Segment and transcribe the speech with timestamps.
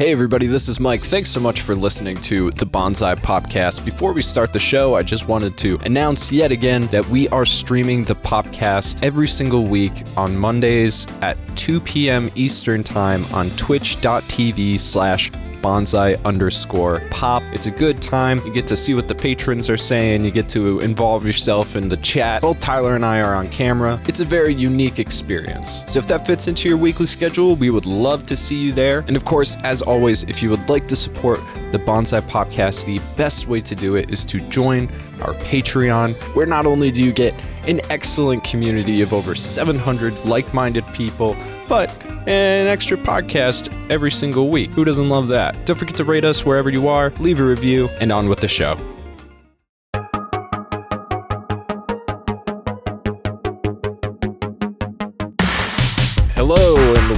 [0.00, 1.02] Hey, everybody, this is Mike.
[1.02, 3.84] Thanks so much for listening to the Bonsai Popcast.
[3.84, 7.44] Before we start the show, I just wanted to announce yet again that we are
[7.44, 12.30] streaming the podcast every single week on Mondays at 2 p.m.
[12.34, 17.42] Eastern Time on twitch.tv slash bonsai underscore pop.
[17.52, 18.38] It's a good time.
[18.44, 20.24] You get to see what the patrons are saying.
[20.24, 22.42] You get to involve yourself in the chat.
[22.42, 24.00] Both Tyler and I are on camera.
[24.06, 25.84] It's a very unique experience.
[25.86, 29.04] So if that fits into your weekly schedule, we would love to see you there.
[29.06, 31.40] And of course, as always, if you would like to support
[31.72, 34.88] the Bonsai Podcast, the best way to do it is to join
[35.22, 37.34] our Patreon, where not only do you get
[37.66, 41.36] an excellent community of over 700 like minded people,
[41.68, 41.90] but
[42.26, 44.70] an extra podcast every single week.
[44.70, 45.56] Who doesn't love that?
[45.66, 48.48] Don't forget to rate us wherever you are, leave a review, and on with the
[48.48, 48.76] show.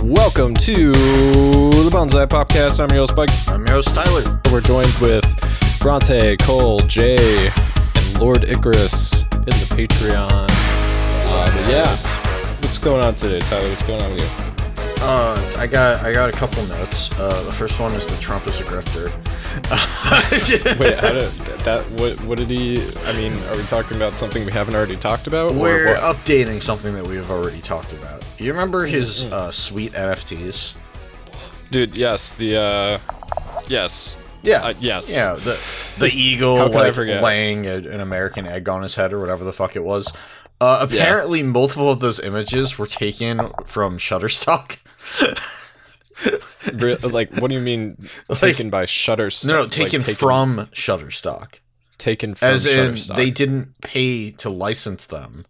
[0.03, 2.81] Welcome to the Bonsai Podcast.
[2.81, 3.31] I'm your host, Mike.
[3.49, 4.41] I'm your host, Tyler.
[4.51, 5.25] We're joined with
[5.81, 7.49] Bronte, Cole, Jay,
[7.95, 10.29] and Lord Icarus in the Patreon.
[10.33, 11.97] Uh, but yeah,
[12.63, 13.69] what's going on today, Tyler?
[13.69, 14.53] What's going on with you?
[15.05, 17.11] Uh, I got I got a couple notes.
[17.19, 19.09] Uh, the first one is that Trump is a grifter.
[20.79, 21.85] Wait, how did that?
[22.01, 22.21] What?
[22.25, 22.89] What did he?
[23.05, 25.53] I mean, are we talking about something we haven't already talked about?
[25.53, 28.22] or We're updating something that we have already talked about.
[28.43, 30.75] You remember his uh, sweet NFTs?
[31.71, 31.97] dude.
[31.97, 32.57] Yes, the.
[32.57, 32.99] uh
[33.69, 34.17] Yes.
[34.43, 34.63] Yeah.
[34.65, 35.15] Uh, yes.
[35.15, 35.59] Yeah, the
[35.99, 39.21] the eagle How could I like laying a, an American egg on his head or
[39.21, 40.13] whatever the fuck it was.
[40.61, 44.79] Uh, apparently, multiple of those images were taken from Shutterstock.
[47.13, 49.47] Like, what do you mean taken by Shutterstock?
[49.49, 51.59] No, no, Like, taken from Shutterstock.
[51.99, 53.17] taken from As in, Shutterstock.
[53.17, 55.45] they didn't pay to license them.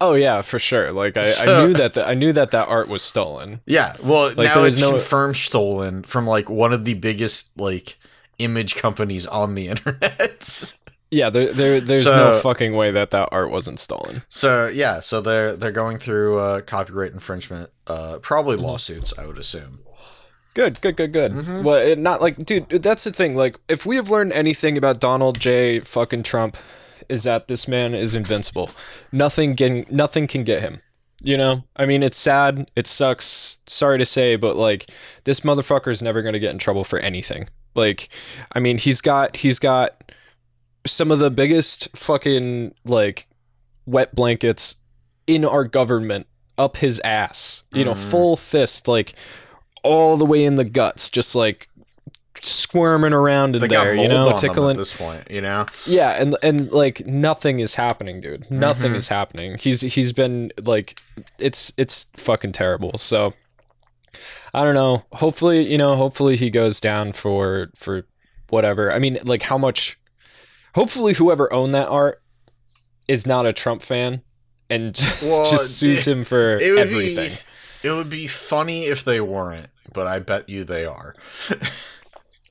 [0.00, 0.92] Oh yeah, for sure.
[0.92, 3.60] Like I, I knew that the, I knew that that art was stolen.
[3.66, 7.96] Yeah, well, Like, now it's no- confirmed stolen from like one of the biggest like
[8.38, 10.74] image companies on the internet.
[11.10, 14.22] Yeah, there, there there's So- no fucking way that that art wasn't stolen.
[14.28, 18.64] so yeah, so they're they're going through uh, copyright infringement, uh, probably Mm-hmm.
[18.66, 19.78] lawsuits, I would assume.
[20.54, 21.32] Good, good, good, good.
[21.32, 21.62] Mhm.
[21.64, 22.68] Well, it not like, dude.
[22.68, 23.34] That's the thing.
[23.34, 25.80] Like, if we have learned anything about Donald J.
[25.80, 26.56] fucking Trump,
[27.08, 28.70] is that this man is invincible.
[29.12, 30.80] Nothing can, nothing can get him.
[31.22, 32.70] You know, I mean, it's sad.
[32.76, 33.58] It sucks.
[33.66, 34.90] Sorry to say, but like,
[35.24, 37.48] this motherfucker is never gonna get in trouble for anything.
[37.74, 38.08] Like,
[38.52, 40.12] I mean, he's got, he's got
[40.86, 43.26] some of the biggest fucking like
[43.86, 44.76] wet blankets
[45.26, 46.26] in our government
[46.58, 47.62] up his ass.
[47.72, 48.10] You know, Mhm.
[48.10, 49.14] full fist, like
[49.82, 51.68] all the way in the guts, just like
[52.42, 54.70] squirming around in They there, you know, tickling.
[54.72, 55.66] at this point, you know.
[55.86, 58.50] Yeah, and and like nothing is happening, dude.
[58.50, 58.96] Nothing Mhm.
[58.96, 59.56] is happening.
[59.58, 60.98] He's he's been like
[61.38, 62.98] it's it's fucking terrible.
[62.98, 63.34] So
[64.52, 65.04] I don't know.
[65.14, 68.06] Hopefully, you know, hopefully he goes down for for
[68.50, 68.92] whatever.
[68.92, 69.98] I mean, like how much
[70.74, 72.20] hopefully whoever owned that art
[73.08, 74.22] is not a Trump fan
[74.70, 77.30] and Well, just sues it- him for It would everything.
[77.82, 81.14] be it would be funny if they weren't, but I bet you they are.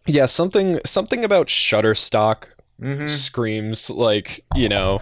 [0.06, 2.46] Yeah, something something about Shutterstock
[2.80, 5.00] hmm screams like you know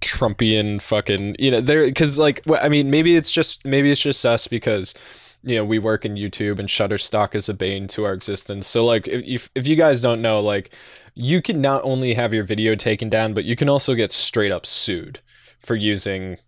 [0.00, 4.24] Trumpian fucking you know there because like I mean maybe it's just maybe it's just
[4.24, 4.94] us because
[5.42, 8.66] you know we work in YouTube and Shutterstock is a bane to our existence.
[8.66, 10.70] So like if if, if you guys don't know like
[11.14, 14.52] you can not only have your video taken down but you can also get straight
[14.52, 15.20] up sued
[15.60, 16.38] for using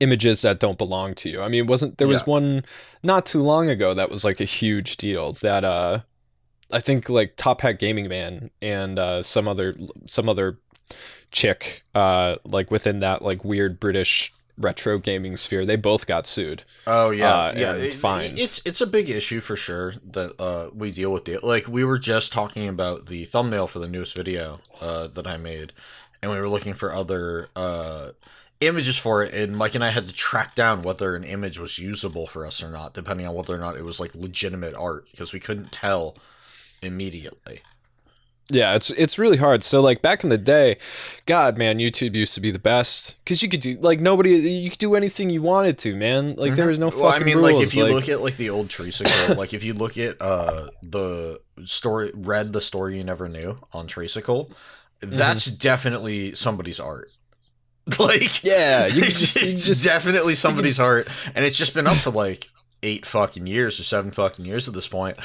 [0.00, 1.40] images that don't belong to you.
[1.42, 2.32] I mean wasn't there was Yeah.
[2.32, 2.64] one
[3.02, 6.00] not too long ago that was like a huge deal that uh
[6.72, 10.58] I think like Top Hat Gaming Man and uh, some other some other
[11.30, 16.64] chick uh, like within that like weird British retro gaming sphere, they both got sued.
[16.86, 17.72] Oh yeah, Uh, yeah.
[17.74, 18.40] it- fines.
[18.40, 21.44] It's it's a big issue for sure that uh, we deal with it.
[21.44, 25.36] Like we were just talking about the thumbnail for the newest video uh, that I
[25.36, 25.72] made,
[26.22, 28.10] and we were looking for other uh,
[28.60, 29.34] images for it.
[29.34, 32.62] And Mike and I had to track down whether an image was usable for us
[32.62, 35.70] or not, depending on whether or not it was like legitimate art, because we couldn't
[35.70, 36.16] tell
[36.82, 37.60] immediately.
[38.48, 39.64] Yeah, it's it's really hard.
[39.64, 40.78] So like back in the day,
[41.26, 44.70] God man, YouTube used to be the best because you could do like nobody you
[44.70, 46.36] could do anything you wanted to, man.
[46.36, 47.02] Like there was no fucking Mm-hmm.
[47.02, 47.52] Well, I mean, rules.
[47.54, 50.16] like if you like- look at like the old Tracicle, like if you look at
[50.22, 54.50] uh the story, read the story you never knew on Tracicle,
[55.02, 55.16] Mm-hmm.
[55.18, 57.10] that's definitely somebody's art.
[57.98, 61.96] Like, Yeah, you can it's, you just- definitely somebody's art, and it's just been up
[61.98, 62.48] for like
[62.86, 65.16] eight fucking years or seven fucking years at this point.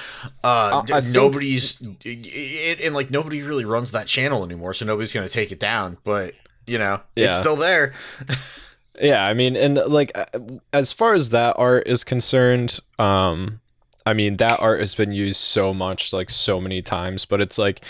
[0.44, 4.86] Uh, I- I think- nobody's it, and like nobody really runs that channel anymore, so
[4.86, 5.98] nobody's gonna take it down.
[6.04, 6.34] But
[6.68, 7.94] you know, it's still there.
[9.02, 10.26] Yeah, I mean, and like uh,
[10.74, 13.60] as far as that art is concerned, um,
[14.06, 17.58] I mean, that art has been used so much, like so many times, but it's
[17.58, 17.84] like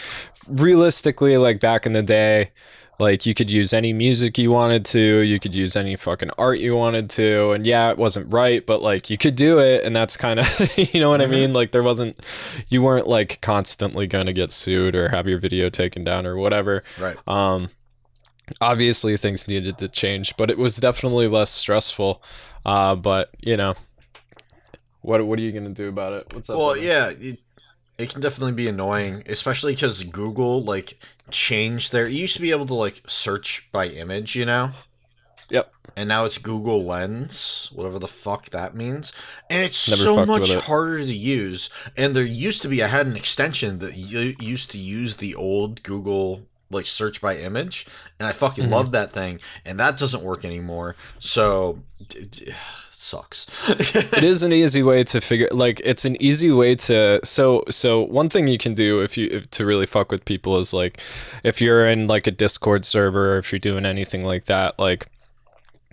[0.47, 2.51] realistically, like back in the day,
[2.99, 6.59] like you could use any music you wanted to, you could use any fucking art
[6.59, 9.95] you wanted to, and yeah, it wasn't right, but like you could do it, and
[9.95, 11.53] that's kind of, you know what I mean?
[11.53, 12.19] Like there wasn't,
[12.69, 16.83] you weren't like constantly gonna get sued or have your video taken down or whatever.
[16.99, 17.17] Right.
[17.27, 17.69] Um,
[18.59, 22.21] obviously things needed to change, but it was definitely less stressful.
[22.65, 23.75] Uh, but you know,
[25.01, 26.33] what what are you gonna do about it?
[26.33, 26.57] What's up?
[26.57, 27.39] Well, yeah, it,
[27.97, 30.99] it can definitely be annoying, especially because Google like
[31.31, 32.07] changed there.
[32.07, 34.72] It used to be able to like search by image, you know.
[35.50, 35.72] Yep.
[35.98, 39.12] And now it's Google Lens, whatever the fuck that means,
[39.50, 40.62] and it's Never so much it.
[40.63, 41.69] harder to use.
[41.98, 45.36] And there used to be, I had an extension that u- used to use the
[45.36, 47.85] old Google like search by image,
[48.19, 48.71] and I fucking Mhm.
[48.71, 50.95] loved that thing, and that doesn't work anymore.
[51.19, 52.53] So, d-
[52.89, 53.47] sucks.
[53.69, 58.01] it is an easy way to figure like it's an easy way to so so
[58.01, 61.00] one thing you can do if you if, to really fuck with people is like
[61.44, 65.07] if you're in like a discord server or if you're doing anything like that like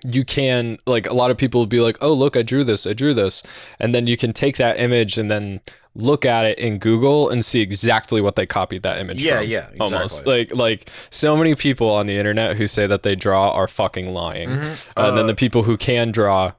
[0.04, 2.86] you can like a lot of people will be like oh look i drew this
[2.86, 3.42] i drew this.
[3.80, 5.60] And then you can take that image and then
[5.94, 9.48] look at it in google and see exactly what they copied that image Yeah, from,
[9.48, 10.26] yeah, almost.
[10.26, 14.12] like like so many people on the internet who say that they draw are fucking
[14.12, 14.48] lying.
[14.48, 14.76] Mhm.
[14.96, 16.52] and then Uh, the people who can draw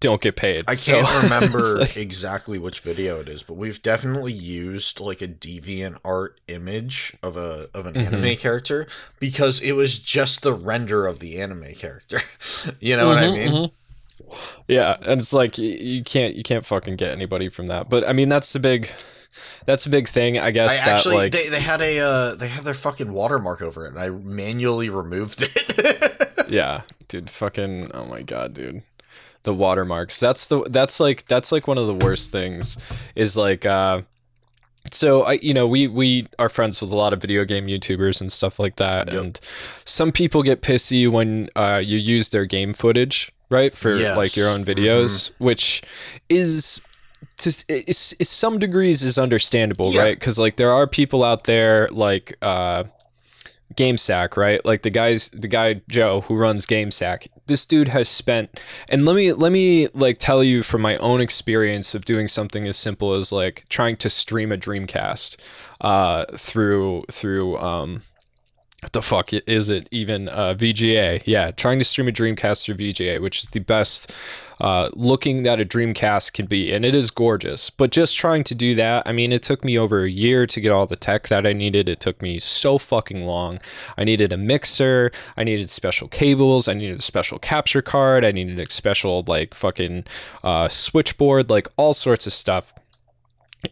[0.00, 3.80] don't get paid I So, can't remember like- exactly which video it is, but we've
[3.82, 8.06] definitely used like a deviant art image of a of an Mhm.
[8.06, 8.86] anime character
[9.20, 12.18] because it was just the render of the anime character.
[12.80, 13.50] you know what I Mhm, mean?
[13.52, 13.70] mhm.
[14.66, 17.88] Yeah, and it's like you can't you can't fucking get anybody from that.
[17.88, 18.90] But I mean that's the big
[19.66, 20.80] that's a big thing, I I guess.
[20.80, 23.90] that actually like they, they had a uh, they had their fucking watermark over it
[23.90, 26.32] and I manually removed it.
[26.48, 28.82] yeah, dude, fucking oh my god, dude.
[29.46, 30.20] The watermarks.
[30.20, 32.76] That's the that's like that's like one of the worst things
[33.14, 34.02] is like uh
[34.92, 38.20] so I you know we we are friends with a lot of video game YouTubers
[38.20, 39.22] and stuff like that Yep.
[39.22, 39.40] and
[39.84, 43.72] some people get pissy when uh you use their game footage, right?
[43.72, 45.82] For like your own videos, which
[46.28, 46.80] is
[47.38, 50.02] to is, is some degrees is understandable, Yeah.
[50.02, 50.20] right?
[50.20, 52.84] Cuz like there are people out there like uh
[53.74, 54.64] GameSack, right?
[54.64, 57.28] Like the guys, the guy Joe who runs GameSack.
[57.46, 61.20] This dude has spent, and let me let me like tell you from my own
[61.20, 65.36] experience of doing something as simple as like trying to stream a Dreamcast,
[65.80, 68.02] uh, through through um,
[68.80, 71.22] what the fuck is it even uh, VGA?
[71.24, 74.12] Yeah, trying to stream a Dreamcast through VGA, which is the best
[74.58, 77.70] uh, looking that a Dreamcast can be, and it is gorgeous.
[77.70, 80.60] But just trying to do that, I mean, it took me over a year to
[80.60, 81.88] get all the tech that I needed.
[81.88, 83.58] It took me so fucking long.
[83.98, 88.32] I needed a mixer, I needed special cables, I needed a special capture card, I
[88.32, 90.04] needed a special like fucking
[90.42, 92.72] uh, switchboard, like all sorts of stuff.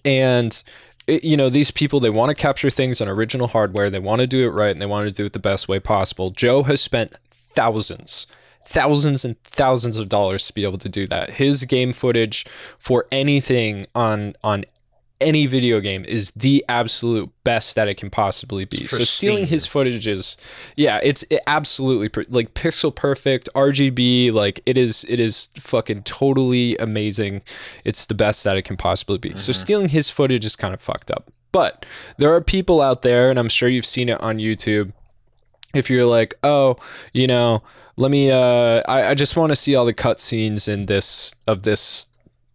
[0.05, 0.63] And
[1.07, 4.21] it, you know these people they want to capture things on original hardware they want
[4.21, 6.63] to do it right and they want to do it the best way possible joe
[6.63, 8.27] has spent thousands
[8.67, 12.47] thousands and thousands of dollars to be able to do that his game footage
[12.79, 14.65] for anything on on
[15.21, 18.87] any video game is the absolute best that it can possibly be.
[18.87, 20.37] So stealing his footage is,
[20.77, 24.33] yeah, it's it absolutely per- like pixel perfect RGB.
[24.33, 27.43] Like it is, it is fucking totally amazing.
[27.85, 29.31] It's the best that it can possibly be.
[29.31, 29.53] So mm-hmm.
[29.53, 31.31] stealing his footage is kind of fucked up.
[31.53, 31.87] But
[32.19, 34.93] there are people out there, and I'm sure you've seen it on YouTube.
[35.73, 36.77] If you're like, oh,
[37.13, 37.63] you know,
[37.97, 41.63] let me, uh, I, I just want to see all the cutscenes in this of
[41.63, 42.07] this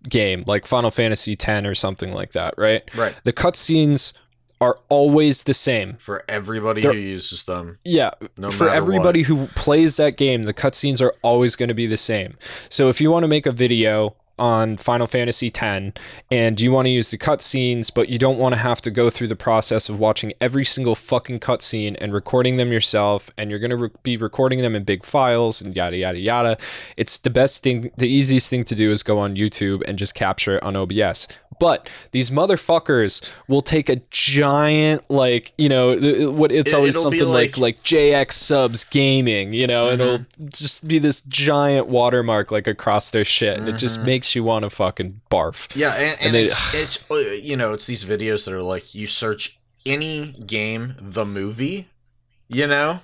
[0.08, 2.90] game, like Final Fantasy X or something like that, right?
[2.96, 3.16] right.
[3.24, 4.14] The cutscenes
[4.62, 5.94] are always the same.
[5.96, 7.80] For everybody They're- who uses them.
[7.86, 11.88] Yeah, No for everybody who plays that game, the cutscenes are always going to be
[11.88, 12.38] the same.
[12.68, 15.94] So if you want to make a video on Final Fantasy X
[16.32, 19.10] and you want to use the cutscenes, but you don't want to have to go
[19.10, 23.60] through the process of watching every single fucking cutscene and recording them yourself, and you're
[23.60, 26.58] going to re- be recording them in big files and yada yada yada,
[26.98, 30.16] it's the best thing, the easiest thing to do is go on YouTube and just
[30.16, 31.28] capture it on OBS.
[31.60, 35.96] But these motherfuckers will take a giant, like you know,
[36.32, 40.88] what it's always it'll something like like- like JX Subs Gaming, you know, it'll just
[40.88, 44.70] be this giant watermark like across their shit, and it just makes you want to
[44.70, 45.70] fucking barf.
[45.76, 48.62] Yeah, and, and, And they- it's it's uh, you know it's these videos that are
[48.64, 51.88] like you search any game the movie,
[52.48, 53.00] you know,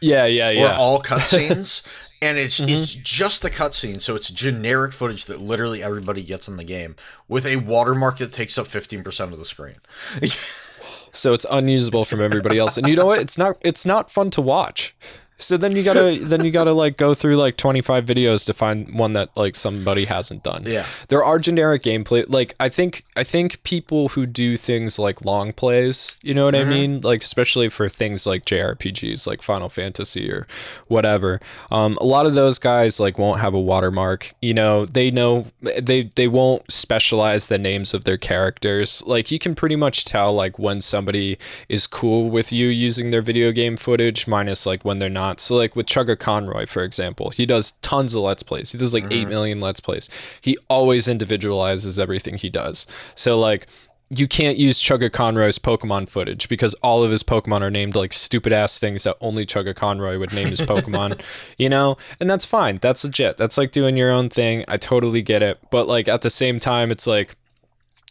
[0.00, 0.72] Yeah, yeah, yeah.
[0.72, 1.86] or all cutscenes,
[2.20, 2.68] and it's Mhm.
[2.82, 6.96] it's just the cutscene, so it's generic footage that literally everybody gets in the game
[7.28, 9.76] with a watermark that takes up fifteen percent of the screen.
[11.12, 13.20] so it's unusable from everybody else, and you know what?
[13.20, 13.56] It's not.
[13.60, 14.94] It's not fun to watch.
[15.38, 18.52] So then you gotta then you gotta like go through like twenty five videos to
[18.52, 20.64] find one that like somebody hasn't done.
[20.66, 20.84] Yeah.
[21.08, 25.52] There are generic gameplay like I think I think people who do things like long
[25.52, 27.00] plays, you know what I mean?
[27.02, 30.48] Like especially for things like JRPGs like Final Fantasy or
[30.88, 31.40] whatever.
[31.70, 34.34] Um, a lot of those guys like won't have a watermark.
[34.42, 39.04] You know, they know they they won't specialize the names of their characters.
[39.06, 43.22] Like you can pretty much tell like when somebody is cool with you using their
[43.22, 45.27] video game footage minus like when they're not.
[45.36, 48.72] So like with Chugga Conroy, for example, he does tons of let's plays.
[48.72, 49.28] He does like 8 mm-hmm.
[49.28, 50.08] million let's plays.
[50.40, 52.86] He always individualizes everything he does.
[53.14, 53.66] So like
[54.10, 58.12] you can't use Chugga Conroy's Pokemon footage because all of his Pokemon are named like
[58.12, 61.22] stupid ass things that only Chugga Conroy would name his Pokemon,
[61.58, 61.98] you know?
[62.18, 62.78] And that's fine.
[62.78, 63.36] That's legit.
[63.36, 64.64] That's like doing your own thing.
[64.66, 65.58] I totally get it.
[65.70, 67.36] But like at the same time, it's like,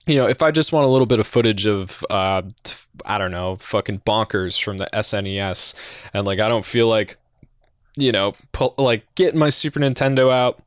[0.07, 2.41] you know, if I just want a little bit of footage of, uh,
[3.05, 5.75] I don't know, fucking bonkers from the SNES,
[6.13, 7.17] and like I don't feel like,
[7.97, 10.59] you know, pull, like getting my Super Nintendo out,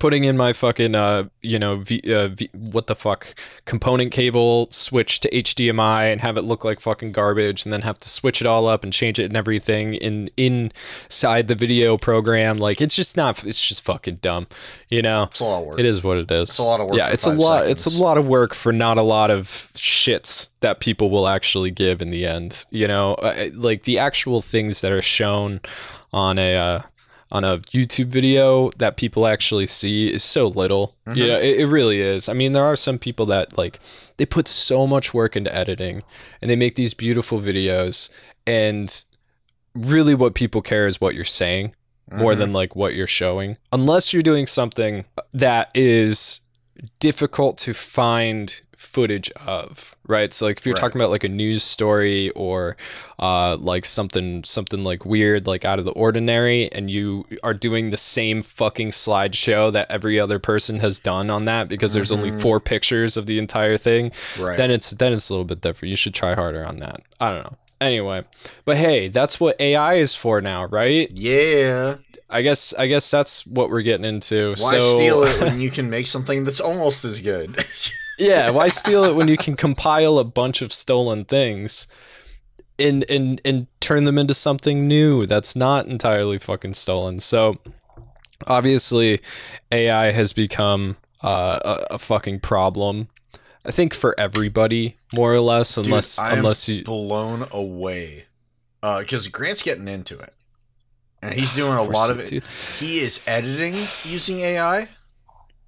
[0.00, 3.34] putting in my fucking, uh, you know, v, uh, v, what the fuck,
[3.64, 7.98] component cable, switch to HDMI, and have it look like fucking garbage, and then have
[8.00, 12.56] to switch it all up and change it and everything in inside the video program.
[12.58, 14.46] Like it's just not, it's just fucking dumb,
[14.88, 15.24] you know.
[15.24, 15.78] It's a lot of work.
[15.78, 16.48] It is what it is.
[16.50, 17.68] It's a lot of work Yeah, for it's a lot.
[17.68, 21.70] It's a lot of work for not a lot of shits that people will actually
[21.70, 22.64] give in the end.
[22.70, 25.60] You know, Uh, like the actual things that are shown
[26.12, 26.82] on a uh,
[27.32, 30.94] on a YouTube video that people actually see is so little.
[31.06, 31.18] Mm-hmm.
[31.18, 32.28] Yeah, it, it really is.
[32.28, 33.80] I mean, there are some people that like
[34.18, 36.02] they put so much work into editing
[36.40, 38.10] and they make these beautiful videos
[38.46, 39.04] and
[39.74, 41.74] really what people care is what you're saying
[42.12, 42.38] more Mhm.
[42.38, 43.56] than like what you're showing.
[43.72, 46.41] Unless you're doing something that is
[47.00, 50.34] difficult to find footage of, right?
[50.34, 50.80] So like if you're Right.
[50.80, 52.76] talking about like a news story or
[53.18, 57.90] uh like something something like weird like out of the ordinary and you are doing
[57.90, 62.32] the same fucking slideshow that every other person has done on that because there's only
[62.32, 62.40] Mhm.
[62.40, 64.10] four pictures of the entire thing,
[64.40, 64.56] right.
[64.56, 65.90] then it's then it's a little bit different.
[65.90, 67.02] You should try harder on that.
[67.20, 67.56] I don't know.
[67.80, 68.24] Anyway,
[68.64, 71.08] but hey, that's what AI is for now, right?
[71.14, 71.96] yeah.
[72.32, 74.54] I guess I guess that's what we're getting into.
[74.58, 77.56] Why so, steal it when you can make something that's almost as good?
[78.18, 81.86] yeah, why steal it when you can compile a bunch of stolen things
[82.78, 87.20] and and and turn them into something new that's not entirely fucking stolen.
[87.20, 87.58] So
[88.46, 89.20] obviously
[89.70, 91.60] AI has become uh,
[91.90, 93.08] a, a fucking problem.
[93.64, 98.24] I think for everybody, more or less, Dude, unless am unless you blown away.
[98.80, 100.34] Because Grant's getting into it.
[101.22, 102.42] And he's doing a lot of it.
[102.78, 103.74] He is editing
[104.04, 104.88] using AI.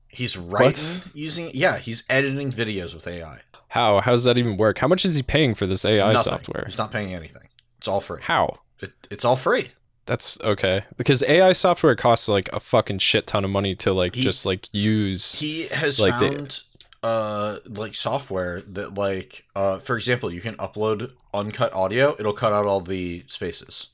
[0.09, 3.41] He's writing using yeah, he's editing videos with AI.
[3.69, 4.79] How how does that even work?
[4.79, 6.33] How much is he paying for this AI Nothing.
[6.33, 6.65] software?
[6.67, 7.49] He's not paying anything.
[7.79, 8.21] It's all free.
[8.23, 8.61] How?
[8.81, 9.71] It, it's all free.
[10.07, 14.15] That's okay because AI software costs like a fucking shit ton of money to like
[14.15, 15.41] He- just like use.
[15.41, 16.61] He has Like the- found
[17.03, 22.53] uh like software that like uh for example, you can upload uncut audio, it'll cut
[22.53, 23.89] out all the spaces.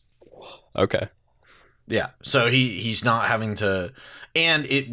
[0.77, 1.09] okay,
[1.91, 2.09] Yeah.
[2.23, 3.93] So he he's not having to
[4.35, 4.87] and it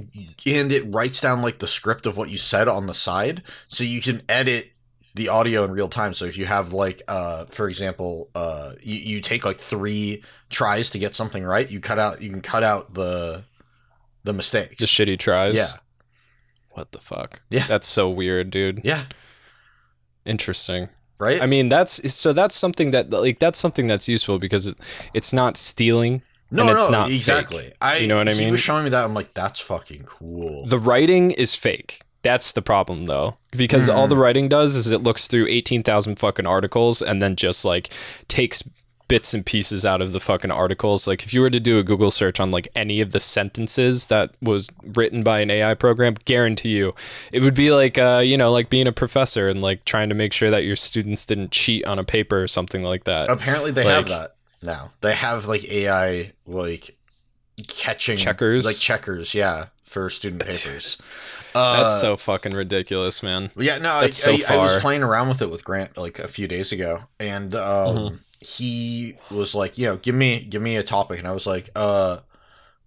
[0.46, 3.84] and it writes down like the script of what you said on the side so
[3.84, 4.72] you can edit
[5.16, 6.14] the audio in real time.
[6.14, 10.90] So if you have like uh for example, uh you, you take like 3 tries
[10.90, 13.44] to get something right, you cut out you can cut out the
[14.24, 14.78] the mistakes.
[14.78, 15.56] the shitty tries.
[15.56, 15.68] Yeah.
[16.72, 17.42] What the fuck?
[17.50, 17.66] Yeah.
[17.68, 18.82] That's so weird, dude.
[18.84, 19.06] Yeah,
[20.26, 20.90] Interesting.
[21.20, 21.42] right?
[21.42, 24.76] I mean, that's so that's something that like that's something that's useful because it,
[25.14, 26.22] it's not stealing.
[26.52, 27.64] No, and it's no, not exactly.
[27.64, 27.74] fake.
[27.82, 28.46] I You know what I mean.
[28.46, 30.66] He was showing me that I'm like that's fucking cool.
[30.66, 32.02] The writing is fake.
[32.24, 33.38] That's the problem though.
[33.56, 34.10] Because all Mhm.
[34.10, 37.90] the writing does is it looks through 18,000 fucking articles and then just like
[38.28, 38.64] takes
[39.08, 41.08] bits and pieces out of the fucking articles.
[41.08, 44.08] Like if you were to do a Google search on like any of the sentences
[44.08, 46.94] that was written by an AI program, guarantee you
[47.32, 50.16] it would be like uh, you know, like being a professor and like trying to
[50.16, 53.30] make sure that your students didn't cheat on a paper or something like that.
[53.30, 54.92] Apparently they have that now.
[55.02, 56.96] They have like AI like
[57.68, 58.66] catching Checkers?
[58.66, 60.98] like checkers, yeah, for student papers.
[61.56, 63.50] Uh, That's so fucking ridiculous, man.
[63.58, 63.80] yeah.
[63.80, 66.48] No, I, so I, I was playing around with it with Grant like a few
[66.48, 68.20] days ago, and um, Mhm.
[68.42, 71.72] he was like, you know, give me give me a topic, and I was like,
[71.76, 72.20] uh,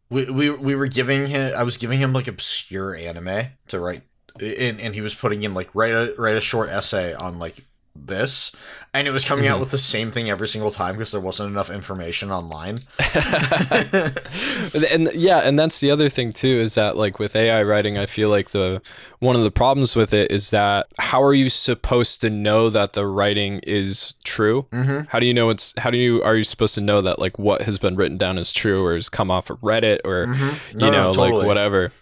[0.08, 4.02] we we we were giving him, I was giving him like obscure anime to write,
[4.40, 7.64] and and he was putting in like write a write a short essay on like
[8.06, 8.52] this,
[8.94, 9.54] and it was coming Mm-hmm.
[9.54, 12.80] out with the same thing every single time because there wasn't enough information online.
[14.90, 18.06] and yeah and that's the other thing too is that like with ai writing i
[18.06, 18.80] feel like the
[19.18, 22.92] one of the problems with it is that how are you supposed to know that
[22.92, 25.00] the writing is true Mm-hmm.
[25.08, 27.38] how do you know it's how do you are you supposed to know that like
[27.38, 30.78] what has been written down is true or has come off of reddit or Mm-hmm.
[30.78, 31.38] No, you no, know totally.
[31.38, 31.92] like whatever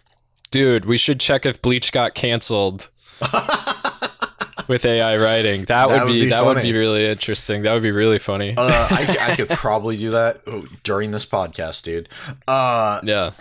[0.50, 2.90] dude we should check if bleach got canceled
[4.68, 5.64] with ai writing.
[5.64, 7.62] That, That would be, be that would be really interesting.
[7.62, 8.54] That would be really funny.
[8.56, 10.42] Uh, I, I could probably do that
[10.82, 12.08] during this podcast, dude.
[12.46, 13.32] Uh, yeah.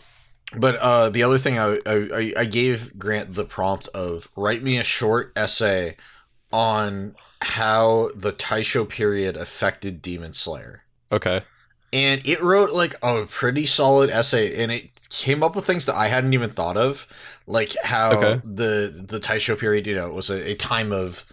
[0.57, 4.77] But uh, the other thing I, I I gave Grant the prompt of write me
[4.77, 5.97] a short essay
[6.53, 11.41] on how the Taisho period affected Demon Slayer, okay.
[11.91, 15.95] And it wrote like a pretty solid essay, and it came up with things that
[15.95, 17.07] I hadn't even thought of,
[17.47, 18.41] like how Okay.
[18.43, 21.25] the the Taisho period, you know, was a, a time of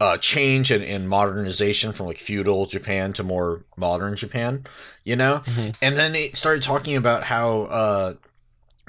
[0.00, 4.64] uh, change and, and modernization from like feudal Japan to more modern Japan,
[5.04, 5.42] you know?
[5.44, 5.74] Mhm.
[5.82, 8.14] And then it started talking about how uh,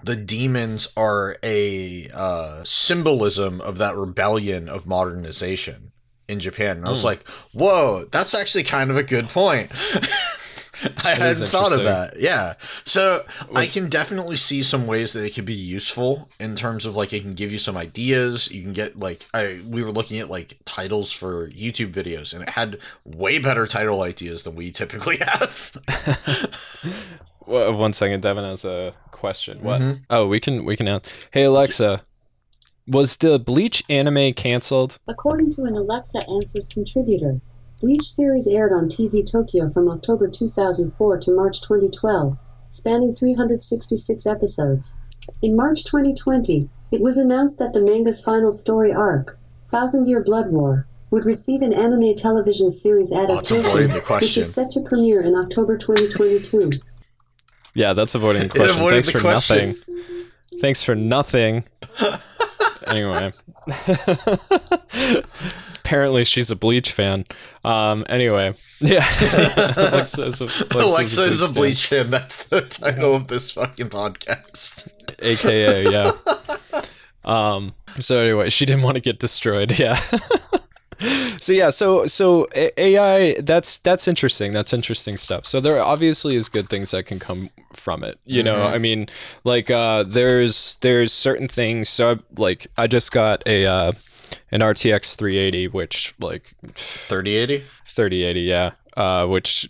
[0.04, 5.92] the demons are a uh, symbolism of that rebellion of modernization
[6.28, 6.78] in Japan.
[6.78, 7.08] And I was Hmm.
[7.08, 9.72] like, whoa, that's actually kind of a good point.
[11.04, 12.20] I That is hadn't thought of that.
[12.20, 12.54] Yeah.
[12.86, 13.20] So
[13.56, 17.12] I can definitely see some ways that it could be useful in terms of like
[17.14, 18.52] it can give you some ideas.
[18.52, 22.44] You can get like I we were looking at like titles for YouTube videos and
[22.44, 25.78] it had way better title ideas than we typically have.
[27.46, 29.64] Well, one second, Devin has a question.
[29.64, 29.82] What?
[29.82, 30.02] Mhm.
[30.12, 31.10] Oh, we can we can ask.
[31.32, 32.04] Hey Alexa,
[32.88, 35.00] was the Bleach anime canceled?
[35.08, 37.42] According to an Alexa Answers contributor,
[37.82, 42.38] Bleach series aired on TV Tokyo from October 2004 to March 2012,
[42.70, 45.00] spanning 366 episodes.
[45.42, 50.52] In March 2020, it was announced that the manga's final story arc, Thousand Year Blood
[50.52, 55.36] War, would receive an anime television series adaptation, the which is set to premiere in
[55.36, 56.72] October 2022.
[57.74, 58.78] Yeah, that's avoiding the question.
[58.78, 59.68] avoided Thanks the for question.
[59.70, 60.32] nothing.
[60.60, 61.64] Thanks for nothing.
[62.88, 63.34] anyway.
[65.80, 67.26] Apparently she's a Bleach fan.
[67.64, 68.54] Um anyway.
[68.80, 69.06] Yeah.
[69.78, 71.54] Alexa is a, Alexa is a fan.
[71.54, 72.12] bleach fan.
[72.12, 74.90] That's the title of this fucking podcast.
[75.22, 76.12] aka yeah
[77.26, 80.00] um so anyway she didn't want to get destroyed yeah
[81.40, 86.50] so yeah so so ai that's that's interesting that's interesting stuff so there obviously is
[86.50, 88.74] good things that can come from it you know Mhm.
[88.74, 89.08] i mean
[89.44, 93.92] like uh there's there's certain things so I, like i just got a uh
[94.52, 97.64] an rtx 380 which like 3080?
[97.86, 99.68] 3080 yeah uh which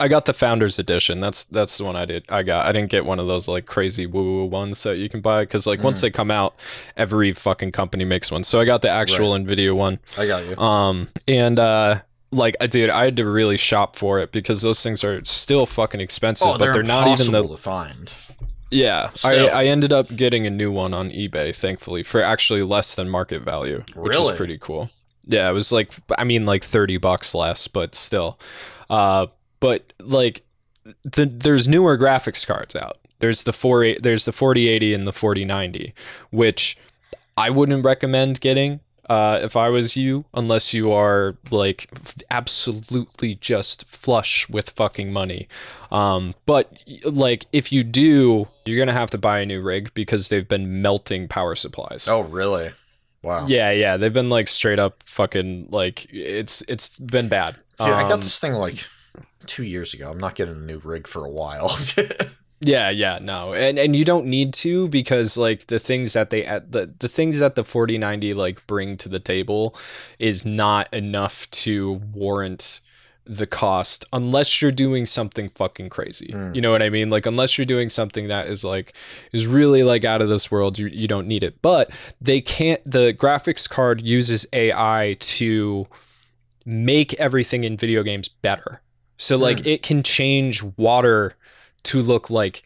[0.00, 2.90] i got the founders edition that's that's the one i did i got i didn't
[2.90, 5.82] get one of those like crazy woo woo ones that you can buy because like
[5.82, 6.02] once Mm.
[6.02, 6.54] they come out
[6.96, 10.56] every fucking company makes one so i got the actual nvidia one I got you.
[10.58, 12.00] um and uh
[12.32, 15.66] like I dude, I had to really shop for it because those things are still
[15.66, 18.12] fucking expensive, oh, but they're, they're not even the to find.
[18.72, 19.10] yeah.
[19.12, 19.50] I, Still.
[19.54, 23.42] I ended up getting a new one on eBay, thankfully, for actually less than market
[23.42, 24.32] value, which Really?
[24.32, 24.90] is pretty cool.
[25.28, 28.40] Yeah, it was like I mean like 30 bucks less, but still.
[28.90, 29.28] Uh
[29.64, 30.42] but like
[31.16, 32.98] the, there's newer graphics cards out.
[33.20, 35.94] There's the 4 there's the 4080 and the 4090,
[36.30, 36.76] which
[37.38, 43.36] I wouldn't recommend getting uh, if I was you, unless you are like f- absolutely
[43.36, 45.48] just flush with fucking money.
[45.90, 46.72] Um, but
[47.04, 50.82] like if you do, you're gonna have to buy a new rig because they've been
[50.82, 52.06] melting power supplies.
[52.08, 52.72] Oh, really?
[53.22, 53.46] Wow.
[53.46, 57.56] Yeah, yeah, they've been like straight up fucking like it's it's been bad.
[57.78, 58.76] See, I got Um, this thing like
[59.46, 60.10] two years ago.
[60.10, 61.76] I'm not getting a new rig for a while.
[62.60, 66.44] Yeah, yeah, no, and and you don't need to because like the things that they
[66.44, 69.76] at the the things that the forty ninety like bring to the table
[70.18, 72.80] is not enough to warrant
[73.26, 76.28] the cost unless you're doing something fucking crazy.
[76.32, 76.54] Mm.
[76.54, 77.10] You know what I mean?
[77.10, 78.94] Like unless you're doing something that is like
[79.32, 81.60] is really like out of this world, you you don't need it.
[81.60, 82.82] But they can't.
[82.84, 85.86] The graphics card uses AI to
[86.64, 88.80] make everything in video games better.
[89.16, 91.34] So like it can change water
[91.84, 92.62] to look like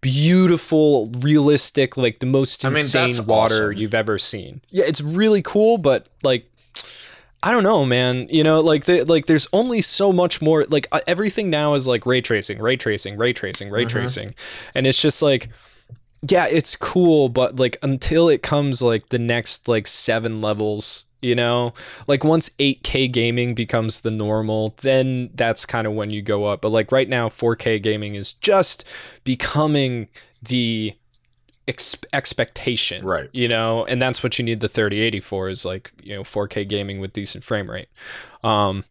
[0.00, 3.72] beautiful, realistic, like the most I mean, insane water awesome.
[3.78, 4.60] you've ever seen.
[4.70, 6.50] Yeah, it's really cool, but like
[7.42, 8.26] I don't know, man.
[8.30, 10.64] You know, like the, like there's only so much more.
[10.64, 13.90] Like uh, everything now is like ray tracing, ray tracing, ray tracing, ray Mhm.
[13.90, 14.34] tracing,
[14.74, 15.48] and it's just like,
[16.28, 21.34] yeah, it's cool, but like until it comes like the next like seven levels, you
[21.34, 21.74] know,
[22.06, 26.60] like once 8K gaming becomes the normal, then that's kind of when you go up.
[26.60, 28.84] But like right now, 4K gaming is just
[29.24, 30.08] becoming
[30.42, 30.94] the
[31.66, 33.28] ex- expectation, Right.
[33.32, 36.68] You know, and that's what you need the 3080 for is like you know 4K
[36.68, 37.88] gaming with decent frame rate.
[38.42, 38.84] Um,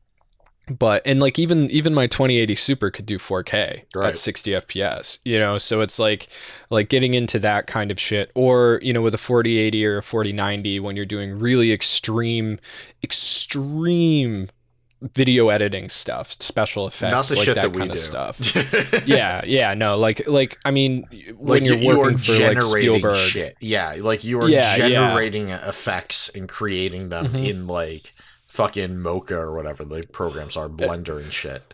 [0.70, 4.10] but and like even even my 2080 Super could do 4K Right.
[4.10, 5.20] at 60 FPS.
[5.24, 6.28] You know, so it's like
[6.70, 10.04] like getting into that kind of shit, or you know, with a 4080 or a
[10.04, 12.60] 4090 when you're doing really extreme,
[13.04, 14.50] extreme
[15.14, 17.94] video editing stuff, special effects, Not the like shit that, that, we kind do.
[17.94, 19.08] of stuff.
[19.08, 21.04] yeah, yeah, no, like like I mean,
[21.38, 22.62] when like you're you, working for like generating
[23.00, 23.56] Spielberg, shit.
[23.62, 24.88] Yeah, like you are Yeah, yeah.
[24.90, 27.48] generating effects and creating them Mhm.
[27.48, 28.14] in like
[28.58, 31.74] fucking Mocha or whatever the programs are, Blender and shit.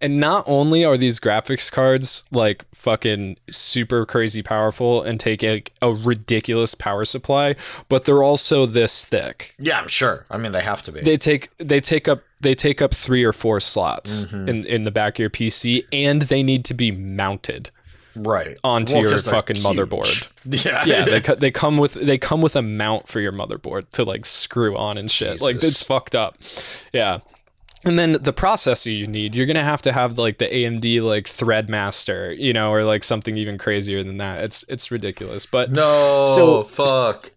[0.00, 5.62] And not only are these graphics cards like fucking super crazy powerful and take a,
[5.80, 7.54] a ridiculous power supply,
[7.88, 9.54] but they're also this thick.
[9.60, 10.26] Yeah, I'm sure.
[10.28, 11.00] I mean, they have to be.
[11.02, 14.48] They take they take up they take up three or four slots Mhm.
[14.48, 17.70] in in the back of your PC, and they need to be mounted
[18.16, 20.28] right onto Well, your fucking motherboard.
[20.44, 24.04] Yeah, Yeah, they they come with they come with a mount for your motherboard to
[24.04, 25.40] like screw on and shit.
[25.40, 26.36] Like it's fucked up.
[26.92, 27.18] Yeah.
[27.84, 31.24] And then the processor you need, you're gonna have to have like the AMD like
[31.24, 34.42] Threadmaster, you know, or like something even crazier than that.
[34.42, 35.46] It's it's ridiculous.
[35.46, 37.30] But no, So- fuck.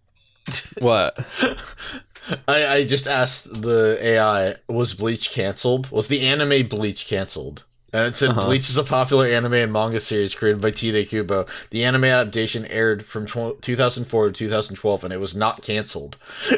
[0.78, 1.18] what?
[2.48, 5.90] I, I just asked the AI, was Bleach canceled?
[5.92, 7.62] Was the anime Bleach canceled?
[7.92, 8.46] And it said Uh-huh.
[8.46, 11.46] Bleach is a popular anime and manga series created by Tite Kubo.
[11.70, 16.16] The anime adaptation aired from tw- 2004 to 2012 and it was not canceled.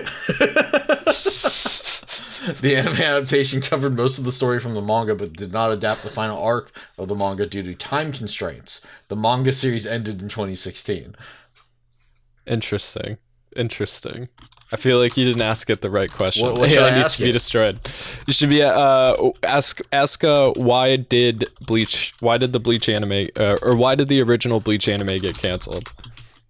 [2.60, 6.02] the anime adaptation covered most of the story from the manga but did not adapt
[6.02, 8.80] the final arc of the manga due to time constraints.
[9.08, 11.14] The manga series ended in 2016.
[12.46, 13.18] Interesting.
[13.54, 14.28] Interesting.
[14.70, 16.44] I feel like you didn't ask it the right question.
[16.46, 17.78] What- what should I needs to be destroyed.
[18.26, 23.28] You should be uh ask ask uh why did Bleach why did the Bleach anime
[23.36, 25.88] uh, or why did the original Bleach anime get canceled?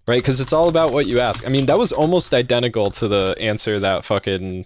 [0.07, 0.23] Right?
[0.23, 1.47] Because it's all about what you ask.
[1.47, 4.65] I mean, that was almost identical to the answer that fucking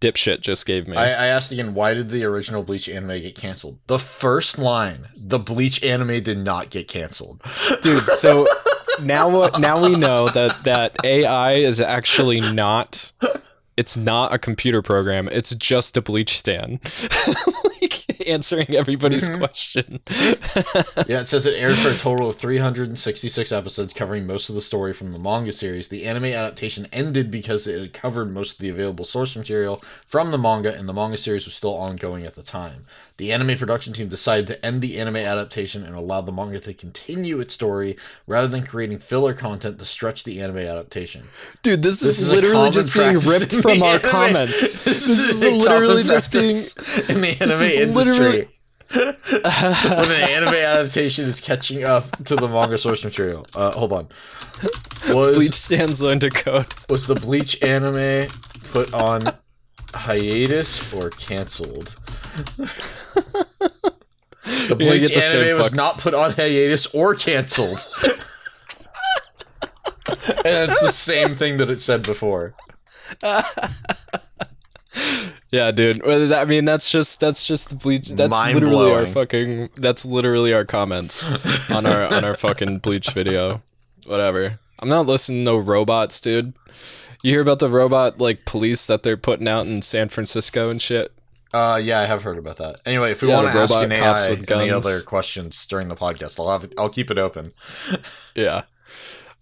[0.00, 0.96] dipshit just gave me.
[0.96, 3.78] I, I asked again, why did the original Bleach anime get canceled?
[3.86, 7.42] The first line, the Bleach anime did not get canceled.
[7.82, 8.46] dude so
[9.02, 13.12] now now we know that that ai is actually not
[13.76, 16.78] it's not a computer program it's just a bleach stand
[17.64, 19.38] like answering everybody's Mhm.
[19.38, 20.00] question
[21.08, 24.60] yeah, it says it aired for a total of 366 episodes covering most of the
[24.60, 25.88] story from the manga series.
[25.88, 30.38] The anime adaptation ended because it covered most of the available source material from the
[30.38, 32.86] manga, and the manga series was still ongoing at the time.
[33.16, 36.74] The anime production team decided to end the anime adaptation and allow the manga to
[36.74, 37.96] continue its story
[38.26, 41.28] rather than creating filler content to stretch the anime adaptation.
[41.62, 44.10] dude this, This is, is literally just being ripped from our anime.
[44.10, 46.56] comments This this is a literally just being
[47.08, 48.18] in the anime is industry.
[48.18, 48.48] literally-
[48.94, 53.44] when an anime adaptation is catching up to the manga source material.
[53.54, 54.08] Uh, hold on.
[55.12, 58.28] Was bleach stands code was the Bleach anime
[58.72, 59.34] put on
[59.94, 61.96] hiatus or canceled?
[64.68, 67.86] The Bleach the anime was fuck- not put on hiatus or canceled.
[70.06, 72.54] and it's the same thing that it said before.
[75.54, 76.04] Yeah, dude.
[76.04, 78.08] I mean, that's just that's just the bleach.
[78.08, 79.70] That's literally our fucking.
[79.76, 81.22] That's literally our comments
[81.70, 83.62] on our on our fucking bleach video.
[84.04, 84.58] Whatever.
[84.80, 86.54] I'm not listening to no robots, dude.
[87.22, 90.82] You hear about the robot like police that they're putting out in San Francisco and
[90.82, 91.13] shit?
[91.54, 92.80] Uh, yeah, I have heard about that.
[92.84, 95.94] Anyway, if we Yeah, want to ask an AI with any other questions during the
[95.94, 97.52] podcast, I'll have it, I'll keep it open.
[98.34, 98.62] Yeah.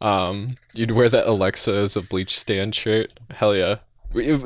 [0.02, 3.18] Um, you'd wear that Alexa as a bleach stand shirt.
[3.30, 3.76] Hell yeah.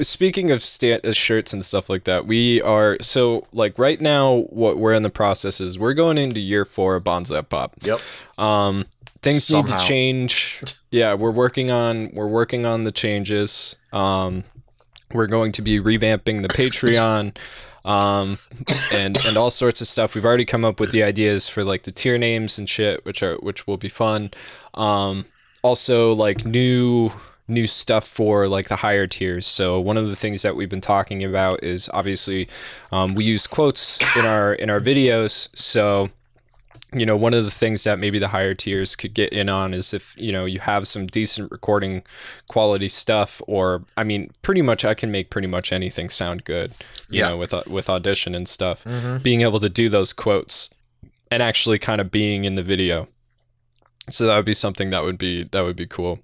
[0.02, 4.46] Speaking of stand uh, shirts and stuff like that, we are so like right now.
[4.50, 7.74] What we're in the process is we're going into year four of Bonsai Pop.
[7.82, 7.98] Yep.
[8.38, 8.84] Um,
[9.22, 10.62] things need to change.
[10.92, 13.74] Yeah, we're working on we're working on the changes.
[13.92, 14.44] Um,
[15.12, 17.36] we're going to be revamping the Patreon,
[17.84, 18.38] um,
[18.92, 20.14] and and all sorts of stuff.
[20.14, 23.22] We've already come up with the ideas for like the tier names and shit, which
[23.22, 24.30] are which will be fun.
[24.74, 25.26] Um,
[25.62, 27.10] also like new
[27.48, 29.46] new stuff for like the higher tiers.
[29.46, 32.48] So one of the things that we've been talking about is obviously
[32.90, 35.48] um, we use quotes in our in our videos.
[35.56, 36.10] So
[36.98, 39.74] you know one of the things that maybe the higher tiers could get in on
[39.74, 42.02] is if you know you have some decent recording
[42.48, 46.72] quality stuff or i mean pretty much i can make pretty much anything sound good
[47.10, 47.28] you Yeah.
[47.30, 49.18] know with with audition and stuff Mm-hmm.
[49.22, 50.70] being able to do those quotes
[51.30, 53.08] and actually kind of being in the video
[54.10, 56.20] so that would be something that would be that would be cool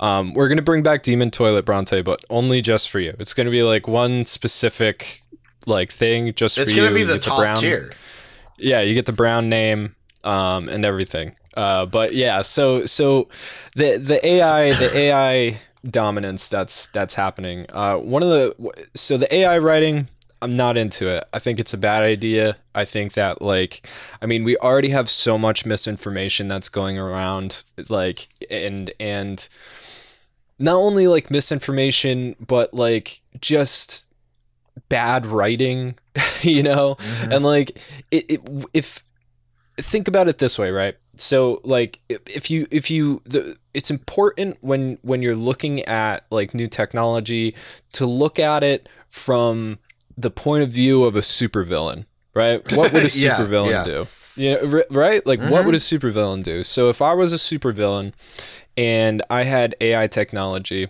[0.00, 3.50] um, we're gonna bring back demon toilet bronte but only just for you it's gonna
[3.50, 5.22] be like one specific
[5.66, 7.90] like thing just It's for you It's gonna be the top brown tier.
[8.58, 11.36] yeah, you get the brown name um, and everything.
[11.56, 13.28] Uh, but yeah, so so
[13.76, 17.66] the the AI the AI dominance that's that's happening.
[17.70, 20.08] Uh, one of the so the AI writing.
[20.42, 21.24] I'm not into it.
[21.32, 22.58] I think it's a bad idea.
[22.74, 23.88] I think that like
[24.20, 29.48] I mean we already have so much misinformation that's going around like and and
[30.58, 34.06] not only like misinformation but like just
[34.88, 35.96] bad writing,
[36.42, 36.96] you know?
[37.22, 37.78] And like
[38.10, 39.04] it, it if
[39.78, 40.96] think about it this way, right?
[41.16, 46.54] So like if, you if you the it's important when when you're looking at like
[46.54, 47.54] new technology
[47.92, 49.78] to look at it from
[50.16, 52.60] the point of view of a supervillain, right?
[52.76, 53.84] What would a Yeah, supervillain yeah.
[53.84, 54.06] do?
[54.36, 55.24] Yeah, ri- right?
[55.24, 55.66] Like what mm-hmm.
[55.66, 56.64] would a supervillain do?
[56.64, 58.12] So if I was a supervillain
[58.76, 60.88] and I had AI technology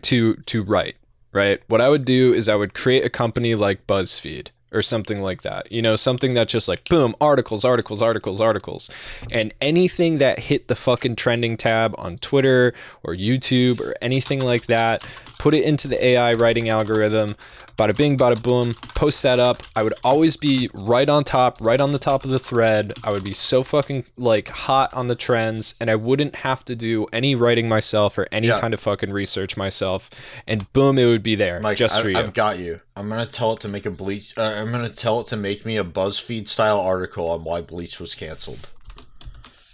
[0.00, 0.96] to to write,
[1.32, 1.60] right?
[1.68, 5.42] What I would do is I would create a company like BuzzFeed or something like
[5.42, 5.72] that.
[5.72, 8.90] You know, something that's just like boom, articles, articles, articles, articles.
[9.32, 14.66] And anything that hit the fucking trending tab on Twitter or YouTube or anything like
[14.66, 15.04] that,
[15.38, 17.36] put it into the AI writing algorithm.
[17.76, 19.62] Bada bing, bada boom, post that up.
[19.74, 22.94] I would always be right on top, right on the top of the thread.
[23.04, 26.74] I would be so fucking like hot on the trends, and I wouldn't have to
[26.74, 28.60] do any writing myself or any Yeah.
[28.60, 30.08] kind of fucking research myself.
[30.46, 32.16] And boom, it would be there Mike, just I, for you.
[32.16, 32.80] I've got you.
[32.96, 34.32] I'm gonna tell it to make a bleach.
[34.38, 38.00] Uh, I'm gonna tell it to make me a BuzzFeed style article on why Bleach
[38.00, 38.68] was canceled.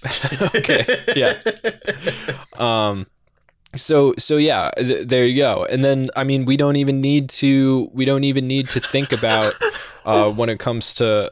[0.57, 0.85] okay
[1.15, 1.35] yeah
[2.59, 3.07] um
[3.75, 5.65] so so yeah th- there you go.
[5.71, 9.13] And then i mean we don't even need to we don't even need to think
[9.13, 9.53] about
[10.05, 11.31] uh when it comes to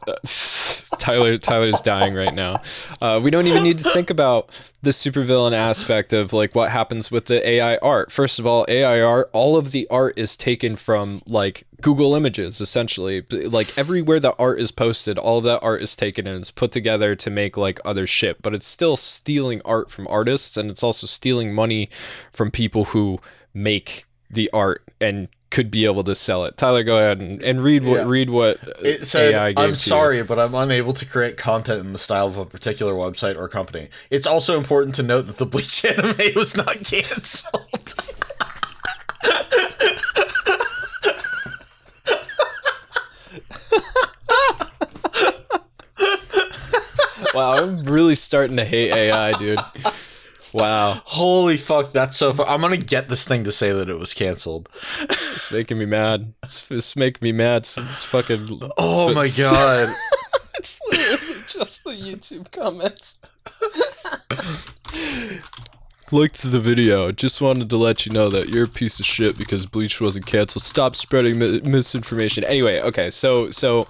[0.98, 2.57] tyler tyler's dying right now.
[3.00, 4.50] Uh we don't even need to think about
[4.83, 8.11] the supervillain aspect of like what happens with the ai art.
[8.11, 12.61] First of all ai art all of the art is taken from like google images
[12.61, 13.23] essentially.
[13.31, 16.73] Like everywhere the art is posted all of that art is taken and it's put
[16.73, 18.40] together to make like other shit.
[18.40, 21.90] But it's still stealing art from artists and it's also stealing money
[22.33, 23.21] from people who
[23.53, 27.62] make the art and could be able to sell it tyler go ahead and, and
[27.62, 28.04] read what Yeah.
[28.08, 31.80] read what It said, AI "I'm to you." sorry, but I'm unable to create content
[31.80, 35.38] in the style of a particular website or company." It's also important to note that
[35.38, 37.66] the Bleach anime was not canceled.
[47.34, 49.58] wow i'm really starting to hate ai dude
[50.52, 52.46] wow Holy fuck, that's so fun!
[52.48, 54.68] I'm gonna get this thing to say that it was canceled.
[55.00, 59.94] it's making me mad it's, it's making me mad since fucking Oh my god!
[60.58, 63.18] It's literally just the YouTube comments.
[66.12, 67.12] Liked the video.
[67.12, 70.27] Just wanted to let you know that you're a piece of shit because Bleach wasn't
[70.27, 70.62] canceled.
[70.64, 72.42] Stop spreading mi- misinformation.
[72.42, 73.87] Anyway, okay, so so,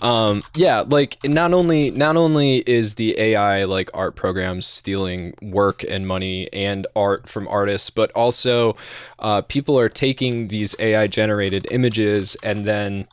[0.00, 5.82] um, yeah, like not only not only is the AI like art programs stealing work
[5.82, 8.76] and money and art from artists, but also,
[9.18, 13.08] uh, people are taking these AI generated images and then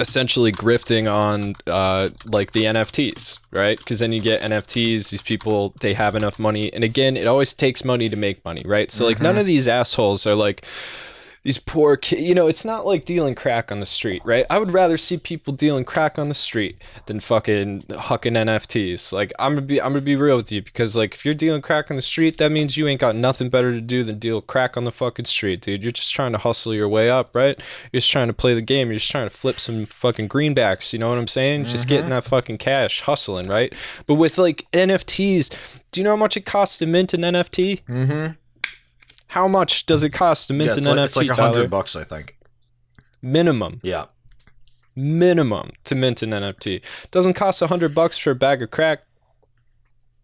[0.00, 3.78] essentially grifting on uh, like the NFTs, right?
[3.78, 5.10] Because then you get NFTs.
[5.10, 8.62] These people they have enough money, and again, it always takes money to make money,
[8.64, 8.90] right?
[8.90, 10.64] So like none of these assholes are like
[11.42, 12.22] these poor kids.
[12.22, 14.44] You know, it's not like dealing crack on the street, right?
[14.50, 19.12] I would rather see people dealing crack on the street than fucking hucking NFTs.
[19.12, 21.62] Like I'm gonna be I'm gonna be real with you because like if you're dealing
[21.62, 24.40] crack on the street, that means you ain't got nothing better to do than deal
[24.42, 25.82] crack on the fucking street, dude.
[25.82, 27.58] You're just trying to hustle your way up, right?
[27.92, 28.88] You're just trying to play the game.
[28.88, 30.92] You're just trying to flip some fucking greenbacks.
[30.92, 31.64] You know what I'm saying?
[31.64, 33.72] Just getting that fucking cash, hustling, right?
[34.06, 37.82] But with like NFTs, do you know how much it costs to mint an NFT?
[37.84, 38.32] Mm-hmm.
[39.30, 41.04] How much does it cost to mint Yeah, an like, NFT?
[41.06, 42.36] it's like a hundred bucks, I think.
[43.22, 44.06] minimum Yeah.
[44.96, 46.82] minimum to mint an NFT.
[47.10, 49.02] Doesn't cost a hundred bucks for a bag of crack.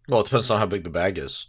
[0.08, 1.46] Well, it depends on how big the bag is.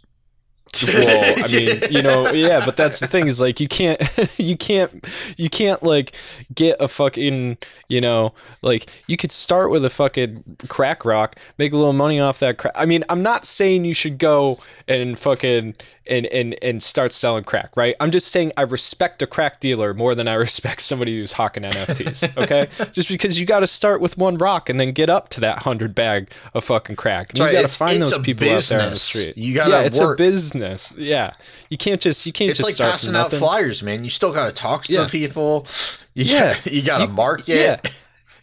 [0.86, 4.00] Well, I mean, you know, yeah, but that's the thing is like you can't,
[4.38, 5.04] you can't,
[5.36, 6.12] you can't like
[6.54, 7.56] get a fucking,
[7.88, 12.20] you know, like you could start with a fucking crack rock, make a little money
[12.20, 12.74] off that crack.
[12.76, 17.44] I mean, I'm not saying you should go and fucking and and and start selling
[17.44, 17.94] crack, right?
[18.00, 21.62] I'm just saying I respect a crack dealer more than I respect somebody who's hawking
[21.64, 22.36] NFTs.
[22.42, 25.40] Okay, just because you got to start with one rock and then get up to
[25.40, 27.28] that hundred bag of fucking crack.
[27.34, 29.36] You got to find those people out there on the street.
[29.36, 30.18] You gotta yeah, it's work.
[30.18, 30.92] a business.
[30.96, 31.34] Yeah,
[31.68, 34.04] you can't just you can't It's just like start passing out flyers, man.
[34.04, 35.04] You still got to talk to Yeah.
[35.04, 35.66] the people.
[36.14, 36.54] You Yeah.
[36.54, 37.48] gotta, you got to market.
[37.48, 37.76] yeah.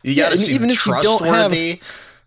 [0.01, 1.81] You got to and seem even if you don't have- trustworthy.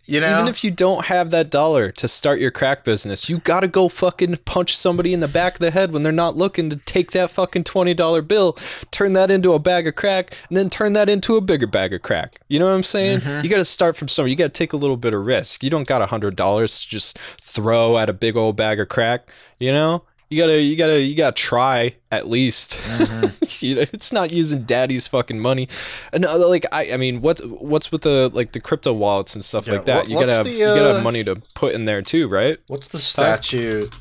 [0.09, 3.37] You know, Even if you don't have that dollar to start your crack business, you
[3.37, 6.71] gotta go fucking punch somebody in the back of the head when they're not looking
[6.71, 8.57] to take that fucking twenty dollar bill,
[8.89, 11.93] turn that into a bag of crack, and then turn that into a bigger bag
[11.93, 12.41] of crack.
[12.47, 13.19] You know what I'm saying?
[13.19, 13.43] Mm-hmm.
[13.43, 14.29] You gotta start from somewhere.
[14.29, 15.63] You gotta take a little bit of risk.
[15.63, 18.89] You don't got a hundred dollars to just throw at a big old bag of
[18.89, 19.29] crack.
[19.59, 20.03] You know?
[20.29, 22.77] You gotta, you gotta, you gotta try at least.
[22.77, 23.43] Mm-hmm.
[23.65, 25.67] you know, it's not using daddy's fucking money.
[26.13, 29.43] And uh, like, I, I mean, what's what's with the like the crypto wallets and
[29.43, 29.95] stuff Yeah, like that?
[30.03, 32.27] what- you gotta have, the, you gotta uh, have money to put in there too,
[32.27, 32.57] right?
[32.67, 33.91] what's the statute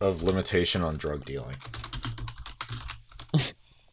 [0.00, 1.56] of limitation on drug dealing?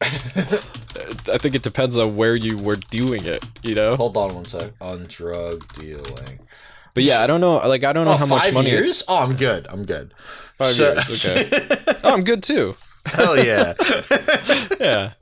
[0.02, 3.96] I think it depends on where you were doing it, you know.
[3.96, 4.72] Hold on one sec.
[4.82, 6.40] On drug dealing.
[6.94, 7.56] But yeah, I don't know.
[7.68, 8.90] Like, I don't know Oh, how much five money years?
[8.90, 9.06] it's.
[9.08, 9.66] Oh, I'm good.
[9.70, 10.14] I'm good.
[10.58, 11.50] Five So- years, okay.
[12.04, 12.76] Oh, I'm good too.
[13.06, 13.74] Hell yeah.
[14.80, 15.14] Yeah,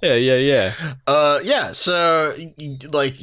[0.00, 0.72] yeah, yeah, yeah.
[1.06, 1.72] Uh, yeah.
[1.72, 2.34] So,
[2.92, 3.14] like,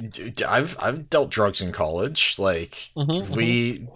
[0.48, 2.36] I've I've dealt drugs in college.
[2.38, 3.88] Like, Mhm, we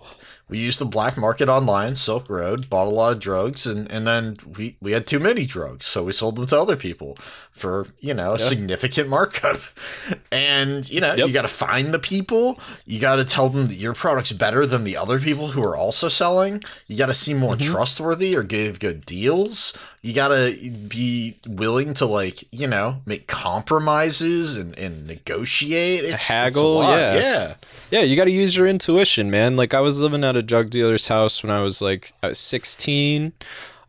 [0.49, 4.08] we used the black market online, Silk Road, bought a lot of drugs, and and
[4.08, 7.17] then we we had too many drugs, so we sold them to other people
[7.60, 8.45] for you know a Yeah.
[8.45, 9.60] significant markup.
[10.32, 11.28] And you know, Yep.
[11.28, 12.60] you got to find the people.
[12.86, 15.76] You got to tell them that your product's better than the other people who are
[15.76, 16.63] also selling.
[16.88, 17.72] You got to seem more Mhm.
[17.72, 19.74] trustworthy or give good deals.
[20.04, 20.56] You got to
[20.88, 26.04] be willing to like you know make compromises and, and negotiate.
[26.06, 26.98] It's, it's a Haggle, lot.
[26.98, 27.13] yeah.
[27.15, 27.54] yeah.
[27.91, 29.56] Yeah, you got to use your intuition, man.
[29.56, 32.39] Like I was living at a drug dealer's house when I was like I was
[32.39, 33.34] 16.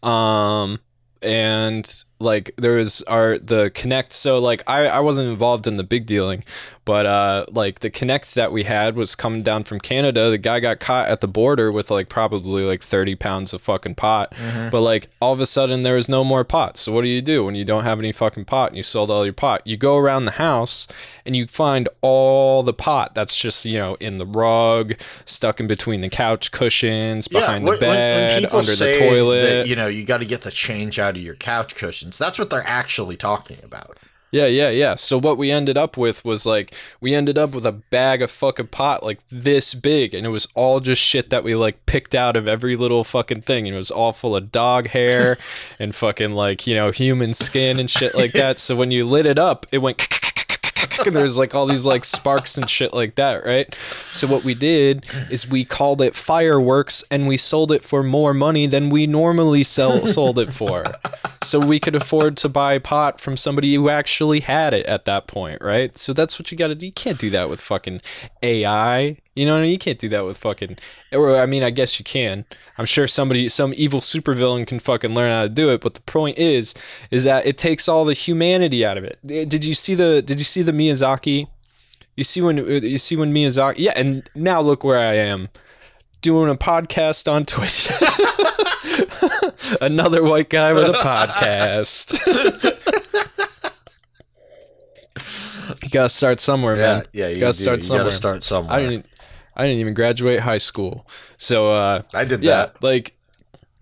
[0.02, 0.80] Um
[1.22, 1.84] and
[2.20, 6.06] like there was our the connect so like I, I wasn't involved in the big
[6.06, 6.44] dealing
[6.84, 10.28] but uh like the connect that we had was coming down from canada.
[10.30, 13.94] The guy got caught at the border with like probably like 30 pounds of fucking
[13.94, 14.32] pot.
[14.72, 16.76] But like all of a sudden there was no more pot.
[16.76, 19.10] So what do you do when you don't have any fucking pot and you sold
[19.10, 19.64] all your pot?
[19.66, 20.88] You go around the house
[21.24, 25.66] and you find all the pot that's just you know in the rug stuck in
[25.68, 28.74] between the couch cushions behind when- the bed under the
[29.10, 31.74] toilet That, you know, you got to get the change out of your couch
[32.18, 33.98] That's what they're actually talking about.
[34.32, 34.94] Yeah, yeah, yeah.
[34.94, 38.30] So what we ended up with was like we ended up with a bag of
[38.30, 42.14] fucking pot like this big and it was all just shit that we like picked
[42.14, 45.36] out of every little fucking thing and it was all full of dog hair
[45.80, 48.60] and fucking like, you know, human skin and shit like that.
[48.60, 49.98] So when you lit it up, it went
[51.06, 53.74] and there's like all these like sparks and shit like that, right?
[54.12, 58.32] So what we did is we called it fireworks and we sold it for more
[58.32, 60.84] money than we normally sell sold it for.
[61.50, 65.26] So we could afford to buy pot from somebody who actually had it at that
[65.26, 65.98] point, right?
[65.98, 66.86] So that's what you got to do.
[66.86, 68.02] You can't do that with fucking
[68.40, 69.16] AI.
[69.34, 69.72] You know I mean?
[69.72, 70.78] You can't do that with fucking.
[71.10, 72.44] Or I mean, I guess you can.
[72.78, 75.80] I'm sure somebody, some evil supervillain can fucking learn how to do it.
[75.80, 76.72] But the point is,
[77.10, 79.18] is that it takes all the humanity out of it.
[79.26, 80.22] Did you see the?
[80.22, 81.48] Did you see the Miyazaki?
[82.14, 83.78] You see when you see when Miyazaki?
[83.78, 85.48] Yeah, and now look where I am,
[86.20, 87.88] doing a podcast on Twitch.
[89.80, 92.12] Another white guy with a podcast.
[95.82, 97.04] you gotta start somewhere, Yeah, man.
[97.12, 97.62] yeah, you, gotta do.
[97.62, 98.04] start you somewhere.
[98.04, 98.72] gotta start somewhere.
[98.74, 99.06] I didn't.
[99.56, 101.06] I didn't even graduate high school,
[101.36, 102.82] so uh, I did yeah, that.
[102.82, 103.14] like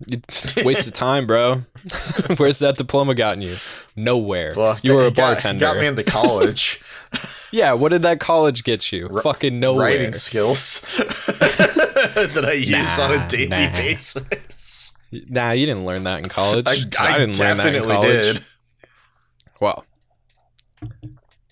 [0.07, 1.61] it's a waste of time, bro.
[2.37, 3.55] Where's that diploma gotten you?
[3.95, 4.53] Nowhere.
[4.57, 5.59] Well, you were a it got- bartender.
[5.61, 6.81] Got, me into college.
[7.51, 9.09] Yeah, what did that college get you?
[9.23, 9.85] Fucking nowhere.
[9.87, 13.73] writing skills that I use on a daily nah.
[13.73, 14.93] basis.
[15.11, 16.67] Nah, you didn't learn that in college.
[16.67, 18.35] I, 'Cause I, didn't learn that in college.
[18.35, 18.43] did.
[19.59, 19.83] Wow.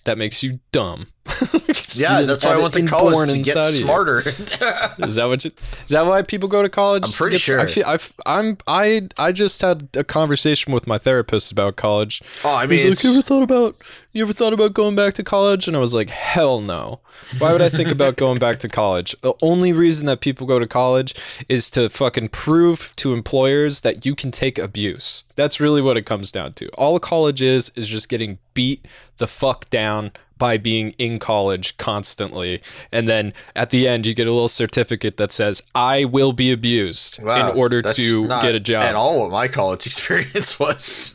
[0.04, 1.08] That makes you dumb.
[1.94, 4.20] Yeah, that's why I went to college to get smarter.
[4.98, 5.44] Is that what?
[5.44, 5.50] You,
[5.84, 7.04] is that why people go to college?
[7.04, 7.60] I'm pretty get- sure.
[7.60, 8.56] I feel, I, f- I'm.
[8.66, 9.08] I.
[9.16, 12.22] I just had a conversation with my therapist about college.
[12.44, 13.76] oh, I mean, He's like, "You ever thought about?
[14.12, 17.00] You ever thought about going back to college?" And I was like, "Hell no!
[17.38, 19.16] Why would I think about going back to college?
[19.22, 21.14] The only reason that people go to college
[21.48, 25.24] is to fucking prove to employers that you can take abuse.
[25.34, 26.68] That's really what it comes down to.
[26.70, 28.86] All college is is just getting beat
[29.16, 32.62] the fuck down." By being in college constantly.
[32.92, 36.52] And then at the end, you get a little certificate that says, I will be
[36.52, 38.84] abused wow, in order to get a job.
[38.84, 41.14] At all, what my college experience was.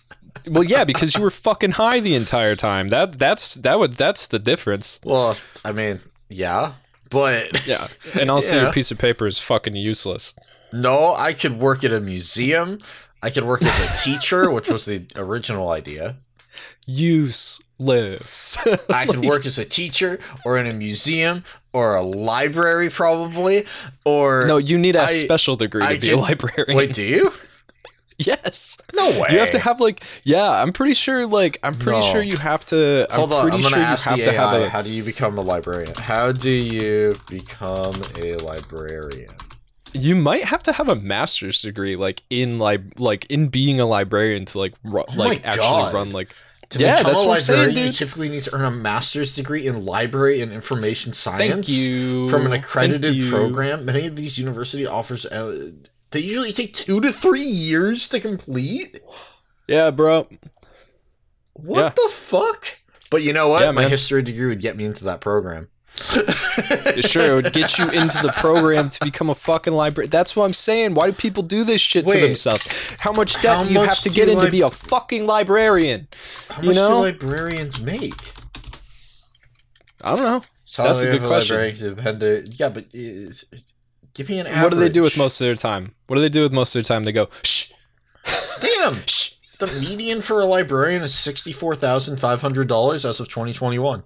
[0.49, 2.89] Well, yeah, because you were fucking high the entire time.
[2.89, 4.99] That that's that would that's the difference.
[5.05, 6.73] Well, I mean, yeah,
[7.09, 7.87] but Yeah,
[8.19, 8.63] and also Yeah.
[8.63, 10.33] your piece of paper is fucking useless.
[10.73, 12.79] no, I could work at a museum.
[13.21, 16.17] I could work as a teacher, which was the original idea.
[16.87, 18.57] Useless.
[18.89, 21.43] I could work as a teacher or in a museum
[21.73, 23.63] or a library, probably.
[24.05, 26.75] Or no, you need a I- special degree I to be a librarian.
[26.77, 27.33] wait, do you?
[28.19, 28.77] Yes.
[28.93, 29.29] No way.
[29.31, 32.05] You have to have like yeah, I'm pretty sure like I'm pretty No.
[32.05, 34.25] sure you have to I'm Hold on, pretty I'm gonna sure you ask have the
[34.25, 34.53] to AI.
[34.53, 35.93] have a How do you become a librarian?
[35.97, 39.31] How do you become a librarian?
[39.93, 43.85] you might have to have a master's degree like in like like in being a
[43.85, 45.93] librarian to like ru- Oh like actually God.
[45.95, 46.35] run like
[46.73, 48.71] To Yeah, become that's a what I'm saying, librarian, you typically need to earn a
[48.71, 51.39] master's degree in library and information science.
[51.67, 53.85] thank you from an accredited program.
[53.85, 55.71] Many of these university offers uh,
[56.11, 58.99] they usually take two to three years to complete.
[59.67, 60.27] Yeah, bro.
[61.53, 61.89] What Yeah.
[61.95, 62.65] the fuck?
[63.11, 63.61] But you know what?
[63.61, 65.69] Yeah, My history degree would get me into that program.
[65.95, 70.09] Sure, it would get you into the program to become a fucking librarian.
[70.09, 70.95] That's what I'm saying.
[70.95, 72.19] Why do people do this shit Wait.
[72.19, 72.65] to themselves?
[72.99, 74.71] How much debt How do you much have to get in lib- to be a
[74.71, 76.07] fucking librarian?
[76.49, 76.89] How You much know?
[76.89, 78.13] do librarians make?
[80.01, 80.43] I don't know.
[80.65, 81.95] Salary That's a good question.
[81.95, 83.45] dependent- Yeah, but is,
[84.13, 84.63] give me an average.
[84.63, 85.93] What do they do with most of their time?
[86.07, 87.03] What do they do with most of their time?
[87.03, 87.71] They go, shh,
[88.61, 88.95] Damn.
[89.07, 89.33] shh.
[89.59, 94.03] The median for a librarian is sixty-four thousand five hundred dollars as of twenty twenty-one.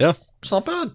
[0.00, 0.14] Yeah.
[0.42, 0.90] It's not bad.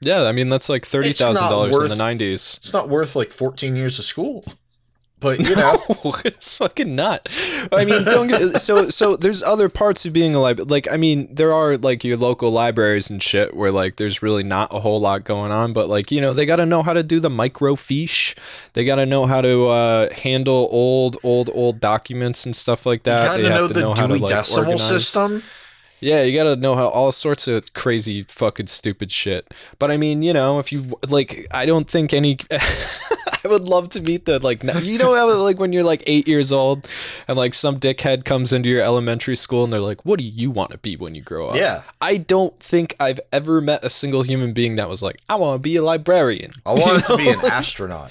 [0.00, 2.58] Yeah, I mean that's like thirty thousand dollars in the nineties.
[2.62, 4.44] It's not worth like fourteen years of school,
[5.20, 5.82] but you know.
[6.04, 7.26] No, it's fucking not.
[7.72, 9.16] I mean, don't get so so.
[9.16, 10.68] There's other parts of being a library.
[10.68, 14.44] Like, I mean, there are like your local libraries and shit where like there's really
[14.44, 15.72] not a whole lot going on.
[15.72, 18.36] But like, you know, they got to know how to do the microfiche.
[18.74, 23.00] They got to know how to uh, handle old, old, old documents and stuff like
[23.00, 23.26] You that.
[23.26, 24.82] gotta they know have to the know how Dewey to like Decimal organize.
[24.88, 25.42] System.
[26.00, 29.52] Yeah, you gotta know how all sorts of crazy fucking stupid shit.
[29.78, 32.38] But I mean, you know, if you like, I don't think any.
[32.50, 36.26] I would love to meet the like, you know, how, like when you're like eight
[36.26, 36.88] years old,
[37.28, 40.50] and like some dickhead comes into your elementary school and they're like, "What do you
[40.50, 43.90] want to be when you grow up?" Yeah, I don't think I've ever met a
[43.90, 47.16] single human being that was like, "I want to be a librarian." I wanted to
[47.16, 48.10] be an astronaut.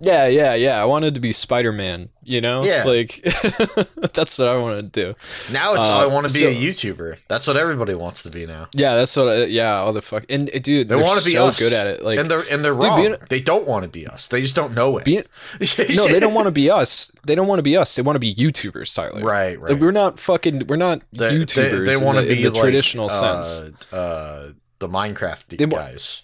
[0.00, 0.80] Yeah, yeah, yeah.
[0.80, 2.10] I wanted to be Spider Man.
[2.24, 2.84] You know, Yeah.
[2.84, 3.20] like
[4.14, 5.14] that's what I want to do.
[5.52, 7.16] Now it's Uh, I want to be a YouTuber.
[7.26, 8.68] That's what everybody wants to be now.
[8.72, 9.28] Yeah, that's what.
[9.28, 10.24] I, yeah, all the fuck.
[10.30, 11.58] And uh, dude, They want to be so us.
[11.58, 12.02] good at it.
[12.02, 13.00] Like and they're and they're Dude, wrong.
[13.00, 14.28] being- they don't want to be us.
[14.28, 15.04] They just don't know it.
[15.04, 15.24] being
[15.60, 17.10] no, they don't want to be us.
[17.24, 17.94] They don't want to be us.
[17.96, 19.20] They want to be YouTubers, Tyler.
[19.22, 19.80] right, Like, right.
[19.80, 20.66] we're not fucking.
[20.68, 21.86] We're not They, YouTubers.
[21.86, 23.92] They, in want to the, be in the like, traditional uh, sense.
[23.92, 26.22] Uh, the Minecraft They guys.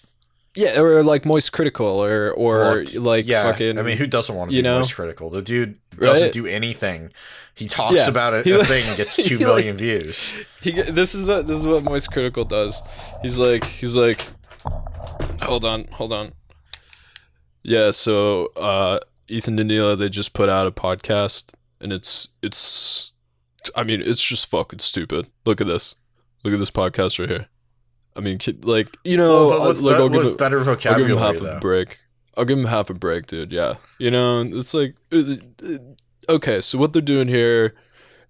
[0.59, 3.79] Yeah, or like Moist Critical, or or like yeah, fucking.
[3.79, 4.79] I mean, who doesn't want to you be know?
[4.79, 5.29] voice critical?
[5.29, 6.33] The dude doesn't Right?
[6.33, 7.11] do anything.
[7.55, 8.07] He talks Yeah.
[8.09, 10.33] about a, He a thing, gets two like- views.
[10.61, 12.81] he, this is what this is what Moist Critical does.
[13.21, 14.27] He's like he's like,
[15.41, 16.33] hold on, hold on.
[17.63, 23.13] Yeah, so uh, Ethan and Hila they just put out a podcast, and it's it's,
[23.75, 25.27] I mean it's just fucking stupid.
[25.45, 25.95] Look at this,
[26.43, 27.47] look at this podcast right here.
[28.15, 31.37] I mean, like you know, Well, like I'll give it- better I'll give him half
[31.37, 31.57] though.
[31.57, 31.99] a break.
[32.37, 33.51] I'll give him half a break, dude.
[33.51, 35.77] Yeah, you know, it's like, uh, uh,
[36.29, 37.75] okay, so what they're doing here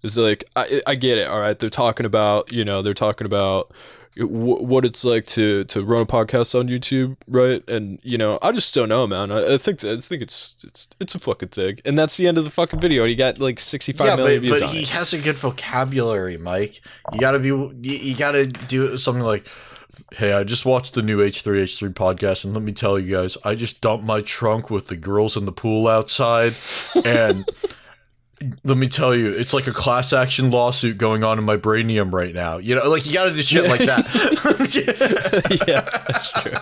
[0.02, 1.28] is like, I, I get it.
[1.28, 3.72] All right, they're talking about, you know, they're talking about
[4.16, 7.66] what it's like to to run a podcast on YouTube, right?
[7.68, 9.30] And you know, I just don't know, man.
[9.30, 12.36] I, I think I think it's it's it's a fucking thing, and that's the end
[12.36, 13.02] of the fucking video.
[13.04, 14.88] And he got like sixty five yeah, million but, views but he it.
[14.90, 16.80] has a good vocabulary, Mike.
[17.12, 19.46] You gotta be, you, you gotta do something like,
[20.12, 23.54] "Hey, I just watched the new H3H3 podcast, and let me tell you guys, I
[23.54, 26.52] just dumped my trunk with the girls in the pool outside,
[27.04, 27.44] and
[28.64, 32.12] let me tell you, it's like a class action lawsuit going on in my brainium
[32.12, 32.58] right now.
[32.58, 34.06] You know, like you gotta do shit like that.
[35.68, 36.52] yeah, that's true.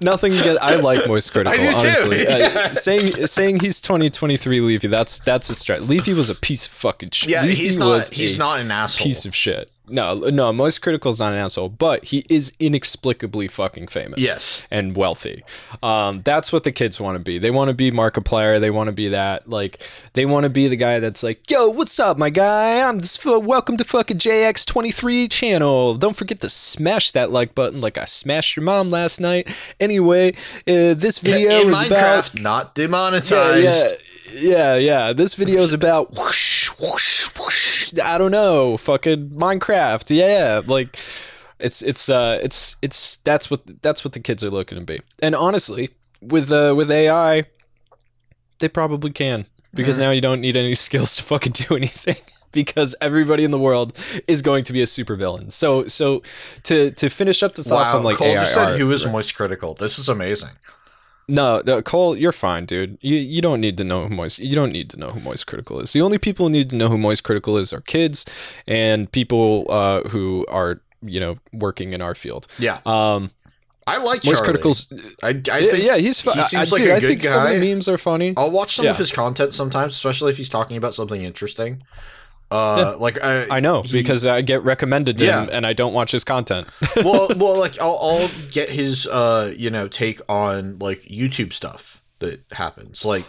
[0.00, 0.60] Nothing against.
[0.62, 1.58] I like Moist Critical.
[1.58, 4.86] I do too, honestly, Uh, saying saying he's twenty twenty three Leafy.
[4.88, 5.82] That's that's a stretch.
[5.82, 7.30] Leafy was a piece of fucking shit.
[7.30, 8.08] yeah, Leafy he's not.
[8.12, 9.04] He's not an asshole.
[9.04, 9.70] piece of shit.
[9.86, 14.18] No, no, Moist Critical's not an asshole, but he is inexplicably fucking famous.
[14.18, 14.66] Yes.
[14.70, 15.42] And wealthy.
[15.82, 17.36] Um, that's what the kids want to be.
[17.36, 18.58] They want to be Markiplier.
[18.58, 19.48] They want to be that.
[19.48, 19.82] Like,
[20.14, 22.88] they want to be the guy that's like, yo, what's up, my guy?
[22.88, 25.96] I'm just, welcome to fucking JX23 channel.
[25.96, 29.54] Don't forget to smash that like button like I smashed your mom last night.
[29.78, 30.32] Anyway,
[30.66, 33.64] uh, this video in is Minecraft, about not demonetized.
[33.64, 34.76] yeah, yeah, yeah.
[34.76, 35.12] Yeah.
[35.12, 37.92] This video is about whoosh, whoosh, whoosh.
[38.02, 40.14] I don't know, fucking Minecraft.
[40.14, 40.98] Yeah, like
[41.58, 45.00] it's it's uh it's it's that's what that's what the kids are looking to be.
[45.20, 47.44] And honestly, with uh with AI,
[48.58, 52.16] they probably can because now you don't need any skills to fucking do anything.
[52.52, 53.98] Because everybody in the world
[54.28, 55.50] is going to be a supervillain.
[55.50, 56.22] So, so
[56.62, 58.92] to to finish up the thoughts Wow, on like Cole AI just said art- who
[58.92, 59.74] is moist critical.
[59.74, 60.50] This is amazing.
[61.28, 62.98] No, no, Cole, you're fine, dude.
[63.00, 64.38] You you don't need to know who Moist.
[64.38, 65.92] You don't need to know who Moist Critical is.
[65.92, 68.26] The only people who need to know who Moist Critical is are kids
[68.66, 72.46] and people uh, who are you know working in our field.
[72.58, 72.80] Yeah.
[72.84, 73.30] Um,
[73.86, 74.44] I like Moist Charlie.
[74.44, 76.36] Critical's I, I yeah, think yeah, he's fun.
[76.36, 78.34] He seems I, like dude, a I good think some of the memes are funny.
[78.36, 81.82] I'll watch some of his content sometimes, especially if he's talking about something interesting.
[82.54, 85.92] Uh, like I, I know he- because I get recommended to him and I don't
[85.92, 86.68] watch his content.
[86.96, 92.02] well, well, like I'll, I'll get his, uh, you know, take on like YouTube stuff
[92.20, 93.04] that happens.
[93.04, 93.24] Like,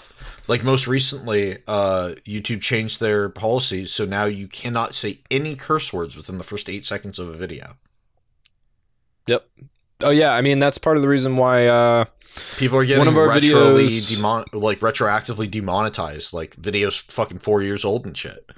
[0.48, 5.92] like most recently, uh, YouTube changed their policies, so now you cannot say any curse
[5.92, 7.78] words within the first eight seconds of a video.
[9.28, 9.46] Yep.
[10.04, 12.06] Oh yeah, I mean that's part of the reason why uh
[12.58, 17.38] People are getting One of our retroly videos- demon- like retroactively demonetized, like videos fucking
[17.40, 18.50] four years old and shit.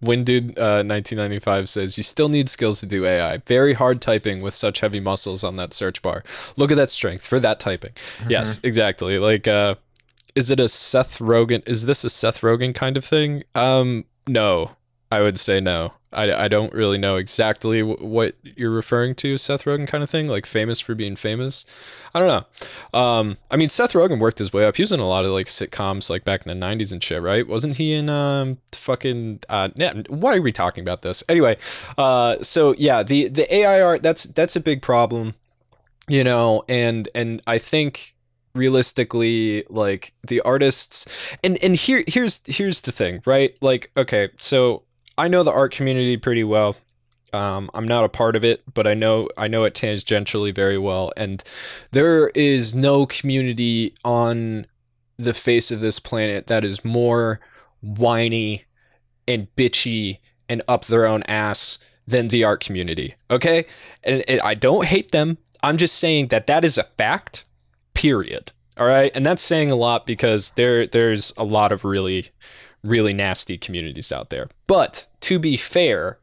[0.00, 3.38] When dude uh 1995 says you still need skills to do AI.
[3.38, 6.22] Very hard typing with such heavy muscles on that search bar.
[6.56, 7.92] Look at that strength for that typing.
[8.28, 9.18] Yes, exactly.
[9.18, 9.76] Like uh
[10.34, 13.42] is it a Seth Rogen is this a Seth Rogen kind of thing?
[13.54, 14.72] Um no.
[15.10, 15.92] I would say no.
[16.12, 20.10] I, I don't really know exactly w- what you're referring to, Seth Rogen kind of
[20.10, 21.64] thing, like famous for being famous.
[22.14, 22.98] I don't know.
[22.98, 24.76] Um, I mean, Seth Rogen worked his way up.
[24.76, 27.20] He was in a lot of like sitcoms, like back in the '90s and shit,
[27.22, 27.46] right?
[27.46, 29.40] Wasn't he in um fucking?
[29.48, 31.56] Uh, yeah, why are we talking about this anyway?
[31.98, 35.34] Uh, so yeah, the the AI art that's that's a big problem,
[36.08, 38.14] you know, and and I think
[38.54, 41.06] realistically like the artists
[41.44, 44.82] and and here here's here's the thing right like okay so
[45.18, 46.76] i know the art community pretty well.
[47.32, 50.78] Um, i'm not a part of it but i know i know it tangentially very
[50.78, 51.12] well.
[51.16, 51.42] And
[51.92, 54.66] there is no community on
[55.18, 57.40] the face of this planet that is more
[57.80, 58.64] whiny
[59.26, 63.66] and bitchy and up their own ass than the art community okay?
[64.04, 65.38] And, and i don't hate them.
[65.62, 67.44] I'm just saying that that is a fact
[67.92, 69.10] period all right?
[69.14, 72.28] And that's saying a lot because there there's a lot of really
[72.82, 74.48] really nasty communities out there.
[74.66, 76.18] But to be fair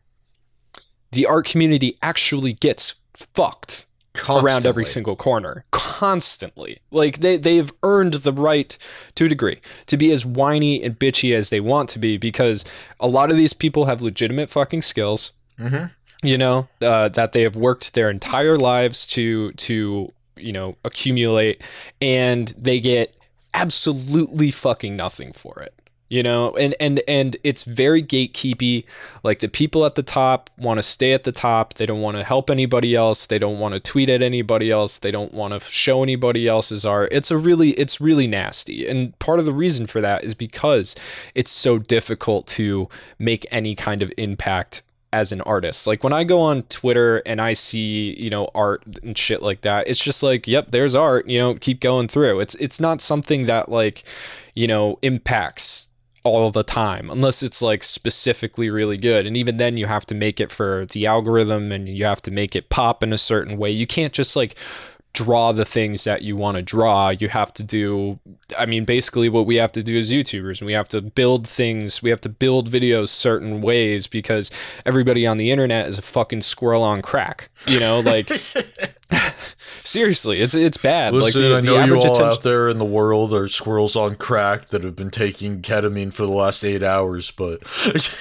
[1.11, 3.85] the art community actually gets fucked
[4.27, 5.63] around every single corner.
[5.71, 6.79] Constantly.
[6.89, 8.75] Like they they've earned the right
[9.15, 12.65] to a degree to be as whiny and bitchy as they want to be because
[12.99, 15.91] a lot of these people have legitimate fucking skills Mhm.
[16.23, 21.61] you know uh, that they have worked their entire lives to to you know accumulate
[22.01, 23.15] and they get
[23.53, 25.73] absolutely fucking nothing for it
[26.13, 28.85] you know and and and it's very gatekeepy.
[29.23, 31.73] Like the people at the top want to stay at the top.
[31.73, 33.25] They don't want to help anybody else.
[33.25, 34.99] They don't want to tweet at anybody else.
[34.99, 37.09] They don't want to show anybody else's art.
[37.11, 38.87] It's a really it's really nasty.
[38.87, 40.95] And part of the reason for that is because
[41.33, 45.87] it's so difficult to make any kind of impact as an artist.
[45.87, 49.61] Like when I go on Twitter and I see, you know, art and shit like
[49.61, 52.39] that, it's just like, yep, there's art, you know, keep going through.
[52.39, 54.03] It's it's not something that like,
[54.53, 55.82] you know, impacts
[56.23, 59.25] all the time unless it's like specifically really good.
[59.25, 62.31] And even then you have to make it for the algorithm and you have to
[62.31, 63.71] make it pop in a certain way.
[63.71, 64.55] You can't just like
[65.13, 67.09] draw the things that you want to draw.
[67.09, 68.19] You have to do
[68.57, 72.03] i mean basically what we have to do as youtubers we have to build things
[72.03, 74.51] we have to build videos certain ways because
[74.85, 77.99] everybody on the internet is a fucking squirrel on crack you know?
[77.99, 78.27] Like
[79.83, 82.69] seriously it's it's bad Listen, like the, I the know you all attention out there
[82.69, 86.63] in the world are squirrels on crack that have been taking ketamine for the last
[86.63, 87.61] eight hours, but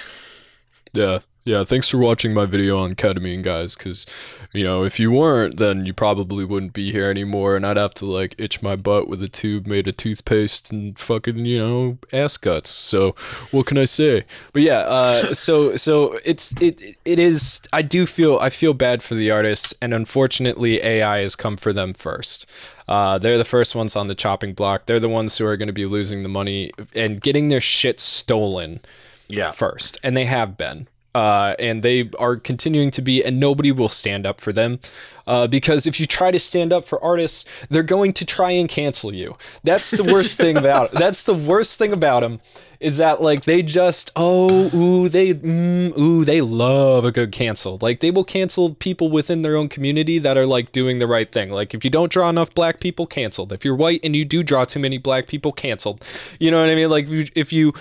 [0.93, 1.21] Yeah.
[1.45, 4.07] Yeah, thanks for watching my video on ketamine, guys, because,
[4.53, 7.95] you know, if you weren't, then you probably wouldn't be here anymore, and I'd have
[7.95, 11.99] to, like, itch my butt with a tube made of toothpaste and fucking, you know,
[12.13, 12.71] ass guts.
[12.71, 13.15] So,
[13.51, 14.25] what can I say?
[14.53, 19.03] But yeah, uh, so, so it's, it, it is, I do feel, I feel bad
[19.03, 22.45] for the artists, and unfortunately, AI has come for them first.
[22.87, 24.85] Uh, they're the first ones on the chopping block.
[24.85, 28.01] They're the ones who are going to be losing the money and getting their shit
[28.01, 28.81] stolen
[29.29, 30.89] yeah, first, and they have been.
[31.15, 34.81] Uh, and they are continuing to be, and nobody will stand up for them.
[35.27, 38.69] Uh, because if you try to stand up for artists, they're going to try and
[38.69, 39.37] cancel you.
[39.63, 42.41] That's the worst thing about That's the worst thing about them
[42.83, 47.79] is that like they just oh ooh they mm, ooh they love a good cancel.
[47.81, 51.31] Like they will cancel people within their own community that are like doing the right
[51.31, 51.51] thing.
[51.51, 53.53] Like if you don't draw enough black people, canceled.
[53.53, 56.05] If you're white and you do draw too many black people, canceled.
[56.41, 56.91] You know what I mean?
[56.91, 57.73] Like if you, if you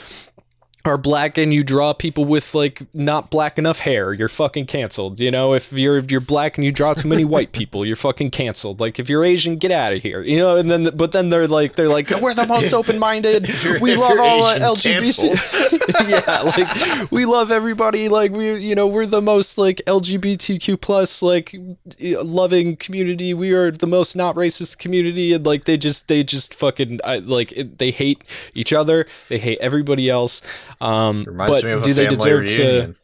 [0.83, 5.19] are black and you draw people with like not black enough hair, you're fucking canceled.
[5.19, 7.95] You know, if you're if you're black and you draw too many white people, you're
[7.95, 8.79] fucking canceled.
[8.79, 10.21] Like if you're Asian, get out of here.
[10.21, 13.47] You know, and then but then they're like they're like we're the most open minded.
[13.79, 16.09] We love all uh, Asian, LGBT.
[16.09, 18.09] yeah, like we love everybody.
[18.09, 21.55] Like we you know we're the most like LGBTQ plus like
[21.99, 23.33] loving community.
[23.33, 27.17] We are the most not racist community, and like they just they just fucking I,
[27.17, 28.23] like it, they hate
[28.55, 29.05] each other.
[29.29, 30.41] They hate everybody else.
[30.81, 32.93] Um, reminds but me of do they deserve reunion.
[32.93, 32.95] to?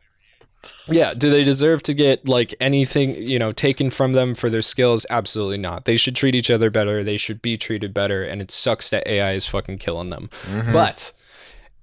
[0.90, 4.62] Yeah, do they deserve to get like anything, you know, taken from them for their
[4.62, 5.06] skills?
[5.10, 5.86] Absolutely not.
[5.86, 7.04] They should treat each other better.
[7.04, 10.30] They should be treated better and it sucks that AI is fucking killing them.
[10.44, 10.72] Mm-hmm.
[10.74, 11.12] But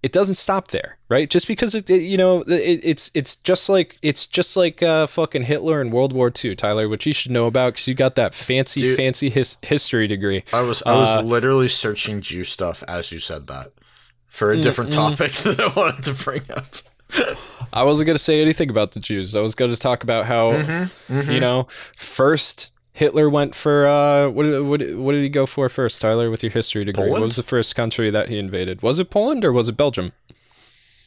[0.03, 1.31] it doesn't stop there, right?
[1.31, 5.07] Just because it, it you know, it, it's it's just like it's just like uh,
[5.07, 8.15] fucking Hitler in World War II, Tyler, which you should know about because you got
[8.17, 8.97] that fancy, Dude.
[8.97, 10.45] fancy his- history degree.
[10.53, 13.69] I was I was Uh, literally searching Jew stuff as you said that
[14.35, 16.67] for Mm, a different topic that I wanted to bring up.
[17.73, 19.37] I wasn't going to say anything about the Jews.
[19.37, 24.29] I was going to talk about how, Mm-hmm, you know, first Hitler went for uh,
[24.31, 26.31] what did, what did, what did he go for first, Tyler?
[26.31, 28.83] With your history degree, what was the first country that he invaded?
[28.83, 30.13] Was it Poland or was it Belgium?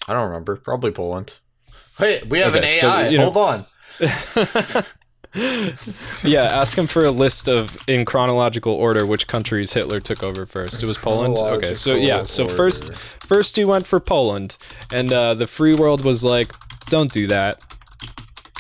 [0.08, 0.56] I don't remember.
[0.58, 1.34] Probably Poland.
[1.98, 3.10] Hey, we have Okay, an so, AI.
[3.10, 3.66] you know- Hold on.
[6.24, 10.46] Yeah, ask him for a list of in chronological order which countries Hitler took over
[10.46, 10.84] first.
[10.84, 11.38] It was Poland.
[11.38, 12.96] Okay, so yeah, so Chronological first order.
[12.96, 14.58] first he went for Poland,
[14.92, 16.54] and uh, the free world was like,
[16.90, 17.62] "Don't do that."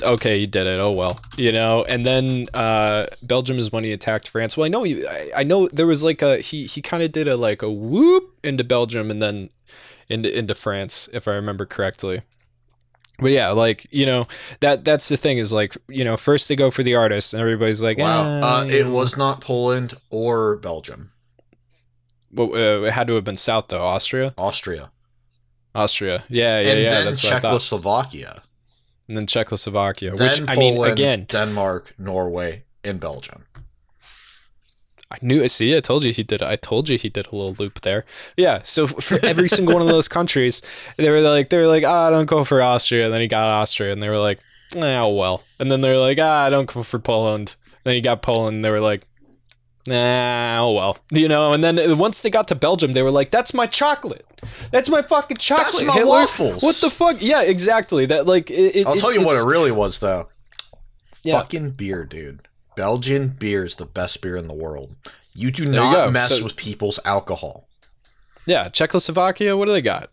[0.01, 0.79] Okay, he did it.
[0.79, 1.83] Oh well, you know.
[1.83, 4.55] And then uh, Belgium is when he attacked France.
[4.55, 7.11] Well, I know he, I, I know there was like a he he kind of
[7.11, 9.49] did a like a whoop into Belgium and then
[10.09, 12.21] into into France, if I remember correctly.
[13.19, 14.27] But yeah, like you know
[14.59, 17.41] that that's the thing is like you know first they go for the artist and
[17.41, 18.39] everybody's like Wow.
[18.43, 21.11] "Ah, Uh, it know." was not Poland or Belgium.
[22.31, 23.81] Well, uh, it had to have been south though.
[23.83, 24.91] Austria, Austria.
[25.73, 26.23] Austria.
[26.29, 27.03] Yeah, yeah, and yeah.
[27.05, 27.53] That's what I thought.
[27.53, 28.43] Czechoslovakia.
[29.07, 33.45] And then Czechoslovakia, Then which I Poland, mean, again, Denmark, Norway, and Belgium.
[35.09, 35.47] I knew.
[35.47, 36.41] See, I told you he did.
[36.41, 38.05] I told you he did a little loop there.
[38.35, 38.61] Yeah.
[38.63, 40.61] So for every single one of those countries,
[40.97, 43.05] they were like, they were like, ah, don't go for Austria.
[43.05, 44.39] And then he got Austria, and they were like,
[44.75, 45.43] oh well.
[45.59, 47.55] And then they're like, ah, I don't go for Poland.
[47.83, 49.03] then he got Poland, and they were like.
[49.87, 51.53] Nah, oh well, you know.
[51.53, 54.25] And then once they got to Belgium, they were like, "That's my chocolate.
[54.69, 55.67] That's my fucking chocolate.
[55.67, 56.09] That's my Hitler.
[56.09, 57.21] waffles." What the fuck?
[57.21, 58.05] Yeah, exactly.
[58.05, 58.51] That like.
[58.51, 60.27] It, it, I'll tell you what it really was, though.
[61.23, 61.39] Yeah.
[61.39, 62.46] Fucking beer, dude.
[62.77, 64.95] Belgian beer is the best beer in the world.
[65.33, 66.11] You do you not go.
[66.11, 67.67] mess So- with people's alcohol.
[68.45, 69.57] Yeah, Czechoslovakia.
[69.57, 70.09] What do they got?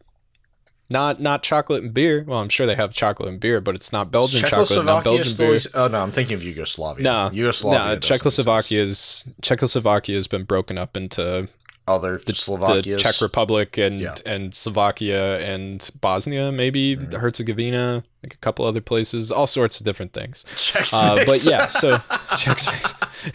[0.90, 2.24] Not not chocolate and beer.
[2.26, 5.36] Well, I'm sure they have chocolate and beer, but it's not Belgian chocolate, not Belgian
[5.36, 5.60] beer.
[5.72, 7.04] Oh no, I'm thinking of Yugoslavia.
[7.04, 7.78] No, Yugoslavia.
[7.78, 11.48] no, doesn't Czechoslovakia is Czechoslovakia has been broken up into
[11.86, 12.98] Other the Slovakias.
[13.00, 14.14] Czech Republic and Yeah.
[14.24, 17.16] and Slovakia and Bosnia, maybe Mm-hmm.
[17.20, 20.44] Herzegovina, like a couple other places, all sorts of different things.
[20.92, 21.90] Uh, but yeah, so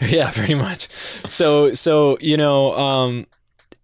[0.08, 0.88] yeah, pretty much.
[1.28, 3.26] So so you know, um,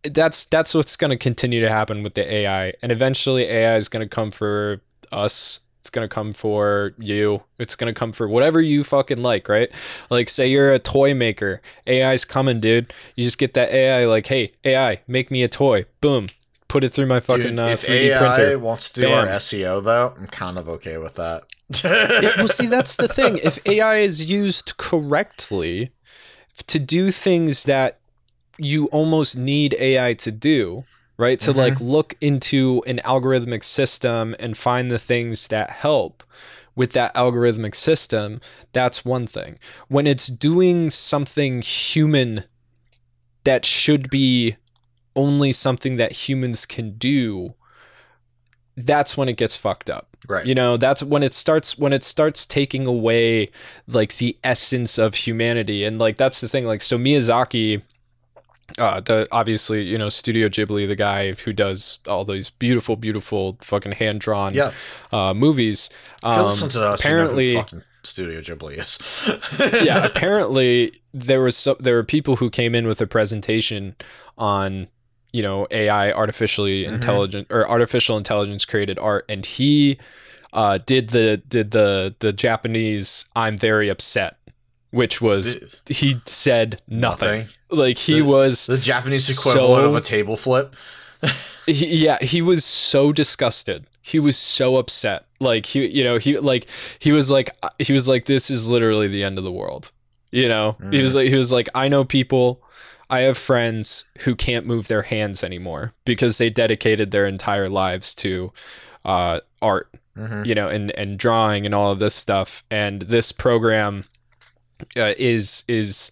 [0.03, 3.89] that's that's what's going to continue to happen with the AI, and eventually AI is
[3.89, 4.81] going to come for
[5.13, 5.61] us.
[5.87, 7.45] It's going to come for you.
[7.61, 9.71] It's going to come for whatever you fucking like, right?
[10.11, 11.63] Like, say you're a toy maker.
[11.87, 12.93] AI's coming, dude.
[13.15, 15.85] You just get that AI, like, hey, AI, make me a toy.
[16.01, 16.27] Boom.
[16.67, 18.59] Put it through my fucking Dude, uh, if 3D AI printer.
[18.59, 21.45] wants to do our SEO though, I'm kind of okay with that.
[21.85, 23.39] yeah, well, see, that's the thing.
[23.39, 25.93] If AI is used correctly
[26.67, 28.01] to do things that
[28.59, 30.83] you almost need AI to do,
[31.17, 31.41] right?
[31.41, 31.85] To like mm-hmm.
[31.85, 36.23] look into an algorithmic system and find the things that help
[36.75, 38.41] with that algorithmic system,
[38.73, 39.59] that's one thing.
[39.89, 42.45] When it's doing something human
[43.45, 44.57] that should be
[45.15, 47.55] only something that humans can do,
[48.77, 50.47] that's when it gets fucked up right.
[50.47, 53.51] you know that's when it starts when it starts taking away
[53.87, 57.83] like the essence of humanity and like that's the thing like so miyazaki
[58.79, 63.57] uh the obviously you know studio ghibli the guy who does all these beautiful beautiful
[63.61, 64.73] fucking hand drawn Yeah.
[65.13, 65.89] uh movies
[66.23, 66.39] um,
[66.71, 69.83] to us, apparently you know Studio Ghibli is.
[69.85, 73.97] yeah apparently there was so, there were people who came in with a presentation
[74.39, 74.89] on
[75.33, 76.95] you know ai artificially Mm-hmm.
[76.95, 79.99] intelligent or artificial intelligence created art and he
[80.53, 84.37] uh did the did the the japanese i'm very upset
[84.91, 87.56] which was he said nothing, Nothing.
[87.71, 90.75] Like he The- was the Japanese equivalent So- of a table flip.
[91.67, 93.87] he, yeah he was so disgusted.
[94.03, 95.25] He was so upset.
[95.41, 96.67] Like he you know he like
[96.99, 99.93] he was like he was like this is literally the end of the world
[100.33, 100.77] you know?
[100.91, 102.63] He was like he was like i know people.
[103.09, 108.15] I have friends who can't move their hands anymore because they dedicated their entire lives
[108.17, 108.53] to
[109.05, 109.89] uh art
[110.19, 110.47] Mhm.
[110.47, 112.65] you know and and drawing and all of this stuff.
[112.71, 114.05] And this program
[114.97, 116.11] uh, is is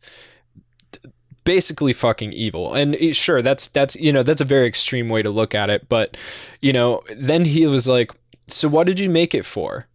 [1.44, 2.74] basically fucking evil.
[2.74, 5.88] And sure that's that's you know that's a very extreme way to look at it
[5.88, 6.16] but
[6.60, 8.10] you know then he was like
[8.48, 9.86] so what did you make it for?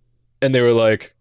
[0.41, 1.14] And they were like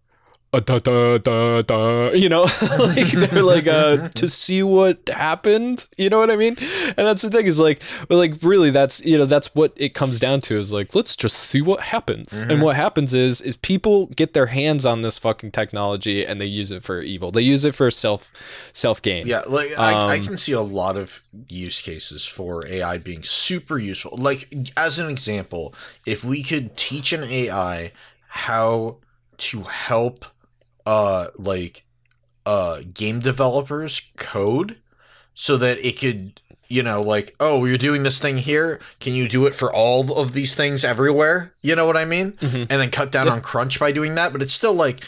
[0.50, 2.42] uh, da, da, da, da, you know,
[2.78, 5.86] like they're like uh, to see what happened.
[5.98, 6.56] You know what I mean?
[6.96, 10.18] And that's the thing is like, like really, that's you know that's what it comes
[10.18, 12.40] down to is like let's just see what happens.
[12.40, 12.50] Mm-hmm.
[12.50, 16.46] And what happens is is people get their hands on this fucking technology and they
[16.46, 17.30] use it for evil.
[17.30, 18.32] They use it for self
[18.72, 19.26] self gain.
[19.26, 23.22] Yeah, like I, I Um, can see a lot of use cases for AI being
[23.22, 24.16] super useful.
[24.16, 25.74] Like as an example,
[26.06, 27.92] if we could teach an AI
[28.28, 28.96] how
[29.38, 30.24] to help
[30.88, 31.84] uh like
[32.46, 34.78] uh game developers code
[35.34, 39.28] so that it could you know like oh you're doing this thing here can you
[39.28, 42.60] do it for all of these things everywhere you know what i mean Mhm.
[42.70, 45.00] and then cut down on crunch by doing that but it's still like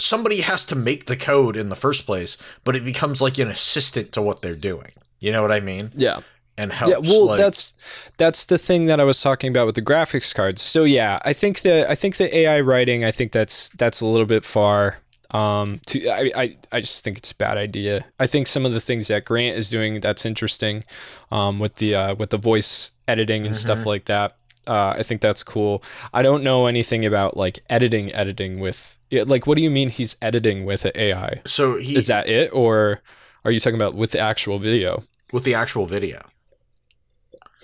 [0.00, 3.48] somebody has to make the code in the first place but it becomes like an
[3.48, 6.20] assistant to what they're doing you know what i mean Yeah.
[6.58, 7.74] and helps Yeah, well, like- that's
[8.18, 10.62] that's the thing that I was talking about with the graphics cards.
[10.62, 14.06] So yeah, I think the I think the AI writing, I think that's that's a
[14.06, 14.98] little bit far.
[15.36, 18.04] Um, to I, I I just think it's a bad idea.
[18.18, 20.84] I think some of the things that Grant is doing that's interesting,
[21.30, 23.86] um, with the uh, with the voice editing and stuff Mhm.
[23.86, 24.36] like that.
[24.66, 25.82] Uh, I think that's cool.
[26.12, 30.16] I don't know anything about like editing, editing with like what do you mean he's
[30.20, 31.40] editing with AI?
[31.46, 33.00] so he Is that it, or
[33.44, 35.02] are you talking about with the actual video?
[35.32, 36.20] with the actual video.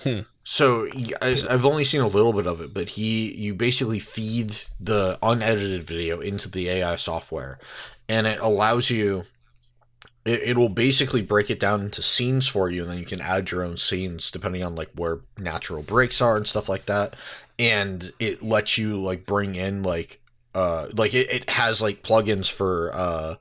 [0.03, 0.21] Hmm.
[0.45, 0.89] So
[1.21, 5.19] I, have only seen a little bit of it, but he you basically feed the
[5.23, 7.59] unedited video into the AI software,
[8.09, 9.25] and it allows you.
[10.25, 13.21] It, it will basically break it down into scenes for you, and then you can
[13.21, 17.15] add your own scenes depending on like where natural breaks are and stuff like that.
[17.59, 20.21] And it lets you like bring in like
[20.55, 23.37] uh like it, it has like plugins for uh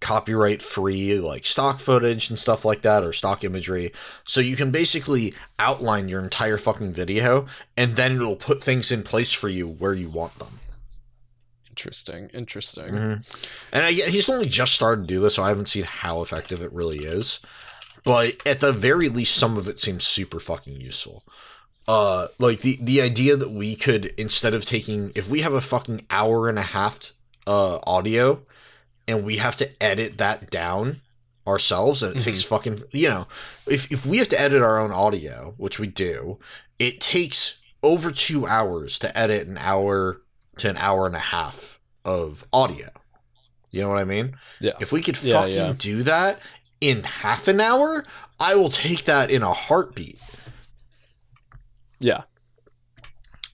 [0.00, 3.92] copyright free like stock footage and stuff like that or stock imagery.
[4.24, 7.46] So you can basically outline your entire fucking video
[7.76, 10.60] and then it'll put things in place for you where you want them.
[11.68, 12.94] Interesting, interesting.
[13.72, 16.60] and I, he's only just started to do this so i haven't seen how effective
[16.62, 17.40] it really is.
[18.04, 21.24] But at the very least some of it seems super fucking useful.
[21.86, 25.60] Uh like the the idea that we could instead of taking if we have a
[25.60, 27.12] fucking hour and a half
[27.46, 28.42] uh audio
[29.08, 31.00] and we have to edit that down
[31.46, 32.48] ourselves and it takes mhm.
[32.48, 33.26] fucking you know
[33.66, 36.38] if if we have to edit our own audio which we do
[36.78, 40.20] it takes over 2 hours to edit an hour
[40.58, 42.88] to an hour and a half of audio
[43.70, 44.72] you know what i mean Yeah.
[44.78, 45.74] if we could Yeah, fucking yeah.
[45.78, 46.38] do that
[46.82, 48.04] in half an hour
[48.38, 50.18] i will take that in a heartbeat
[52.00, 52.22] Yeah.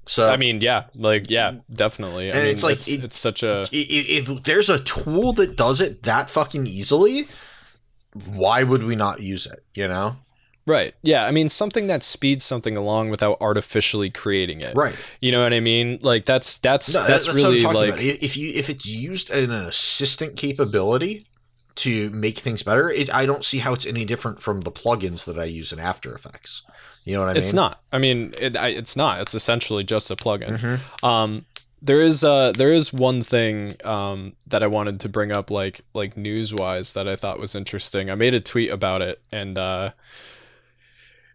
[0.06, 2.30] So I mean, yeah, like yeah, definitely.
[2.30, 5.56] I And mean, it's like it's, it- it's such a if there's a tool that
[5.56, 7.26] does it that fucking easily
[8.26, 10.16] why would we not use it you know
[10.66, 10.94] right.
[11.02, 14.74] Yeah, I mean, something that speeds something along without artificially creating it.
[14.76, 15.98] right You know what I mean?
[16.00, 18.00] Like that's that's No, that's, really I'm talking like about.
[18.04, 21.26] If you if it's used in an assistant capability
[21.76, 25.24] to make things better, it, I don't see how it's any different from the plugins
[25.26, 26.62] that I use in After Effects.
[27.04, 27.42] You know what I mean?
[27.42, 27.80] it's not.
[27.92, 29.20] I mean, it, I, it's not.
[29.20, 30.58] It's essentially just a plugin.
[30.58, 31.06] Mhm.
[31.06, 31.44] Um,
[31.82, 35.82] there is uh there is one thing um that I wanted to bring up like
[35.92, 38.08] like news wise that I thought was interesting.
[38.10, 39.90] I made a tweet about it and uh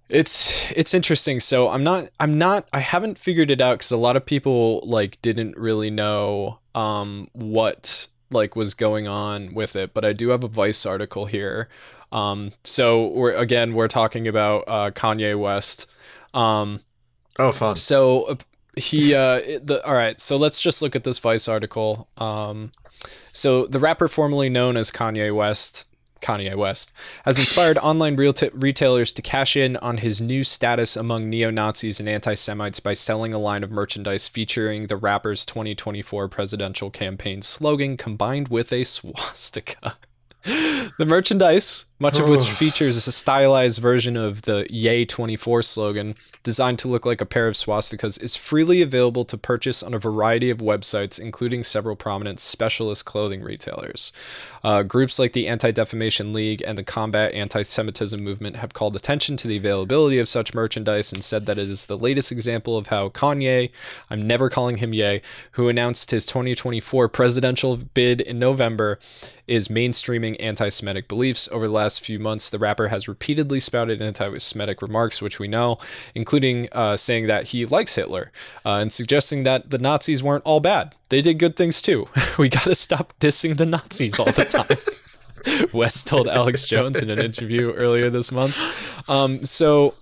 [0.09, 1.39] it's it's interesting.
[1.39, 4.81] So I'm not I'm not I haven't figured it out cuz a lot of people
[4.83, 10.29] like didn't really know um what like was going on with it, but I do
[10.29, 11.67] have a Vice article here.
[12.11, 15.85] Um so we're again we're talking about uh Kanye West.
[16.33, 16.81] Um
[17.37, 17.75] Oh, fun.
[17.75, 18.37] so
[18.75, 22.07] he uh the all right, so let's just look at this Vice article.
[22.17, 22.71] Um
[23.31, 25.87] so the rapper formerly known as Kanye West
[26.21, 26.91] Kanye West
[27.23, 32.09] has inspired online real retailers to cash in on his new status among neo-Nazis and
[32.09, 38.49] anti-Semites by selling a line of merchandise featuring the rapper's 2024 presidential campaign slogan combined
[38.49, 39.97] with a swastika.
[40.43, 46.79] The merchandise, much of which features a stylized version of the Yay 24 slogan, designed
[46.79, 50.49] to look like a pair of swastikas, is freely available to purchase on a variety
[50.49, 54.11] of websites, including several prominent specialist clothing retailers.
[54.63, 58.95] Uh, groups like the Anti Defamation League and the Combat Anti Semitism Movement have called
[58.95, 62.77] attention to the availability of such merchandise and said that it is the latest example
[62.77, 63.71] of how Kanye,
[64.09, 65.21] I'm never calling him Ye,
[65.51, 68.99] who announced his 2024 presidential bid in November,
[69.49, 71.49] is mainstreaming anti Semitic beliefs.
[71.51, 75.47] Over the last few months, the rapper has repeatedly spouted anti Semitic remarks, which we
[75.47, 75.79] know,
[76.13, 78.31] including uh, saying that he likes Hitler
[78.65, 80.95] uh, and suggesting that the Nazis weren't all bad.
[81.09, 82.07] They did good things too.
[82.37, 85.69] we gotta stop dissing the Nazis all the time.
[85.73, 88.55] West told Alex Jones in an interview earlier this month.
[89.09, 89.95] Um, so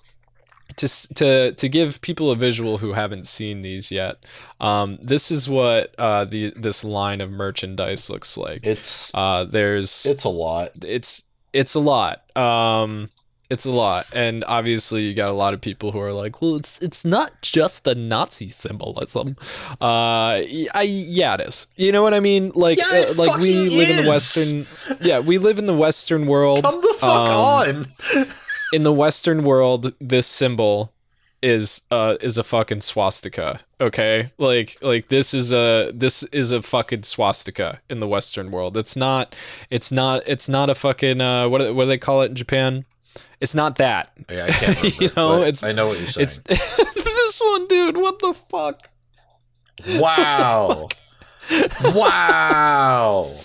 [0.77, 4.17] to to to give people a visual who haven't seen these yet,
[4.59, 8.65] um, this is what uh, the this line of merchandise looks like.
[8.65, 10.71] It's Uh, there's it's a lot.
[10.83, 11.23] it's
[11.53, 12.21] it's a lot.
[12.37, 13.09] Um,
[13.49, 16.57] it's a lot, and obviously you got a lot of people who are like, well,
[16.57, 19.37] it's it's not just the Nazi symbolism.
[19.79, 21.67] Uh, I yeah, it is.
[21.77, 22.51] You know what I mean?
[22.55, 24.67] Like Yeah, uh, like we fucking live in the western.
[24.99, 26.65] Yeah, we live in the western world.
[26.65, 28.27] Come the fuck Um, on.
[28.73, 30.93] In the Western world, this symbol
[31.43, 33.59] is uh is a fucking swastika.
[33.79, 38.75] Okay, like like this is a this is a fucking swastika in the Western world.
[38.75, 39.35] It's not
[39.69, 42.35] it's not it's not a fucking uh what do- what do they call it in
[42.35, 42.85] Japan?
[43.39, 44.11] It's not that.
[44.31, 45.03] Yeah, I can't remember.
[45.03, 46.23] You know, it's- I know what you're saying.
[46.25, 46.37] It's
[47.03, 47.97] this one, dude.
[47.97, 48.89] What the fuck?
[49.99, 50.87] wow.
[51.93, 53.35] wow.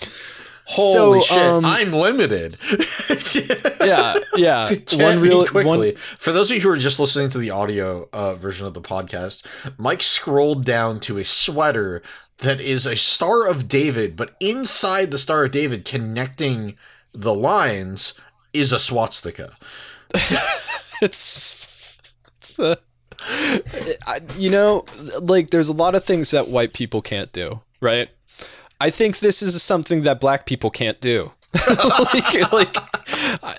[0.65, 1.37] Holy So, shit!
[1.37, 2.57] um, I'm limited.
[3.83, 4.73] Yeah, yeah.
[4.93, 5.91] One real quickly.
[5.91, 5.95] one.
[6.17, 8.81] For those of you who are just listening to the audio uh, version of the
[8.81, 9.45] podcast,
[9.77, 12.01] Mike scrolled down to a sweater
[12.37, 16.77] that is a Star of David, but inside the Star of David, connecting
[17.13, 18.13] the lines,
[18.53, 19.57] is a swastika.
[21.01, 22.77] It's, it's a,
[24.07, 24.85] I, you know,
[25.21, 28.09] like there's a lot of things that white people can't do, right?
[28.83, 31.31] I think this is something that black people can't do.
[32.13, 32.77] like, like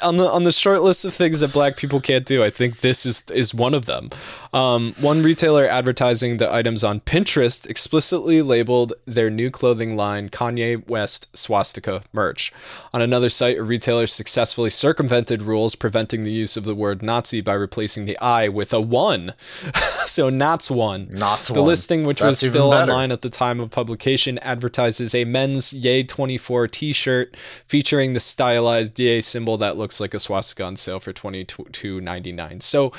[0.03, 2.81] on the on the short list of things that black people can't do, I think
[2.81, 4.11] this is is one of them.
[4.53, 10.87] Um, one retailer advertising the items on Pinterest explicitly labeled their new clothing line Kanye
[10.89, 12.53] West swastika merch.
[12.93, 17.41] On another site, a retailer successfully circumvented rules preventing the use of the word Nazi
[17.41, 19.35] by replacing the I with a one.
[20.07, 21.09] so Nats one.
[21.11, 21.57] Not The one.
[21.61, 25.73] The listing, which That's was still online at the time of publication, advertises a men's
[25.73, 27.37] Yay 24 t shirt
[27.85, 32.63] featuring the stylized DA symbol that looks like a swastika on sale for $22.99.
[32.63, 32.93] So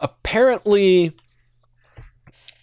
[0.00, 1.12] apparently,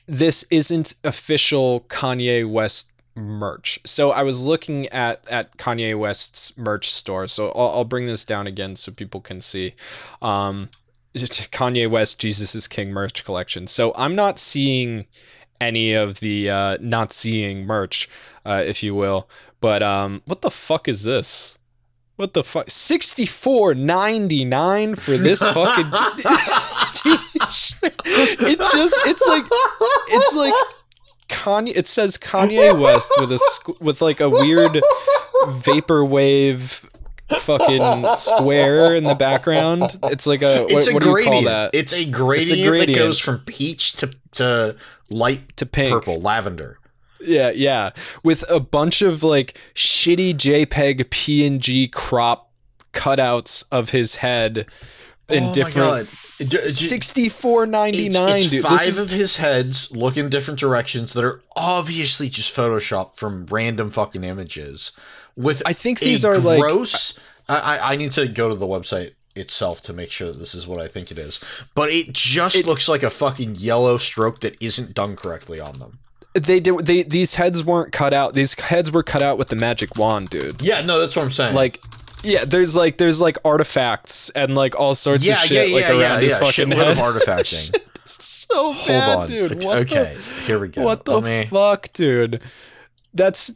[0.06, 3.80] this isn't official Kanye West merch.
[3.86, 7.28] So I was looking at at Kanye West's merch store.
[7.28, 9.74] So I'll, I'll bring this down again so people can see.
[10.22, 10.72] Um,
[11.16, 13.68] Kanye West Jesus is King merch collection.
[13.68, 15.06] So I'm not seeing
[15.62, 18.10] any of the uh, not seeing merch,
[18.46, 19.30] uh, if you will.
[19.62, 21.59] But um, what the fuck is this?
[22.20, 22.70] What the fuck?
[22.70, 25.86] Sixty four ninety nine for this fucking.
[28.06, 29.46] it just it's like
[30.10, 30.54] it's like
[31.30, 31.78] Kanye.
[31.78, 34.82] It says Kanye West with a squ- with like a weird
[35.46, 36.90] vaporwave
[37.38, 39.98] fucking square in the background.
[40.04, 41.72] It's like a what, It's a what do you call that?
[41.74, 42.88] It's a gradient, that gradient.
[42.88, 44.76] that goes from peach to to
[45.10, 45.94] light to pink.
[45.94, 46.79] purple, lavender.
[47.22, 47.92] Yeah, yeah.
[48.24, 52.52] With a bunch of like shitty JPEG PNG crop
[52.94, 54.66] cutouts of his head
[55.30, 58.64] in oh different sixty four ninety it's dude.
[58.64, 63.46] five is of his heads look in different directions that are obviously just photoshopped from
[63.48, 64.92] random fucking images.
[65.36, 67.20] With I think these are, like- gross.
[67.48, 70.56] I, I I need to go to the website itself to make sure that this
[70.56, 71.40] is what I think it is.
[71.76, 76.00] But it just looks like a fucking yellow stroke that isn't done correctly on them.
[76.34, 78.34] They did they these heads weren't cut out.
[78.34, 80.62] These heads were cut out with the magic wand, dude.
[80.62, 81.56] Yeah, no, that's what I'm saying.
[81.56, 81.82] Like
[82.24, 85.86] yeah, there's like there's like artifacts and like all sorts yeah, of shit yeah, like
[85.90, 86.40] around yeah, his yeah.
[86.40, 86.88] fucking Shitload head.
[86.90, 87.82] of artifacting.
[88.04, 89.28] It's so Hold bad, on.
[89.28, 89.64] dude.
[89.64, 90.84] What okay, the- here we go.
[90.84, 92.42] What the me- fuck, dude?
[93.14, 93.48] That's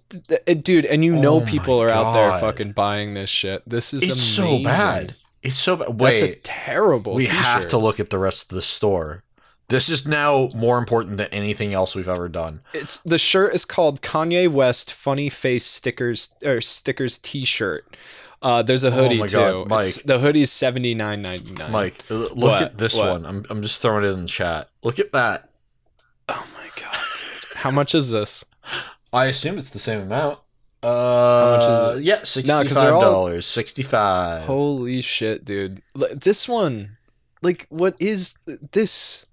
[0.61, 3.61] dude, and you oh know Oh people are out there fucking buying this shit.
[3.69, 5.15] This is It's so bad.
[5.43, 5.89] It's so bad.
[5.89, 7.13] That's Wait, a terrible.
[7.15, 7.39] we t-shirt.
[7.43, 9.21] have to look at the rest of the store.
[9.73, 12.61] This is now more important than anything else we've ever done.
[12.75, 17.97] It's the shirt is called Kanye West Funny Face Stickers or Stickers T-shirt.
[18.41, 19.37] Uh, there's a hoodie Oh my too.
[19.37, 19.93] God, Mike.
[20.05, 21.71] the hoodie's seventy nine ninety nine.
[21.71, 22.61] Mike, uh, look What?
[22.61, 23.09] at this What?
[23.09, 23.25] one.
[23.25, 24.69] I'm, I'm just throwing it in the chat.
[24.83, 25.49] Look at that.
[26.29, 26.95] Oh my god.
[27.55, 28.45] How much is this?
[29.11, 30.37] I assume it's the same amount.
[30.83, 32.03] Uh, much is it?
[32.03, 33.45] Yeah, sixty-five all- dollars.
[33.47, 34.43] Sixty-five.
[34.43, 35.81] Holy shit, dude!
[36.13, 36.97] This one,
[37.41, 38.35] like, what is
[38.71, 39.25] this?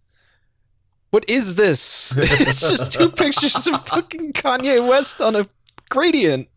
[1.10, 2.14] What is this?
[2.16, 5.46] it's just two pictures of fucking Kanye West on a
[5.88, 6.48] gradient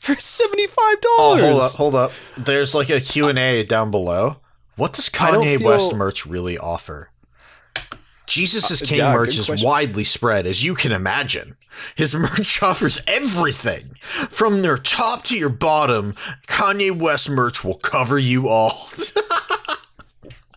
[0.00, 1.42] for seventy five dollars.
[1.42, 2.12] hold up, hold up.
[2.36, 4.38] There's like a Q and A down below.
[4.76, 7.10] What does Kanye feel- West merch really offer?
[8.26, 9.66] Jesus is Uh, King yeah, merch is question.
[9.68, 11.56] widely spread, as you can imagine.
[11.94, 13.94] His merch offers everything.
[14.00, 16.14] From their top to your bottom,
[16.48, 18.88] Kanye West merch will cover you all.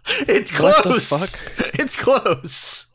[0.08, 0.74] it's close.
[0.76, 1.80] What the fuck?
[1.80, 2.88] It's close.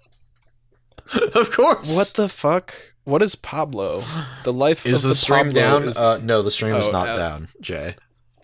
[1.34, 1.96] Of course.
[1.96, 2.74] What the fuck?
[3.04, 4.04] What is Pablo?
[4.44, 5.84] The life is of the, stream Pablo down?
[5.84, 7.94] is- uh, no, the stream is Oh, not uh, down, Jay.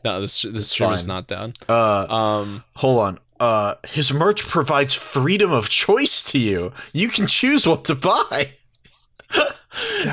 [0.05, 1.55] no, this this stream is not down.
[1.69, 3.19] Uh, Um, hold on.
[3.39, 6.73] uh, his merch provides freedom of choice to you.
[6.93, 8.51] You can choose what to buy.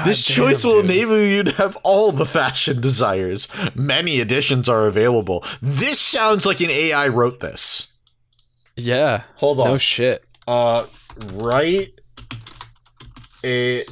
[0.06, 0.91] this damn, choice will dude.
[0.91, 3.47] enable you to have all the fashion desires.
[3.76, 5.43] Many editions are available.
[5.62, 7.88] This sounds like an AI wrote this.
[8.76, 9.24] Yeah.
[9.38, 9.68] Hold on.
[9.68, 10.24] No shit.
[10.47, 10.86] uh,
[11.34, 11.89] write
[13.43, 13.85] a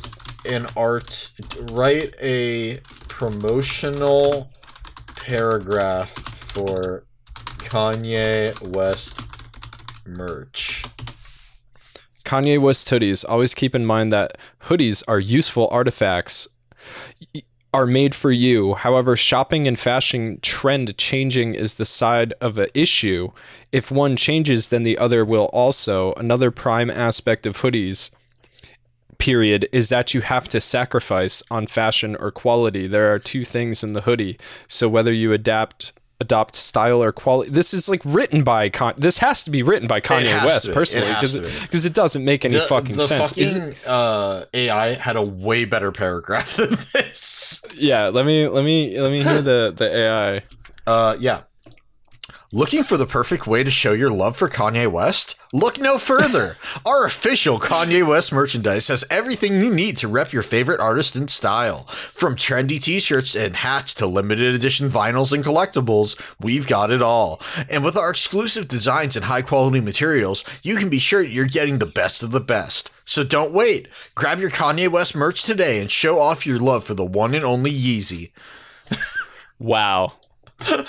[0.45, 1.31] an art.
[1.71, 4.49] Write a promotional
[5.15, 6.09] paragraph
[6.53, 7.03] for
[7.59, 9.19] Kanye West
[10.05, 10.83] merch.
[12.23, 13.23] Kanye West hoodies.
[13.27, 16.47] Always keep in mind that hoodies are useful artifacts
[17.73, 18.73] are made for you.
[18.73, 23.31] However, shopping and fashion trend changing is the side of an issue.
[23.71, 26.13] If one changes, then the other will also.
[26.13, 28.11] Another prime aspect of hoodies
[29.21, 32.87] period is that you have to sacrifice on fashion or quality.
[32.87, 34.37] There are two things in the hoodie.
[34.67, 39.17] So whether you adapt adopt style or quality this is like written by Con- this
[39.17, 40.73] has to be written by Kanye West be.
[40.73, 43.29] Personally because to it, it doesn't make any The, fucking the sense.
[43.29, 47.63] Fucking it- uh, AI had a way better paragraph than this.
[47.75, 50.43] yeah, let me let me let me hear the the AI.
[50.85, 51.41] Uh, yeah.
[52.53, 55.35] Looking for the perfect way to show your love for Kanye West?
[55.53, 56.57] Look no further.
[56.85, 61.29] Our official Kanye West merchandise has everything you need to rep your favorite artist in
[61.29, 61.85] style.
[62.11, 67.39] From trendy t-shirts and hats to limited edition vinyls and collectibles, we've got it all.
[67.69, 71.79] And with our exclusive designs and high quality materials, you can be sure you're getting
[71.79, 72.91] the best of the best.
[73.05, 73.87] So don't wait.
[74.13, 77.45] Grab your Kanye West merch today and show off your love for the one and
[77.45, 78.31] only Yeezy.
[79.57, 80.13] Wow.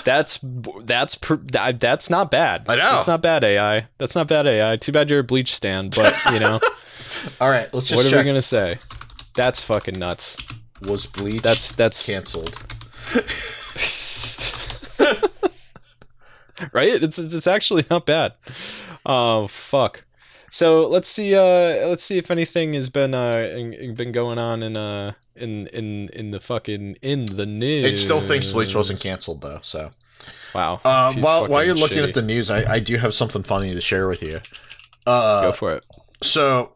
[0.03, 0.39] That's
[0.83, 2.65] that's that's not bad.
[2.67, 2.81] I know.
[2.81, 3.87] That's not bad AI.
[3.97, 4.75] That's not bad AI.
[4.77, 6.59] Too bad you're a bleach stand, but you know,
[7.41, 8.79] All right, let's just what are we gonna say?
[9.35, 10.37] That's fucking nuts.
[10.81, 12.55] was Bleach That's that's canceled?
[16.71, 17.01] right?
[17.01, 18.33] It's it's it's actually not bad.
[19.05, 20.05] Oh fuck.
[20.49, 21.35] So let's see.
[21.35, 25.67] Uh, let's see if anything has been uh in- been going on in uh in
[25.67, 27.85] in in the fucking in the news.
[27.85, 29.59] It still thinks Bleach wasn't canceled though.
[29.61, 29.91] So,
[30.53, 30.79] Wow.
[30.85, 32.07] uh, while while you're looking shitty.
[32.09, 34.39] at the news, I, I do have something funny to share with you.
[35.05, 35.85] Uh, go for it.
[36.21, 36.73] so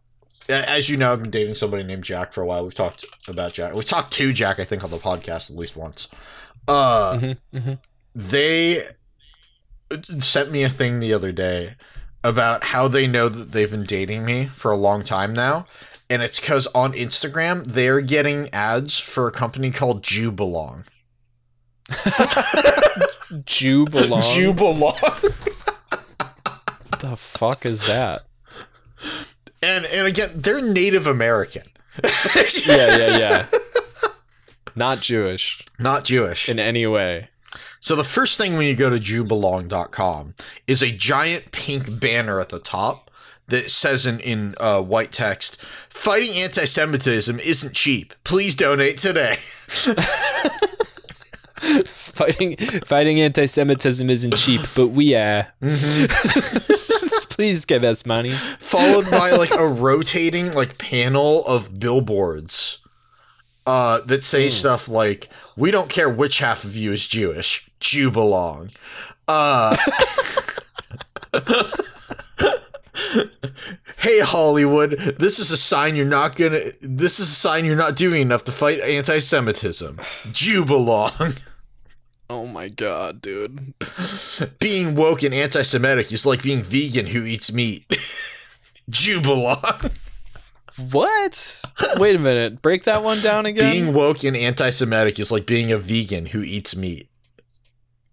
[0.50, 2.64] as you know, I've been dating somebody named Jack for a while.
[2.64, 3.74] We've talked about Jack.
[3.74, 6.08] We've talked to Jack, I think, on the podcast at least once.
[6.68, 7.74] Uh, hmm hmm
[8.16, 8.84] they
[10.20, 11.76] sent me a thing the other day
[12.24, 15.66] about how they know that they've been dating me for a long time now.
[16.10, 20.84] And it's because on Instagram, they're getting ads for a company called Jew Belong.
[23.46, 24.22] Jew belong.
[24.22, 24.98] Jew Belong.
[27.00, 28.24] the fuck is that?
[29.62, 31.64] and and again, they're Native American.
[32.68, 33.46] Yeah, yeah, yeah.
[34.76, 36.48] Not Jewish Not Jewish.
[36.48, 37.30] in any way.
[37.80, 40.36] So the first thing when you go to jewbelong.com
[40.68, 43.07] is a giant pink banner at the top
[43.48, 48.14] that says in, in uh, white text, fighting anti-Semitism isn't cheap.
[48.24, 49.36] Please donate today.
[51.58, 55.48] Fighting fighting anti-Semitism isn't cheap, but we are.
[57.30, 58.32] Please give us money.
[58.60, 62.80] Followed by like a rotating like panel of billboards
[63.68, 67.70] uh, that say stuff like, we don't care which half of you is Jewish.
[67.80, 68.72] Jew belong.
[69.28, 69.76] Uh,
[73.98, 76.60] hey Hollywood, this is a sign you're not gonna.
[76.82, 80.00] This is a sign you're not doing enough to fight anti-Semitism.
[80.32, 81.12] Jew belong.
[82.30, 83.74] Oh my god, dude.
[84.60, 87.86] being woke and anti-Semitic is like being vegan who eats meat.
[88.90, 89.92] Jew belong.
[90.92, 91.64] What?
[91.96, 92.62] Wait a minute.
[92.62, 93.72] Break that one down again.
[93.72, 97.07] Being woke and anti-Semitic is like being a vegan who eats meat.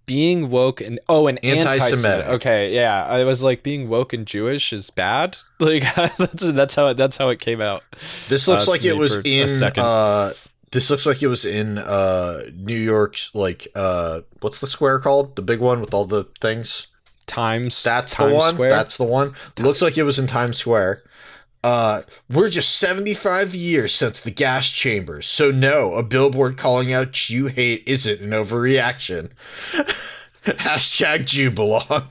[0.07, 1.82] Being woke and oh, and Anti-Semitic.
[1.82, 2.26] anti-Semitic.
[2.26, 3.05] Okay, yeah.
[3.07, 5.36] I was like, being woke and Jewish is bad.
[5.61, 5.84] Like
[6.18, 7.82] that's that's how it, that's how it came out.
[8.28, 9.48] This looks Uh, like it was in.
[9.78, 10.32] Uh,
[10.72, 15.36] this looks like it was in uh, New York's like uh, what's the square called?
[15.36, 16.88] The big one with all the things.
[17.26, 17.82] Times.
[17.82, 18.55] That's Times the one.
[18.55, 18.70] Square.
[18.70, 19.34] That's the one.
[19.59, 21.02] Looks like it was in Times Square.
[21.64, 27.12] Uh, we're just 75 years since the gas chambers, so no, a billboard calling out
[27.12, 29.30] Jew hate isn't an overreaction.
[30.44, 32.08] Hashtag Jew belong.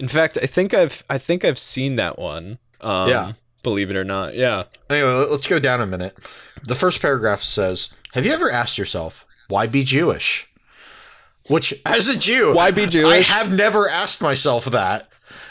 [0.00, 2.58] In fact, I think I've I think I've seen that one.
[2.80, 3.32] Um, Yeah.
[3.62, 4.34] Believe it or not.
[4.34, 4.62] Yeah.
[4.88, 6.16] Anyway, let- let's go down a minute.
[6.64, 10.46] The first paragraph says, "Have you ever asked yourself why be Jewish?"
[11.50, 13.06] Which, as a Jew, Why be Jewish?
[13.30, 15.08] I have never asked myself that.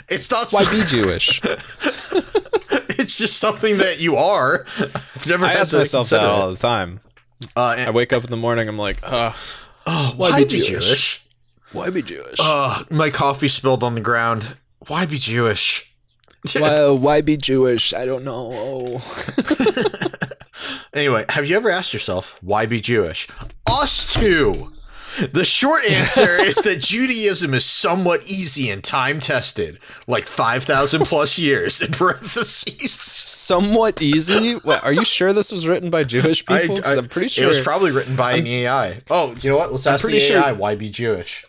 [0.09, 0.51] It's not.
[0.51, 1.39] Why so- be Jewish?
[3.01, 4.65] it's just something that you are.
[4.79, 7.01] I've never I ask myself that all the time.
[7.55, 8.67] Uh, I wake up in the morning.
[8.67, 9.31] I'm like, uh,
[9.85, 10.69] oh, why why, be be Jewish?
[10.69, 11.25] Jewish?
[11.71, 12.39] why be Jewish?
[12.41, 14.57] Uh, my coffee spilled on the ground.
[14.87, 15.93] Why be Jewish?
[16.57, 17.93] why, why be Jewish?
[17.93, 18.99] I don't know.
[20.97, 23.27] Anyway, have you ever asked yourself why be Jewish?
[23.69, 24.71] Us too.
[25.31, 31.39] The short answer is that Judaism is somewhat easy and time tested, like 5,000 plus
[31.39, 32.91] years in parentheses.
[32.91, 34.53] Somewhat easy.
[34.55, 36.77] What, are you sure this was written by Jewish people?
[36.85, 37.45] I, am pretty sure.
[37.45, 38.99] It was probably written by an AI.
[39.09, 39.71] Oh, you know what?
[39.71, 41.45] Let's ask the pretty sure- AI why be Jewish.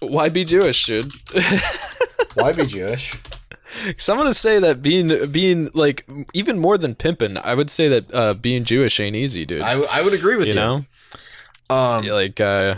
[0.00, 1.10] why be Jewish, dude?
[2.34, 3.16] Why be Jewish?
[3.96, 7.88] So I'm gonna say that being being like even more than pimping, I would say
[7.88, 9.60] that uh, being Jewish ain't easy, dude.
[9.60, 10.54] I, I would agree with you.
[10.54, 10.84] you know,
[11.68, 12.06] Um.
[12.06, 12.76] Like uh,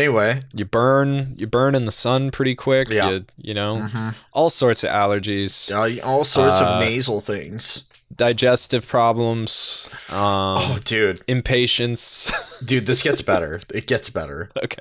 [0.00, 2.88] Anyway, you burn you burn in the sun pretty quick.
[2.88, 3.10] Yeah.
[3.10, 7.84] You, you know, all sorts of allergies, uh, all sorts Uh, of nasal things.
[8.14, 12.30] digestive problems, um, Oh, dude, impatience.
[12.64, 13.60] dude, this gets better.
[13.74, 14.50] It gets better.
[14.64, 14.78] okay.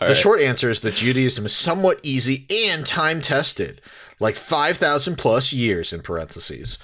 [0.00, 0.16] All the right.
[0.16, 3.80] short answer is that Judaism is somewhat easy and time tested,
[4.18, 6.78] like 5,000 plus years in parentheses.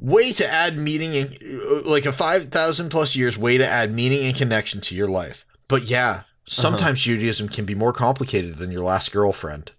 [0.00, 4.24] Way to add meaning and uh, like a 5,000 plus years way to add meaning
[4.26, 5.46] and connection to your life.
[5.68, 6.62] But yeah, Uh-huh.
[6.62, 9.70] sometimes Judaism can be more complicated than your last girlfriend.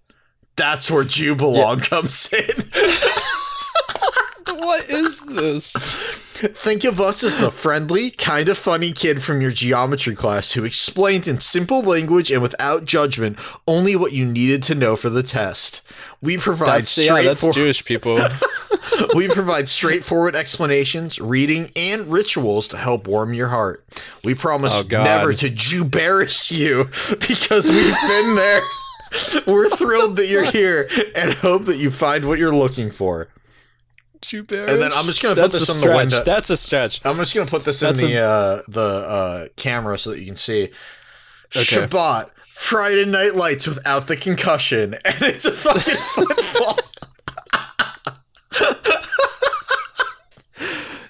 [0.56, 2.46] That's where Jew belong comes in.
[4.58, 5.74] what is this?
[6.56, 10.64] Think of us as the friendly, kind of funny kid from your geometry class who
[10.66, 13.38] explained in simple language and without judgment
[13.68, 15.84] only what you needed to know for the test.
[16.20, 18.20] We provide That's yeah, that's Jewish people.
[19.16, 23.86] we provide straightforward explanations, reading, and rituals to help warm your heart.
[24.24, 26.86] We promise Oh, never to Jewbarish you
[27.28, 28.62] because we've been there.
[29.46, 33.28] We're thrilled that you're here and hope that you find what you're looking for.
[34.22, 34.48] Jewish.
[34.52, 35.98] And then I'm just gonna put That's this a on the stretch.
[35.98, 36.24] window.
[36.24, 37.02] That's a stretch.
[37.06, 40.26] I'm just gonna put this in That's the uh, the uh, camera so that you
[40.26, 40.64] can see.
[41.56, 41.86] Okay.
[41.88, 46.80] Shabbat, Friday Night Lights without the concussion, and it's a fucking football.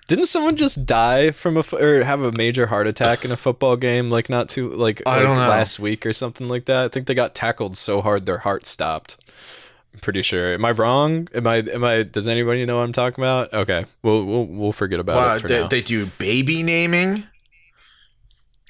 [0.08, 3.78] Didn't someone just die from a or have a major heart attack in a football
[3.78, 5.48] game like not too like, I like don't know.
[5.48, 6.84] last week or something like that?
[6.84, 9.21] I think they got tackled so hard their heart stopped.
[10.00, 10.54] Pretty sure.
[10.54, 11.28] Am I wrong?
[11.36, 13.54] Am I am I does anybody know what I'm talking about?
[13.54, 13.86] Okay.
[14.04, 15.68] We'll we'll we'll forget about Wow, it for they, now.
[15.68, 17.24] they do baby naming.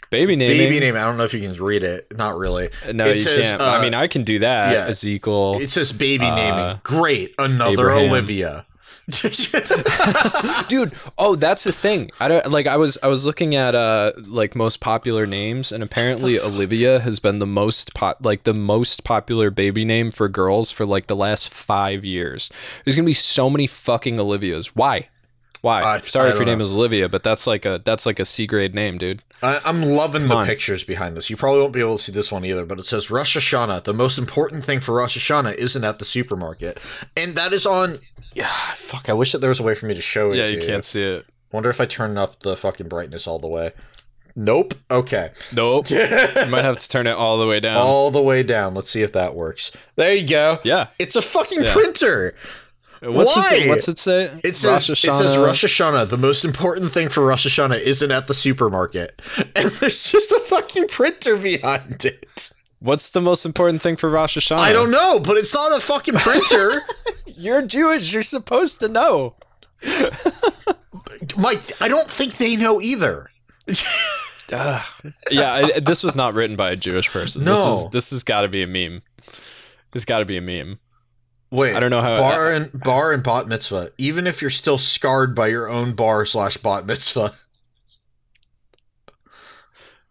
[0.10, 0.58] Baby naming.
[0.58, 0.96] Baby name.
[0.96, 2.18] I don't know if you can read it.
[2.18, 2.70] Not really.
[2.92, 3.62] No, It you says, can't.
[3.62, 4.74] uh, I mean, I can do that.
[4.74, 4.88] yeah.
[4.90, 5.60] Ezekiel.
[5.62, 6.80] It says baby Uh, naming.
[6.84, 8.10] Great, another Abraham.
[8.12, 8.66] Olivia.
[10.68, 14.12] dude oh that's the thing i don't like i was i was looking at uh
[14.26, 19.04] like most popular names and apparently olivia has been the most pop like the most
[19.04, 22.52] popular baby name for girls for like the last five years
[22.86, 25.08] there's gonna be so many fucking olivias why
[25.62, 28.06] why I- sorry I if your don't name is olivia but that's like a that's
[28.06, 30.46] like a c grade name dude I, I'm loving the on.
[30.46, 31.32] pictures behind this.
[31.32, 33.86] You probably won't be able to see this one either, but it says Rosh Hashanah.
[33.86, 36.80] The most important thing for Rosh Hashanah isn't at the supermarket,
[37.18, 37.96] and that is on.
[38.34, 39.10] Yeah, fuck.
[39.10, 40.38] I wish that there was a way for me to show it.
[40.38, 43.38] yeah to you can't see it Wonder if I turn up the fucking brightness all
[43.38, 43.74] the way.
[44.38, 44.74] Nope.
[44.90, 45.32] Okay.
[45.54, 45.98] nope you
[46.48, 48.74] might have to turn it all the way down all the way down.
[48.74, 49.72] Let's see if that works.
[49.98, 50.60] There you go.
[50.64, 51.74] yeah It's a fucking Yeah.
[51.74, 52.36] printer.
[53.02, 53.50] what's Why?
[53.52, 55.38] it what's it say It says Rosh it says.
[55.38, 56.08] Rosh Hashanah.
[56.10, 59.22] The most important thing for Rosh Hashanah isn't at the supermarket,
[59.56, 62.54] and there's just a fucking printer behind it.
[62.82, 65.80] What's the most important thing for rosh hashanah I don't know, but it's not a
[65.80, 66.82] fucking printer.
[67.26, 68.12] You're Jewish.
[68.12, 69.36] You're supposed to know.
[71.38, 73.30] Mike, I don't think they know either.
[74.52, 74.82] yeah,
[75.32, 77.46] I, this was not written by a Jewish person.
[77.46, 77.66] This No.
[77.68, 79.02] was this has got to be a meme.
[79.94, 80.80] It's got to be a meme.
[81.52, 83.92] Wait, I don't know how- bar and bar and bat mitzvah.
[83.98, 87.34] Even if you're still scarred by your own bar slash bat mitzvah,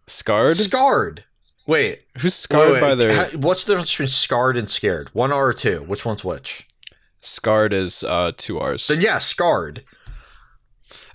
[0.06, 0.56] Scarred?
[0.56, 1.24] scarred.
[1.66, 2.94] Wait, Who's scarred wait, by wait.
[2.96, 5.08] their Ha- What's the difference between scarred and scared?
[5.12, 5.82] One R or two?
[5.82, 6.66] Which one's which?
[7.22, 8.86] scarred is uh two R's.
[8.88, 9.84] Then yeah, scarred.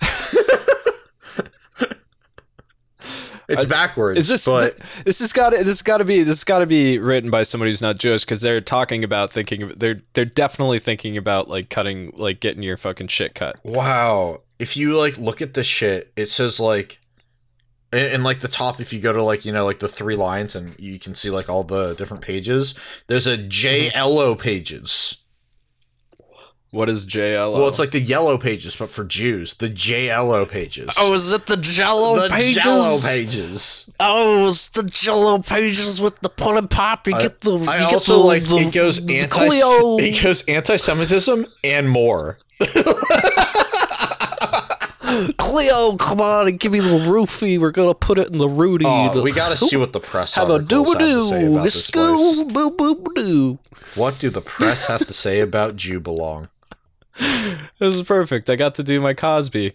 [3.48, 4.18] it's I- backwards.
[4.18, 7.30] Is this But this has got this got to be this got to be written
[7.30, 11.16] by somebody who's not Jewish because they're talking about thinking of, they're they're definitely thinking
[11.16, 13.56] about like cutting like getting your fucking shit cut.
[13.64, 16.98] wow, if you like look at this shit, it says like.
[17.96, 20.16] In, in like the top, if you go to like you know like the three
[20.16, 22.74] lines and you can see like all the different pages,
[23.06, 25.22] there's a JLO pages.
[26.72, 27.54] What is JLO?
[27.54, 30.94] Well, it's like the yellow pages, but for Jews, the JLO pages.
[30.98, 32.62] Oh, is it the Jello the pages?
[32.62, 33.88] Jello pages.
[33.98, 37.06] Oh, it's the Jello pages with the pull and pop.
[37.06, 37.58] You I- get the.
[37.60, 42.38] I also the, like the, it goes anti it goes anti-Semitism and more.
[45.38, 47.58] Cleo, come on and give me the roofie.
[47.58, 48.84] We're gonna put it in the Rudy.
[48.86, 51.40] Oh, The- we got to see what the press have a articles have to say
[51.40, 51.90] doo place.
[52.52, 53.58] boo boo doo.
[53.94, 56.48] What do the press have to say about Jew belong?
[57.78, 58.50] This is perfect.
[58.50, 59.72] I got to do my Cosby.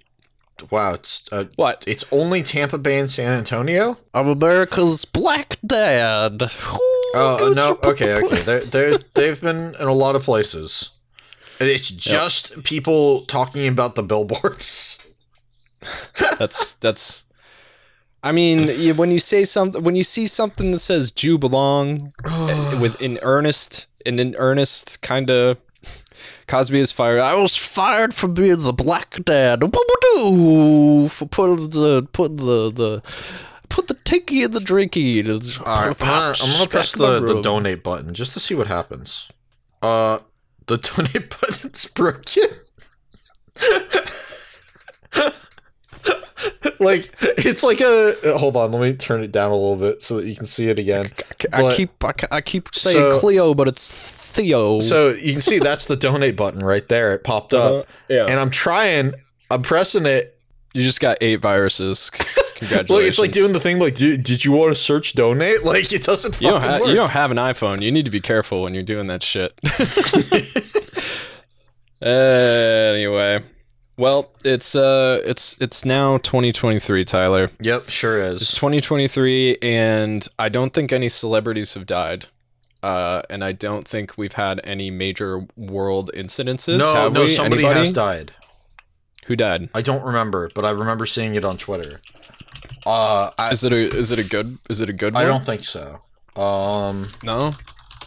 [0.70, 1.84] Wow, it's uh, What?
[1.88, 3.98] it's only Tampa Bay and San Antonio.
[4.14, 6.44] I'm America's black dad.
[7.16, 8.42] Oh uh, no, okay, okay.
[8.42, 10.92] They they they've been in a lot of places.
[11.60, 15.00] It's just people talking about the billboards.
[16.38, 17.26] That's that's.
[18.24, 22.80] I mean, when you say something, when you see something that says "Jew belong," eh,
[22.80, 25.58] with in earnest, in an earnest kind of.
[26.48, 27.20] Cosby is fired.
[27.20, 29.62] I was fired for being the black dad.
[29.62, 29.70] For
[31.28, 33.02] putting the put the the
[33.70, 35.26] put the tinky in the drinky.
[35.66, 38.68] All right, I'm gonna, I'm gonna press the, the donate button just to see what
[38.68, 39.30] happens.
[39.82, 40.20] Uh,
[40.68, 42.44] the donate button's broken.
[46.80, 50.02] like it's like a uh, hold on, let me turn it down a little bit
[50.04, 51.12] so that you can see it again.
[51.54, 54.80] I But- keep I, I keep saying So- Cleo, but it's Theo.
[54.80, 57.14] So you can see that's the donate button right there.
[57.14, 59.14] It popped up, Uh, yeah, and I'm trying.
[59.50, 60.38] I'm pressing it.
[60.74, 62.10] you just got eight viruses.
[62.56, 62.90] Congratulations.
[62.92, 63.80] Look, it's like doing the thing.
[63.80, 65.64] Like, did, did you want to search donate?
[65.66, 66.40] Like, it doesn't.
[66.40, 66.90] You don't fucking have work.
[66.90, 67.82] you don't have an iPhone.
[67.82, 69.52] You need to be careful when you're doing that shit.
[72.02, 73.42] anyway,
[74.02, 77.52] well, it's uh, it's it's now 2023, Tyler.
[77.62, 78.42] Yep, sure is.
[78.42, 82.26] It's 2023, and I don't think any celebrities have died.
[82.82, 86.80] Uh, and I don't think we've had any major world incidences.
[86.80, 87.28] No, have no, we?
[87.28, 87.80] somebody Anybody?
[87.82, 88.34] has died.
[89.28, 89.70] Who died?
[89.76, 92.02] I don't remember, but I remember seeing it on Twitter.
[92.84, 95.28] Uh, I, Is it a is it a good is it a good I one?
[95.34, 96.02] don't think so.
[96.36, 97.54] Um, No,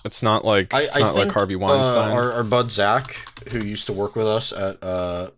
[0.05, 2.11] it's not like I, it's I not think like Harvey uh, Weinstein.
[2.11, 3.15] our, our bud Zach,
[3.51, 5.31] who used to work with us at uh,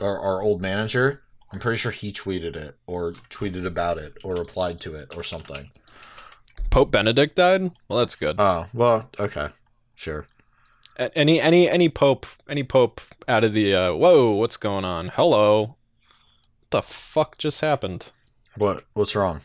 [0.00, 1.22] our, our old manager.
[1.52, 5.22] I'm pretty sure he tweeted it or tweeted about it or replied to it or
[5.22, 5.70] something.
[6.70, 7.70] Pope Benedict died.
[7.88, 8.36] Well, that's good.
[8.38, 9.48] Oh well, okay,
[9.94, 10.26] sure.
[10.98, 15.08] Any any any pope any pope out of the uh, whoa what's going on?
[15.08, 15.76] Hello, what
[16.70, 18.12] the fuck just happened?
[18.56, 19.42] What what's wrong?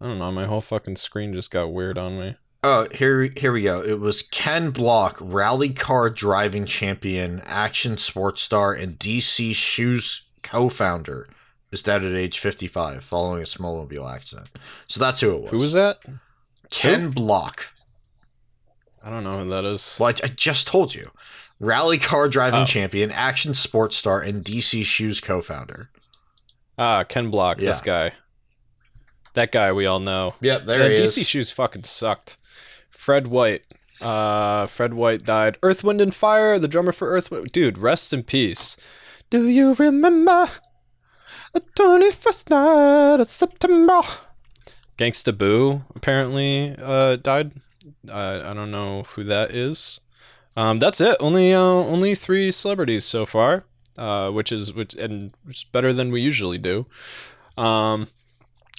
[0.00, 0.30] I don't know.
[0.30, 2.36] My whole fucking screen just got weird on me.
[2.66, 3.82] Oh, here here we go.
[3.82, 11.28] It was Ken Block, rally car driving champion, action sports star, and DC Shoes co-founder,
[11.72, 14.48] is dead at age 55 following a small snowmobile accident.
[14.86, 15.50] So that's who it was.
[15.50, 15.98] Who was that?
[16.70, 17.70] Ken Block.
[19.02, 19.98] I don't know who that is.
[20.00, 21.10] Well, I, I just told you.
[21.60, 22.66] Rally car driving Oh.
[22.66, 25.90] champion, action sports star, and DC Shoes co-founder.
[26.78, 27.58] Ah, Ken Block.
[27.58, 28.12] This guy.
[29.34, 30.34] That guy we all know.
[30.40, 31.28] Yep, there yeah, he DC is.
[31.28, 32.38] shoes fucking sucked.
[33.04, 33.64] Fred White.
[34.00, 35.58] Uh, Fred White died.
[35.62, 38.78] Earth, Wind, and Fire, the drummer for Earth, Dude, rest in peace.
[39.28, 40.48] Do you remember
[41.52, 44.00] the 21st night of September?
[44.96, 47.52] Gangsta Boo apparently uh, died.
[48.08, 50.00] Uh, I don't know who that is.
[50.56, 51.18] Um, that's it.
[51.20, 53.66] Only uh, only three celebrities so far,
[53.98, 56.86] uh, which is which and which is better than we usually do.
[57.58, 58.08] Um,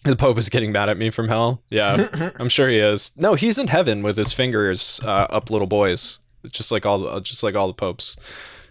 [0.06, 1.62] the Pope is getting mad at me from hell.
[1.70, 2.08] Yeah,
[2.40, 3.12] I'm sure he is.
[3.18, 6.20] No, he's in heaven with his fingers uh, up little boys,
[6.50, 8.16] just like all the, just like all the popes.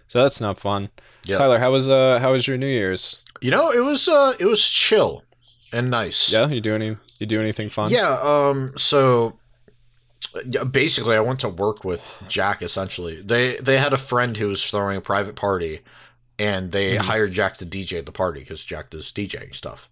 [0.07, 0.89] So that's not fun.
[1.25, 1.37] Yep.
[1.39, 3.21] Tyler, how was uh how was your New Year's?
[3.41, 5.23] You know, it was uh it was chill
[5.73, 6.31] and nice.
[6.31, 7.91] Yeah, you do any you do anything fun?
[7.91, 9.39] Yeah, um so
[10.69, 13.21] basically I went to work with Jack essentially.
[13.21, 15.79] They they had a friend who was throwing a private party
[16.37, 17.01] and they Mhm.
[17.01, 19.89] hired Jack to DJ the party cuz Jack does DJing stuff.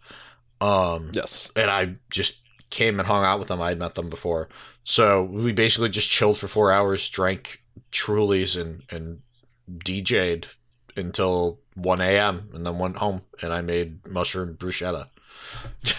[0.63, 1.51] Um Yes.
[1.55, 3.61] and I just came and hung out with them.
[3.61, 4.49] I had met them before.
[4.83, 7.61] So we basically just chilled for 4 hours, drank
[7.91, 9.21] Trulies and and
[9.69, 10.47] DJ'd
[10.95, 12.49] until 1 a.m.
[12.53, 15.07] and then went home and I made mushroom bruschetta.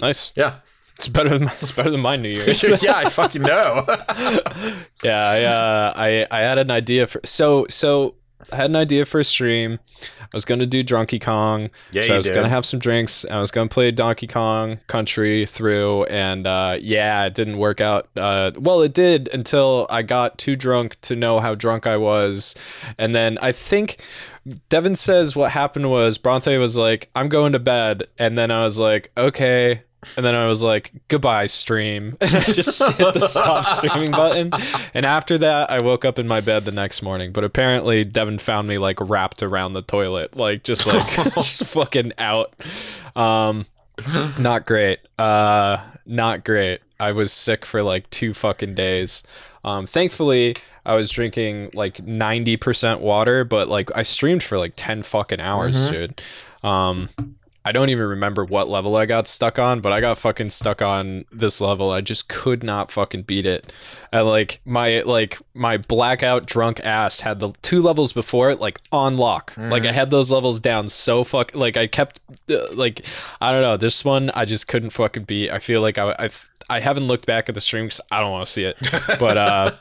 [0.00, 0.32] Nice.
[0.34, 0.60] Yeah.
[0.96, 2.62] It's better than it's better than my New Year's.
[2.82, 3.84] yeah, I fucking know.
[5.02, 8.16] yeah, I, uh, I I had an idea for so so
[8.52, 9.78] I had an idea for a stream.
[10.20, 11.70] I was gonna do Drunky Kong.
[11.92, 13.24] yeah, so I was gonna have some drinks.
[13.30, 18.08] I was gonna play Donkey Kong Country through, and uh, yeah, it didn't work out.
[18.16, 22.54] Uh, well, it did until I got too drunk to know how drunk I was,
[22.98, 24.00] and then I think
[24.68, 28.64] Devin says what happened was Bronte was like, "I'm going to bed," and then I
[28.64, 29.82] was like, "Okay."
[30.16, 32.16] And then I was like, goodbye, stream.
[32.20, 34.50] And I just hit the stop streaming button.
[34.94, 37.32] And after that, I woke up in my bed the next morning.
[37.32, 42.12] But apparently, Devin found me like wrapped around the toilet, like just like just fucking
[42.18, 42.54] out.
[43.14, 43.66] Um,
[44.38, 45.00] not great.
[45.18, 46.80] Uh, not great.
[46.98, 49.22] I was sick for like two fucking days.
[49.64, 50.56] Um, thankfully,
[50.86, 55.88] I was drinking like 90% water, but like I streamed for like 10 fucking hours,
[55.88, 55.92] Mhm.
[55.92, 56.22] dude.
[56.62, 57.08] Um
[57.64, 60.80] I don't even remember what level I got stuck on, but I got fucking stuck
[60.80, 61.92] on this level.
[61.92, 63.72] I just could not fucking beat it.
[64.12, 68.80] And like my like my blackout drunk ass had the two levels before it like
[68.90, 69.52] on lock.
[69.56, 72.18] Like I had those levels down so fuck like I kept
[72.48, 73.04] uh, like
[73.40, 73.76] I don't know.
[73.76, 75.50] This one I just couldn't fucking beat.
[75.50, 78.30] I feel like I I've, I haven't looked back at the stream because I don't
[78.30, 78.78] want to see it.
[79.20, 79.72] But uh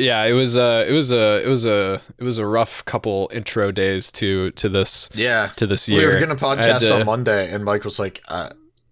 [0.00, 3.30] yeah, it was uh it was a it was a it was a rough couple
[3.32, 5.50] intro days to to this Yeah.
[5.56, 6.00] to this year.
[6.08, 8.48] We were gonna podcast to- on Monday, and Mike was like, uh,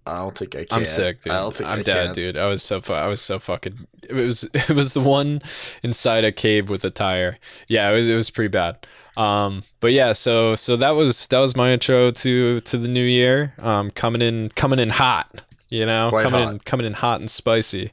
[0.06, 1.32] "I don't think I can." I'm sick, dude.
[1.32, 2.14] I don't think I'm I dead, can.
[2.14, 2.36] dude.
[2.38, 3.86] I was so fu- I was so fucking.
[4.08, 5.42] It was it was the one
[5.82, 7.38] inside a cave with a tire.
[7.68, 8.86] Yeah, it was it was pretty bad.
[9.16, 13.04] Um, but yeah, so so that was that was my intro to to the new
[13.04, 13.54] year.
[13.58, 17.28] Um, coming in coming in hot, you know, Quite coming in coming in hot and
[17.30, 17.90] spicy.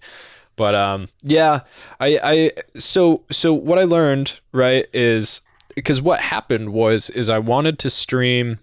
[0.56, 1.61] But um, yeah,
[1.99, 5.41] I I so so what I learned right is
[5.76, 8.60] because what happened was is I wanted to stream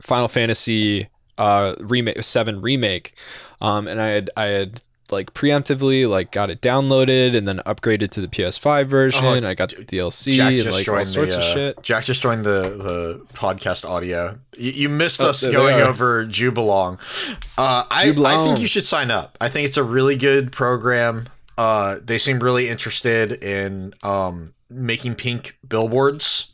[0.00, 1.08] Final Fantasy
[1.38, 3.14] uh remake 7 remake
[3.62, 4.82] um and I had I had
[5.12, 9.54] like preemptively like got it downloaded and then upgraded to the PS5 version Oh, I
[9.54, 12.04] got the DLC Jack and just like all joined sorts the of uh, shit Jack
[12.04, 14.38] just joined the the podcast audio.
[14.56, 16.98] You, you missed Oh, us going over Jew Belong.
[17.58, 19.36] Uh, I I think you should sign up.
[19.40, 21.28] I think it's a really good program.
[21.58, 26.49] Uh, they seem really interested in um making pink billboards.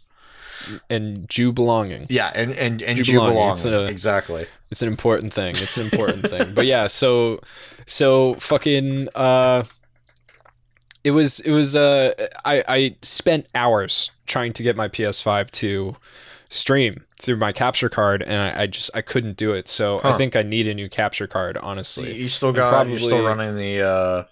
[0.91, 2.07] And Jew belonging.
[2.09, 4.47] Yeah, and and and Jew Belong, Jubilong it's a- exactly.
[4.71, 5.55] it's an important thing.
[5.57, 6.55] It's an important thing.
[6.55, 7.41] But yeah so
[7.87, 9.63] so fucking uh
[11.05, 12.13] it was it was uh
[12.45, 15.97] I I spent hours trying to get my PS5 to
[16.49, 19.69] stream through my capture card and I, I just I couldn't do it.
[19.69, 22.13] So I think I need a new capture card honestly.
[22.13, 24.25] You still got you're still running the uh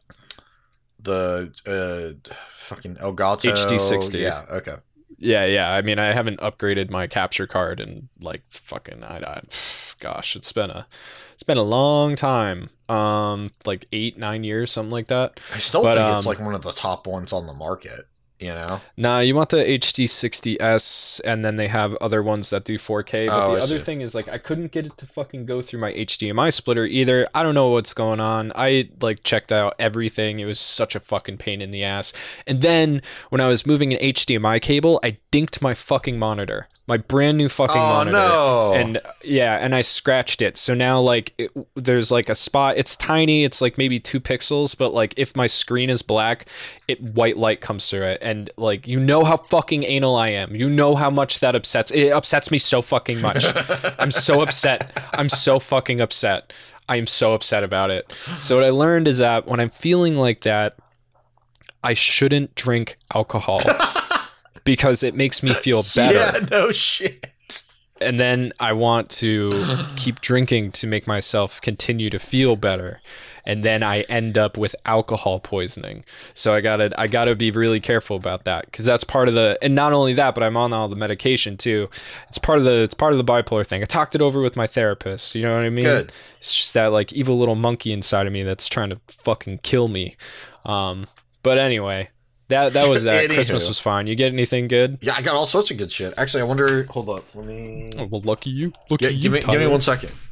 [1.00, 3.52] the uh fucking Elgato?
[3.52, 4.20] HD60.
[4.20, 4.76] Yeah, okay.
[5.18, 5.72] Yeah, yeah.
[5.72, 9.42] I mean, I haven't upgraded my capture card in like fucking I, I
[10.00, 10.86] gosh, it's been a
[11.32, 12.70] it's been a long time.
[12.88, 15.40] Um like 8 9 years something like that.
[15.54, 18.06] I still But, think it's um, like one of the top ones on the market.
[18.40, 22.78] You know, Nah, you want the HD60S and then they have other ones that do
[22.78, 25.62] 4K, but Oh, the other thing is like I couldn't get it to fucking go
[25.62, 27.26] through my HDMI splitter either.
[27.34, 28.52] I don't know what's going on.
[28.54, 30.40] I like checked out everything.
[30.40, 32.12] It was such a fucking pain in the ass.
[32.46, 36.68] And then when I was moving an HDMI cable, I dinked my fucking monitor.
[36.86, 38.12] My brand new fucking Oh, monitor.
[38.18, 38.72] no.
[38.74, 40.58] And yeah, and I scratched it.
[40.58, 42.76] So now like it, there's like a spot.
[42.76, 43.42] It's tiny.
[43.42, 46.44] It's like maybe 2 pixels, but like if my screen is black,
[46.86, 50.54] it white light comes through it and like you know how fucking anal I am.
[50.54, 51.90] You know how much that upsets.
[51.90, 53.42] It upsets me so fucking much.
[53.98, 55.00] I'm so upset.
[55.14, 56.52] I'm so fucking upset.
[56.86, 58.12] I am so upset about it.
[58.42, 60.76] So what I learned is that when I'm feeling like that,
[61.82, 63.60] I shouldn't drink alcohol
[64.64, 67.30] because it makes me feel better Yeah, no shit.
[68.00, 69.64] and then I want to
[69.96, 73.00] keep drinking to make myself continue to feel better.
[73.46, 76.02] And then I end up with alcohol poisoning.
[76.32, 79.58] So I gotta I gotta be really careful about that because that's part of the
[79.60, 81.90] and not only that, but I'm on all the medication too.
[82.28, 83.82] It's part of the it's part of the bipolar thing.
[83.82, 85.34] I talked it over with my therapist.
[85.34, 85.84] You know what I mean?
[85.84, 86.10] Good.
[86.38, 89.88] It's just that like evil little monkey inside of me that's trying to fucking kill
[89.88, 90.16] me.
[90.64, 91.06] Um,
[91.42, 92.08] but anyway,
[92.48, 93.28] that that was that.
[93.30, 94.06] Christmas was fine.
[94.06, 94.98] You get anything good?
[95.00, 96.14] Yeah, I got all sorts of good shit.
[96.16, 96.84] Actually, I wonder.
[96.90, 97.24] Hold up.
[97.34, 97.90] Let me.
[97.98, 98.72] Oh, well, lucky you.
[98.90, 99.22] Lucky Yeah, you.
[99.22, 100.12] give me, give me one second.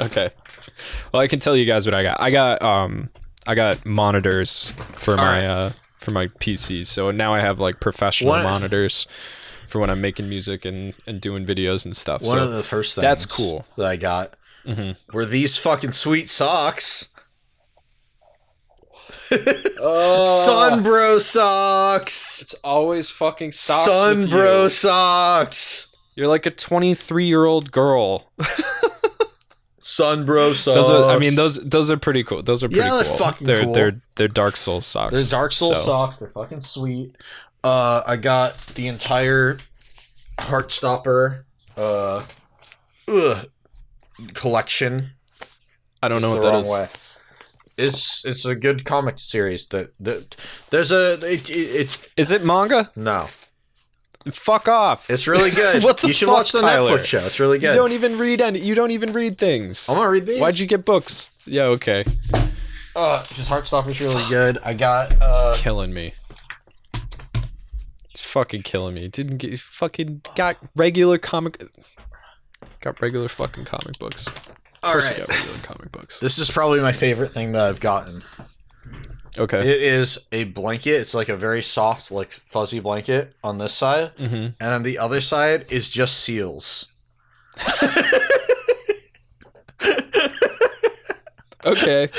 [0.00, 0.30] Okay.
[1.12, 2.20] Well, I can tell you guys what I got.
[2.20, 3.10] I got um
[3.46, 5.44] I got monitors for my right.
[5.46, 6.86] uh for my PCs.
[6.86, 9.06] So now I have like professional What- monitors
[9.66, 12.22] for when I'm making music and and doing videos and stuff.
[12.22, 13.66] One so of the first things that's cool.
[13.76, 14.34] that I got
[14.66, 14.96] Mhm.
[15.12, 17.08] were these fucking sweet socks.
[19.80, 22.40] Oh, Sunbro socks.
[22.42, 24.68] it's always fucking socks Sunbro you.
[24.70, 25.88] socks.
[26.16, 28.30] You're like a 23 year old girl.
[29.80, 30.64] Sunbro socks.
[30.88, 32.42] Those are, I mean, those those are pretty cool.
[32.42, 33.16] Those are pretty Yeah, they're cool.
[33.16, 33.72] fucking they're, cool.
[33.72, 35.14] They're they're Dark Souls socks.
[35.14, 36.18] They're Dark Souls so- socks.
[36.18, 37.14] They're fucking sweet.
[37.64, 39.58] Uh, I got the entire
[40.38, 41.42] Heartstopper
[41.76, 42.24] uh,
[43.08, 43.46] ugh,
[44.34, 45.10] collection.
[46.02, 46.68] I don't know what that is.
[46.70, 46.88] way.
[47.78, 50.36] It's it's a good comic series that that
[50.70, 52.90] there's a it, it- it's Is it manga?
[52.96, 53.26] no
[54.32, 55.08] Fuck off.
[55.08, 55.82] it's really good.
[55.88, 56.98] What the you should fuck, watch the Tyler?
[56.98, 57.24] Netflix show.
[57.24, 57.68] It's really good.
[57.70, 58.58] You don't even read any.
[58.58, 59.88] You don't even read things.
[59.88, 60.40] I'm gonna read these.
[60.40, 61.42] Why'd you get books?
[61.46, 62.04] Yeah, okay.
[62.96, 64.58] Uh, because Heartstopper's really good.
[64.64, 66.12] I got uh Killing me.
[68.12, 69.08] It's fucking killing me.
[69.08, 71.62] Didn't get fucking got regular comic.
[72.80, 74.26] Got regular fucking comic books.
[74.82, 75.18] All right.
[75.18, 76.20] you got regular comic books.
[76.20, 78.24] This is probably my favorite thing that I've gotten.
[79.36, 79.58] Okay.
[79.58, 81.00] It is a blanket.
[81.00, 84.34] It's like a very soft, like fuzzy blanket on this side, mm-hmm.
[84.34, 86.86] and then the other side is just seals.
[91.68, 92.08] Okay.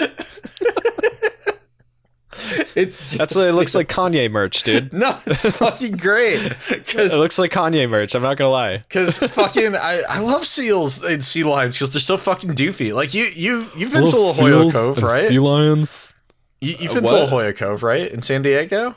[2.75, 4.91] It's just That's what it looks like Kanye merch, dude.
[4.99, 8.15] No, it's fucking great Cause, It looks like Kanye merch.
[8.15, 8.77] I'm not gonna lie.
[8.79, 12.93] because fucking I, I love seals and sea lions because they're so fucking doofy.
[12.93, 15.23] Like you you you've been to La Jolla Cove, right?
[15.25, 16.15] Sea lions.
[16.61, 17.13] you, you've Uh, been to?
[17.13, 18.11] La Jolla Cove, right?
[18.11, 18.95] In San Diego.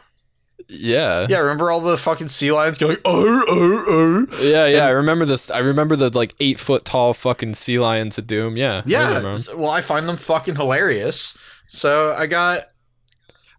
[0.69, 1.27] Yeah.
[1.29, 4.43] Yeah, remember all the fucking sea lions going oh oh oh.
[4.43, 5.51] Yeah, yeah, I remember this.
[5.51, 8.57] I remember the like eight foot tall fucking sea lions at doom.
[8.57, 9.39] Yeah, Yeah, 'em.
[9.61, 11.37] well, I find them fucking hilarious.
[11.67, 12.65] So I got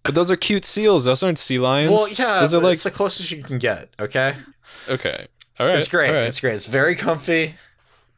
[0.03, 1.05] but those are cute seals.
[1.05, 1.91] Those aren't sea lions.
[1.91, 3.89] well, yeah, those are like it's the closest you can get.
[3.99, 4.35] Okay,
[4.89, 5.27] okay.
[5.59, 6.09] All right, it's great.
[6.11, 6.27] right.
[6.27, 6.55] It's great.
[6.55, 7.55] It's very comfy.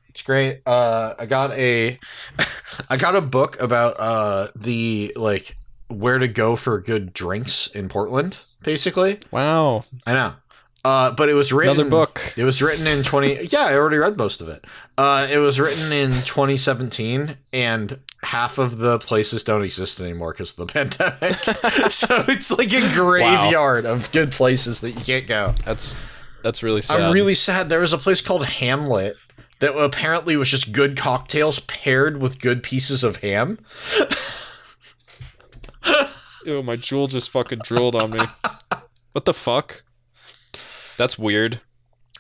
[0.10, 0.62] It's great.
[0.66, 2.00] Uh, I got a,
[2.90, 5.58] I got a book about uh the like
[5.90, 8.38] where to go for good drinks in Portland.
[8.64, 10.34] Basically, wow, I know.
[10.84, 12.34] Uh, but it was written another book.
[12.38, 14.66] It was written in 20 Yeah, I already read most of it.
[14.98, 20.58] Uh it was written in 2017 and half of the places don't exist anymore cuz
[20.58, 21.38] of the pandemic.
[21.92, 25.54] so it's like a graveyard of good places that you can't go.
[25.66, 26.00] That's
[26.44, 27.02] that's really sad.
[27.02, 29.16] I'm really sad there was a place called Hamlet
[29.60, 33.58] that apparently was just good cocktails paired with good pieces of ham.
[36.46, 38.20] Ew, my jewel just fucking drooled on me.
[39.14, 39.84] what the fuck?
[40.98, 41.60] That's weird.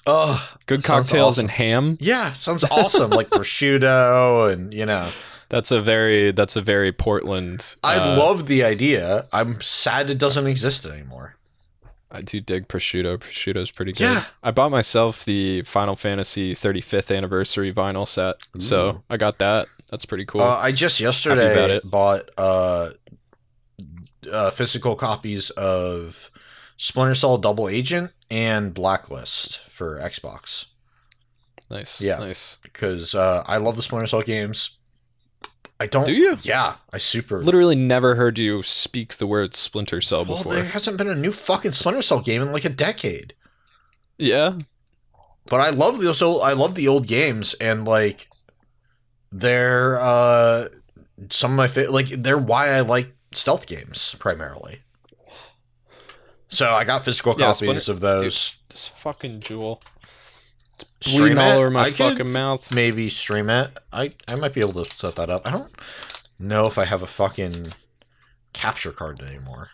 [0.08, 1.46] Oh, Good cocktails awesome.
[1.46, 1.98] and ham.
[2.00, 5.10] yeah, sounds awesome like prosciutto and you know.
[5.56, 7.78] That's a very that's a very Portland.
[7.82, 9.26] I uh, love the idea.
[9.32, 11.38] I'm sad it doesn't exist anymore.
[12.12, 13.18] I do dig prosciutto.
[13.18, 14.02] Prosciutto's pretty good.
[14.02, 14.26] Yeah.
[14.44, 19.68] I bought myself the Final Fantasy 35th anniversary vinyl set, so I got that.
[19.90, 20.42] That's pretty cool.
[20.42, 22.90] Uh, I just yesterday bought uh,
[24.30, 26.32] uh, physical copies of
[26.76, 30.66] Splinter Cell Double Agent and Blacklist for Xbox
[31.70, 32.02] nice.
[32.02, 32.20] yeah.
[32.20, 32.60] Nice.
[32.62, 34.78] because uh, I love the Splinter Cell games.
[35.80, 36.06] I don't.
[36.06, 36.38] Do you?
[36.42, 37.44] Yeah, I super.
[37.44, 40.54] Literally never heard you speak the word Splinter Cell well, before.
[40.54, 43.34] there hasn't been a new fucking Splinter Cell game in like a decade.
[44.18, 44.58] yeah.
[45.48, 48.30] But I love the so I love the old games and like
[49.32, 50.70] they're uh
[51.30, 54.80] some of my fa- like they're why I like stealth games primarily.
[56.48, 58.22] So I got physical Yeah, copies Splinter- of those.
[58.50, 59.82] Dude, this fucking jewel.
[61.02, 61.56] Stream all it?
[61.58, 62.74] over my I could fucking mouth.
[62.74, 63.78] Maybe stream it.
[63.94, 65.48] I I might be able to set that up.
[65.48, 65.72] I don't
[66.40, 67.74] know if I have a fucking
[68.54, 69.70] capture card anymore.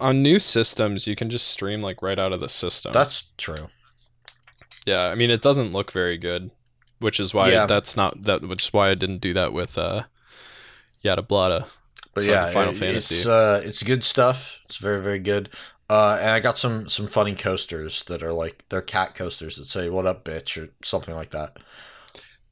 [0.00, 2.92] On new systems, you can just stream like right out of the system.
[2.92, 3.68] That's true.
[4.86, 6.50] yeah, I mean it doesn't look very good,
[6.98, 7.66] which is why Yeah.
[7.66, 10.02] that's not that which is why I didn't do that with uh
[11.02, 11.66] Yada Blada.
[12.14, 13.14] But yeah, Final it- Fantasy.
[13.16, 14.60] It's uh, it's good stuff.
[14.64, 15.48] It's very very good.
[15.94, 19.66] Uh, and I got some some funny coasters that are like they're cat coasters that
[19.66, 21.58] say "What up, bitch" or something like that.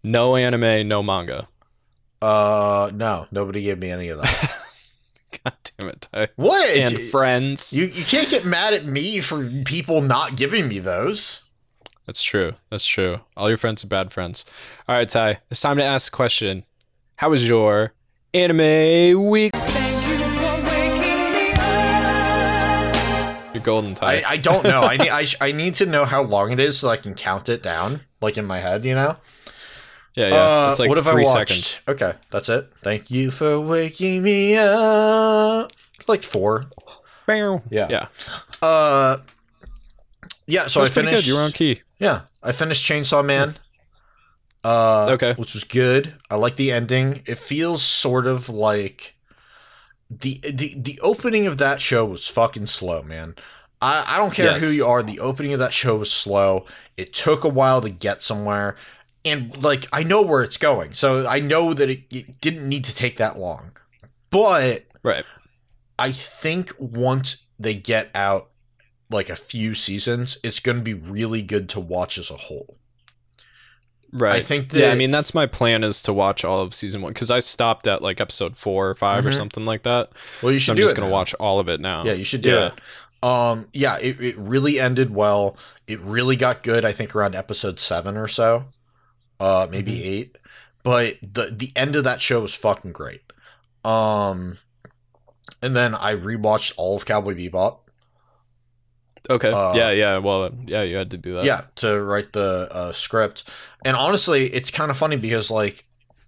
[0.04, 1.48] No anime, no manga.
[2.20, 4.58] Uh, no, nobody gave me any of that.
[5.44, 6.08] God damn it.
[6.12, 6.28] Ty.
[6.36, 6.70] what?
[6.70, 7.72] And friends.
[7.72, 11.42] you you can't get mad at me for people not giving me those.
[12.06, 12.52] That's true.
[12.70, 13.22] That's true.
[13.36, 14.44] All your friends are bad friends.
[14.88, 15.40] All right, Ty.
[15.50, 16.62] It's time to ask a question.
[17.16, 17.92] How was your
[18.32, 19.52] anime week?
[23.64, 24.06] Golden, Ty.
[24.20, 24.82] I, I don't know.
[24.82, 27.14] I need I, sh- I need to know how long it is so I can
[27.14, 28.84] count it down like in my head.
[28.84, 29.16] You know.
[30.14, 30.34] yeah, yeah.
[30.34, 31.50] Uh, it's like what have three I watched?
[31.50, 31.80] seconds.
[31.88, 32.70] Okay, that's it.
[32.82, 35.72] Thank you for waking me up.
[36.08, 36.66] Like four.
[37.26, 37.60] Bam.
[37.70, 37.86] Yeah.
[37.88, 38.06] Yeah.
[38.60, 39.18] Uh,
[40.46, 40.64] yeah.
[40.66, 41.16] So That I finished.
[41.18, 41.26] good.
[41.26, 41.82] You were on key.
[41.98, 43.56] Yeah, I finished Chainsaw Man.
[44.64, 45.34] Uh, Okay.
[45.34, 46.14] which was good.
[46.30, 47.22] I like the ending.
[47.26, 49.14] It feels sort of like
[50.20, 53.34] the the the opening of that show was fucking slow, man.
[53.80, 54.62] I, I don't care Yes.
[54.62, 55.02] who you are.
[55.02, 56.66] The opening of that show was slow.
[56.96, 58.76] It took a while to get somewhere,
[59.24, 62.84] and like I know where it's going, so I know that it, it didn't need
[62.84, 63.72] to take that long.
[64.30, 65.24] But Right.
[65.98, 68.50] I think once they get out
[69.10, 72.78] like a few seasons, it's going to be really good to watch as a whole.
[74.12, 74.34] Right.
[74.34, 74.78] I think that.
[74.80, 77.38] yeah, I mean that's my plan is to watch all of season one because I
[77.38, 79.36] stopped at like episode four or 5 or Mhm.
[79.36, 80.10] something like that.
[80.42, 82.04] Well, you should So should I'm do just gonna watch all of it now.
[82.04, 82.66] Yeah, you should do Yeah.
[82.68, 82.74] it.
[83.26, 85.56] Um, yeah, it, it really ended well.
[85.86, 86.84] It really got good.
[86.84, 88.64] I think around episode seven or so,
[89.40, 90.02] uh, maybe Mm-hmm.
[90.08, 90.38] eight.
[90.82, 93.22] But the the end of that show was fucking great.
[93.84, 94.58] Um,
[95.62, 97.78] and then I rewatched all of Cowboy Bebop.
[99.30, 99.52] Okay.
[99.52, 100.18] Uh, yeah, yeah.
[100.18, 101.44] Well, yeah, you had to do that.
[101.44, 103.48] yeah to write the uh, script
[103.84, 105.84] and honestly it's kind of funny because like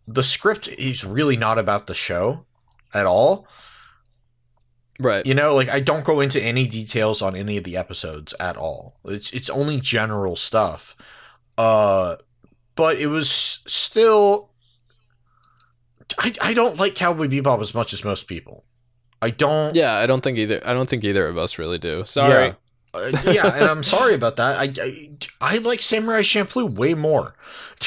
[0.06, 2.44] the script is really not about the show
[2.92, 3.46] at all
[5.00, 5.26] Right.
[5.26, 8.56] You know, like I don't go into any details on any of the episodes at
[8.56, 8.94] all.
[9.04, 10.94] It's it's only general stuff.
[11.58, 12.14] Uh
[12.76, 13.28] but it was
[13.66, 14.50] still
[16.18, 18.64] I I don't like Cowboy Bebop as much as most people.
[19.20, 20.60] I don't Yeah, I don't think either.
[20.64, 22.04] I don't think either of us really do.
[22.04, 22.46] Sorry.
[22.46, 22.54] Yeah.
[22.94, 24.56] Uh, yeah, and I'm sorry about that.
[24.56, 25.10] I, I
[25.40, 27.34] I like Samurai Champloo way more.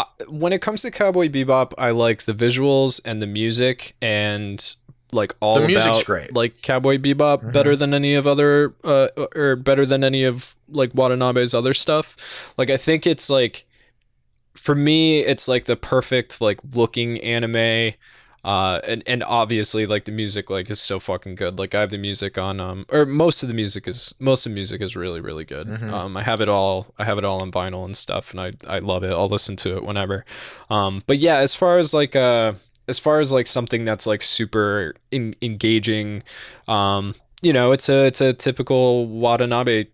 [0.00, 4.64] Uh, when it comes to Cowboy Bebop, I like the visuals and the music and
[5.10, 6.32] like all The music's about, great.
[6.36, 7.52] like Cowboy Bebop Mhm.
[7.52, 12.54] better than any of other uh or better than any of like Watanabe's other stuff.
[12.56, 13.66] Like I think it's like
[14.54, 17.94] for me it's like the perfect like looking anime
[18.48, 21.58] uh and and obviously like the music like is so fucking good.
[21.58, 24.50] Like i have the music on um or most of the music is most of
[24.52, 25.66] the music is really really good.
[25.66, 25.92] Mhm.
[25.92, 28.52] um i have it all i have it all on vinyl and stuff and i
[28.76, 29.10] i love it.
[29.12, 30.24] I'll listen to it whenever.
[30.70, 32.52] Um but yeah as far as like uh
[32.88, 36.22] as far as like something that's like super in, engaging
[36.68, 39.86] um you know it's a it's a typical watanabe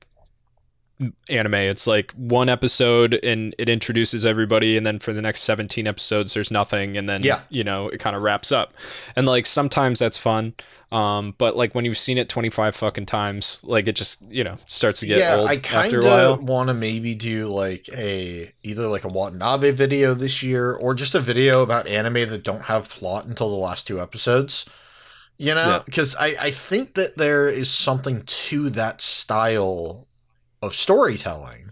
[1.28, 5.88] anime it's like one episode and it introduces everybody and then for the next 17
[5.88, 7.40] episodes there's nothing and then Yeah.
[7.48, 8.72] you know it kind of wraps up
[9.16, 10.54] and like sometimes that's fun
[10.92, 14.56] um but like when you've seen it 25 fucking times like it just you know
[14.66, 17.48] starts to get yeah, old I kind after a while of want to maybe do
[17.48, 22.30] like a either like a Watanabe video this year or just a video about anime
[22.30, 24.64] that don't have plot until the last two episodes.
[25.36, 25.82] You know, Yeah.
[25.84, 30.06] because I I think that there is something to that style
[30.66, 31.70] of storytelling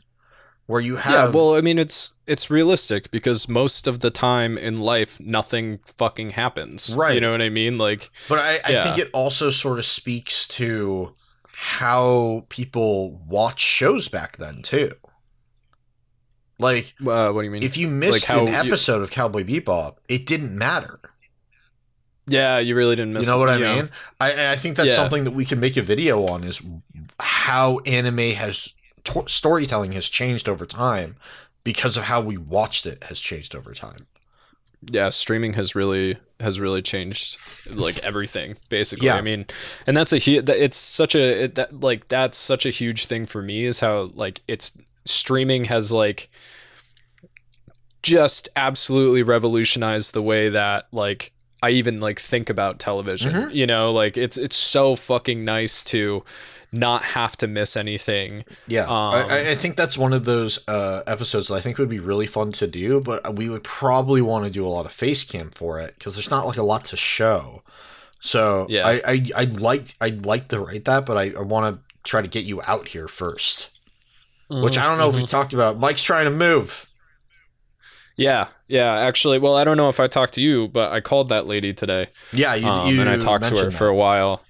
[0.67, 4.57] where you have yeah well i mean it's it's realistic because most of the time
[4.57, 7.15] in life nothing fucking happens Right.
[7.15, 8.85] you know what i mean like But I, I Yeah.
[8.85, 11.15] think it also sort of speaks to
[11.55, 14.91] how people watch shows back then too.
[16.59, 19.43] Like uh, what do you mean if you missed how an you- episode of Cowboy
[19.45, 21.01] Bebop, it didn't matter.
[22.29, 23.91] yeah you really didn't miss you know what I mean?
[24.21, 24.95] I I think that's Yeah.
[24.95, 26.63] something that we can make a video on is
[27.19, 28.75] how anime has
[29.05, 31.17] to- storytelling has changed over time
[31.65, 34.07] because of how we watched it has changed over time.
[34.91, 37.39] yeah streaming has really has really changed
[37.71, 39.15] like everything basically Yeah.
[39.15, 39.47] i mean
[39.87, 43.25] and that's a huge it's such a it, that like that's such a huge thing
[43.27, 44.73] for me is how like it's
[45.05, 46.29] streaming has like
[48.03, 53.55] just absolutely revolutionized the way that like i even like think about television Mhm.
[53.55, 56.25] you know like it's it's so fucking nice to
[56.73, 61.03] not have to miss anything Yeah, Um, I, I- think that's one of those uh,
[61.07, 64.45] episodes that I think would be really fun to do, but we would probably want
[64.47, 66.85] to do a lot of face cam for it because there's not like a lot
[66.87, 67.63] to show.
[68.21, 68.87] So Yeah.
[68.87, 72.23] I, I I'd like I'd like to write that, but I, I want to try
[72.23, 73.71] to get you out here first.
[74.49, 75.79] Which I don't know if we talked about.
[75.79, 76.87] Mike's trying to move.
[78.17, 81.29] yeah yeah actually well i don't know if i talked to you but i called
[81.31, 83.95] that lady today Yeah, you, um, you and I talked to her mentioned for a
[83.95, 84.43] while.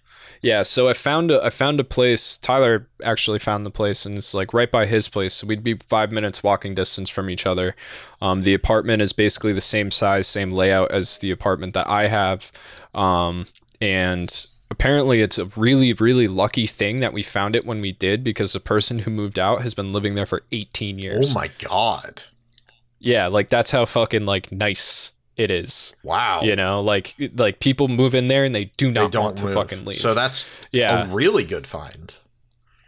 [0.43, 2.37] Yeah, so I found a I found a place.
[2.37, 5.35] Tyler actually found the place, and it's like right by his place.
[5.35, 7.77] So we'd be five minutes walking distance from each other.
[8.21, 12.09] Um, the apartment is basically the same size, same layout as the apartment that I
[12.09, 12.51] have,
[12.93, 13.47] um,
[13.81, 18.25] and apparently it's a really really lucky thing that we found it when we did
[18.25, 21.31] because the person who moved out has been living there for 18 years.
[21.31, 22.23] Oh my god!
[22.99, 25.13] Yeah, like that's how fucking like nice
[25.43, 25.95] it is.
[26.03, 26.41] Wow.
[26.43, 29.39] You know, like like people move in there and they do they not don't want
[29.39, 29.55] to move.
[29.55, 29.99] fucking leave.
[29.99, 32.15] So that's yeah, a really good find.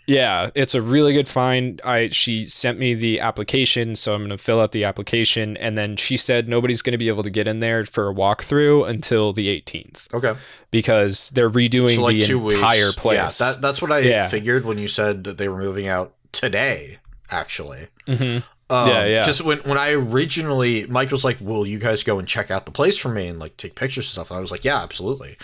[0.07, 1.81] yeah, it's a really good find.
[1.85, 5.97] I she sent me the application, so I'm gonna fill out the application, and then
[5.97, 9.45] she said nobody's gonna be able to get in there for a walkthrough until the
[9.49, 10.35] 18th Okay.
[10.71, 12.97] because they're redoing so like the entire weeks.
[12.97, 13.41] place.
[13.41, 14.29] Yeah, that, that's what I Yeah.
[14.29, 16.99] figured when you said that they were moving out today.
[17.31, 18.39] Actually, hmm
[18.71, 19.21] um, Yeah, yeah.
[19.21, 22.67] Because when when I originally, Mike was like, "Will you guys go and check out
[22.67, 24.83] the place for me and like take pictures and stuff?" And I was like, "Yeah,
[24.83, 25.37] absolutely."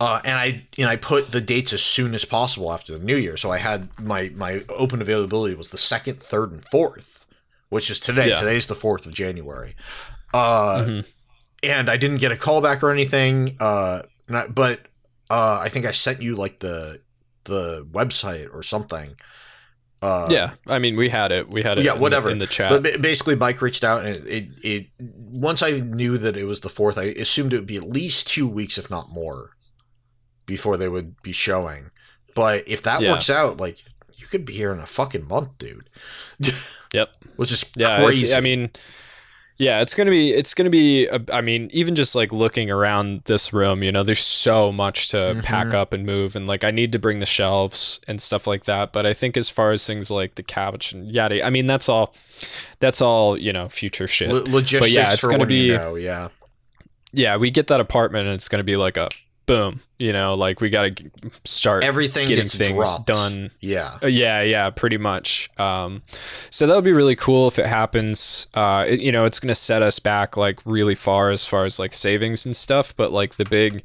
[0.00, 3.16] Uh, and I and I put the dates as soon as possible after the new
[3.16, 3.36] year.
[3.36, 7.24] So I had my my open availability was the second, third, and fourth,
[7.68, 8.30] which is today.
[8.30, 8.36] Yeah.
[8.40, 9.76] Today's the fourth of January.
[10.34, 11.06] Uh, Mhm.
[11.62, 13.56] and I didn't get a call back or anything.
[13.60, 14.80] Uh, I- but
[15.30, 17.00] uh, I think I sent you like the
[17.44, 19.16] the website or something.
[20.02, 21.84] Uh, yeah, I mean we had it, we had it.
[21.84, 22.28] Yeah, in the- whatever.
[22.28, 22.70] in the chat.
[22.70, 26.68] But basically, Mike reached out, and it, it once I knew that it was the
[26.68, 29.50] fourth, I assumed it would be at least two weeks, if not more,
[30.44, 31.90] before they would be showing.
[32.34, 33.12] But if that Yeah.
[33.12, 33.78] works out, like
[34.16, 35.88] you could be here in a fucking month, dude.
[36.92, 37.08] Yep.
[37.36, 38.34] Which is yeah, crazy.
[38.34, 38.70] I mean,
[39.58, 41.08] yeah, it's gonna be, it's gonna be.
[41.32, 45.16] I mean, even just like looking around this room, you know, there's so much to
[45.16, 45.42] Mhm.
[45.42, 48.64] pack up and move, and like I need to bring the shelves and stuff like
[48.64, 48.92] that.
[48.92, 51.88] But I think as far as things like the couch and yada, I mean, that's
[51.88, 52.14] all,
[52.80, 54.30] that's all you know, future shit.
[54.30, 56.28] Lo- logistics yeah, it's for gonna when you be- know, yeah.
[57.12, 59.08] yeah, we get that apartment and it's going to be like a
[59.54, 61.10] boom, you know, like we got to
[61.44, 63.06] start Everything getting things dropped.
[63.06, 63.50] done.
[63.60, 63.98] Yeah.
[64.02, 65.50] Uh, Yeah, yeah, pretty much.
[65.58, 66.02] Um,
[66.50, 68.46] so that would be really cool if it happens.
[68.54, 71.64] Uh, it- you know, it's going to set us back like really far as far
[71.66, 72.94] as like savings and stuff.
[72.96, 73.82] But like the big,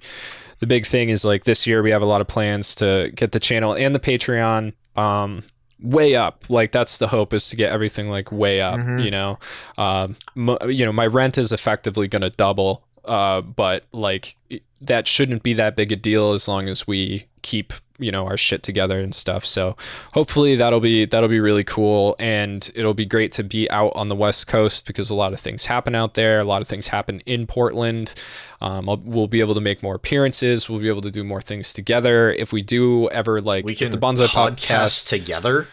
[0.59, 3.31] the big thing is like this year we have a lot of plans to get
[3.31, 5.43] the channel and the Patreon um,
[5.81, 6.49] way up.
[6.49, 8.79] Like that's the hope is to get everything like way up.
[8.79, 9.03] Mhm.
[9.03, 9.39] You know,
[9.77, 12.83] um, m- you know, my rent is effectively going to double.
[13.05, 14.35] Uh, but like
[14.81, 18.37] that shouldn't be that big a deal as long as we keep you know our
[18.37, 19.43] shit together and stuff.
[19.43, 19.75] So
[20.13, 24.07] hopefully that'll be that'll be really cool and it'll be great to be out on
[24.09, 26.89] the west coast because a lot of things happen out there a lot of things
[26.89, 28.13] happen in portland
[28.61, 31.41] um, I'll, we'll be able to make more appearances we'll be able to do more
[31.41, 35.67] things together if we do ever like we can the bonsai podcast, podcast together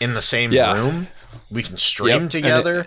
[0.00, 0.74] in the same Yeah.
[0.74, 1.06] room.
[1.50, 2.86] We can stream Yep, together.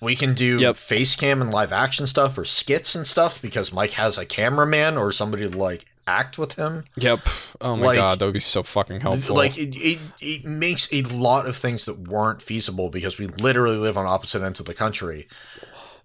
[0.00, 0.76] We can do Yep.
[0.76, 4.96] face cam and live action stuff or skits and stuff because Mike has a cameraman
[4.96, 6.84] or somebody to like act with him.
[6.96, 7.18] yep
[7.60, 10.88] oh my Like- god that would be so fucking helpful Like it, it, it makes
[10.92, 14.66] a lot of things that weren't feasible because we literally live on opposite ends of
[14.66, 15.26] the country.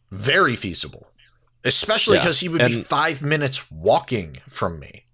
[0.09, 1.07] Very feasible.
[1.63, 5.05] Especially Yeah, because he would be five minutes walking from me.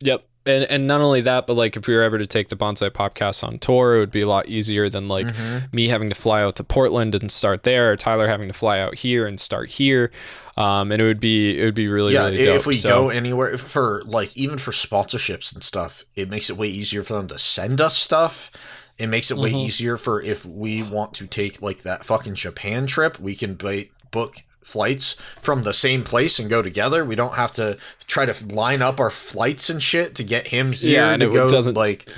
[0.00, 0.26] Yep.
[0.46, 2.90] And and not only that, but like if we were ever to take the bonsai
[2.90, 5.72] podcast on tour, it would be a lot easier than like Mhm.
[5.72, 8.78] me having to fly out to Portland and start there, or Tyler having to fly
[8.78, 10.10] out here and start here.
[10.56, 12.56] Um, and it would be it would be really yeah, really dope.
[12.56, 16.56] if we So- go anywhere for like even for sponsorships and stuff, it makes it
[16.58, 18.50] way easier for them to send us stuff.
[18.98, 19.64] It makes it way Mhm.
[19.66, 24.36] easier for if we want to take like that fucking Japan trip, we can book
[24.64, 27.04] flights from the same place and go together.
[27.04, 30.72] We don't have to try to line up our flights and shit to get him
[30.72, 31.48] here Yeah, and to it go.
[31.48, 32.08] doesn't- like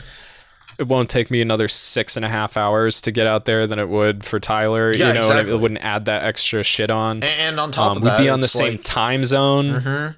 [0.79, 3.79] it won't take me another six and a half hours to get out there than
[3.79, 4.93] it would for Tyler.
[4.95, 5.55] Yeah, you know, exactly.
[5.55, 7.23] it wouldn't add that extra shit on.
[7.23, 10.17] and on top Um, of we'd that, be on the same like- time zone, Mhm.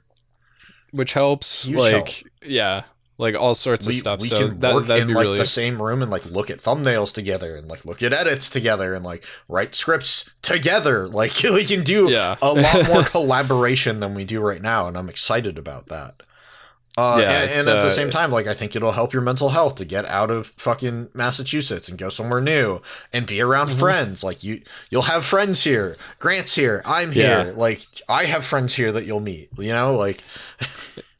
[0.91, 1.69] which helps.
[1.69, 2.11] Like, help.
[2.45, 2.83] yeah,
[3.19, 4.21] like all sorts of we, stuff.
[4.23, 6.59] we so can that work in like really the same room and like look at
[6.61, 11.07] thumbnails together and like look at edits together and like write scripts together.
[11.19, 12.37] Like we can do Yeah.
[12.41, 16.15] a lot more collaboration than we do right now, and I'm excited about that.
[16.97, 19.23] Uh, Yeah, and, and at the uh, same time, like I think it'll help your
[19.23, 22.81] mental health to get out of fucking Massachusetts and go somewhere new
[23.13, 23.79] and be around Mm-hmm.
[23.79, 24.25] friends.
[24.25, 25.97] Like you, you'll have friends here.
[26.19, 26.83] Grant's here.
[26.85, 27.45] I'm Yeah.
[27.45, 27.53] here.
[27.53, 29.49] Like I have friends here that you'll meet.
[29.59, 30.23] You know, like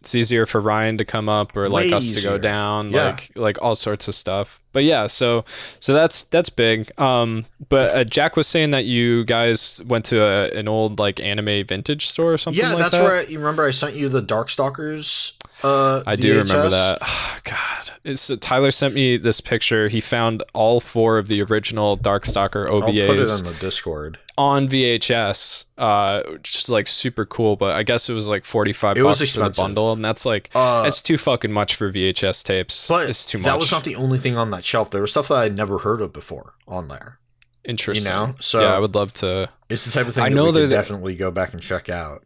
[0.01, 3.07] it's easier for Ryan to come up or like Way us to go down, Yeah.
[3.07, 4.61] like like all sorts of stuff.
[4.73, 5.45] But yeah, so
[5.81, 6.91] so that's that's big.
[7.01, 11.19] Um, but uh, Jack was saying that you guys went to a, an old like
[11.21, 13.03] anime vintage store or something yeah, like that's that.
[13.03, 15.33] where I, you remember I sent you the Darkstalkers.
[15.63, 16.99] Uh, I do remember that.
[17.39, 19.89] Oh, God, it's Tyler sent me this picture.
[19.89, 24.19] He found all four of the original Darkstalker I'll put it OVAs the Discord.
[24.37, 27.57] on VHS, uh, which is like super cool.
[27.57, 30.51] But I guess it was like forty five bucks for the bundle, and that's like
[30.55, 32.89] Uh, it's too fucking much for VHS tapes.
[32.89, 33.47] but it's too much.
[33.47, 34.91] that was not the only thing on that shelf.
[34.91, 37.19] There was stuff that I'd never heard of before on there.
[37.65, 38.13] interesting.
[38.13, 39.49] know, so- yeah, I would love to.
[39.71, 41.63] It's the type of thing I that know we they're could definitely go back and
[41.63, 42.25] check out.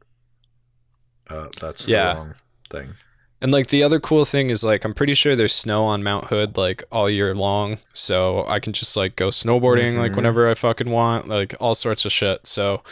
[1.29, 2.15] Uh, that's the Yeah.
[2.15, 2.35] wrong
[2.71, 2.95] thing.
[3.43, 6.27] And like the other cool thing is like I'm pretty sure there's snow on Mount
[6.27, 10.17] Hood like all year long, so I can just like go snowboarding like Mhm.
[10.17, 12.47] whenever I fucking want, like all sorts of shit.
[12.47, 12.83] So,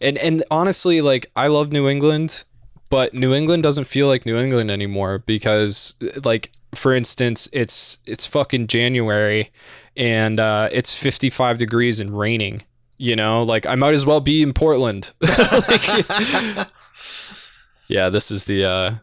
[0.00, 2.44] and and honestly, like I love New England,
[2.88, 5.94] but New England doesn't feel like New England anymore because
[6.24, 9.50] like for instance, it's it's fucking January
[9.96, 12.62] and uh, it's 55 degrees and raining.
[12.96, 15.12] You know, like I might as well be in Portland.
[15.68, 16.68] Like-
[17.88, 18.94] yeah, this is the uh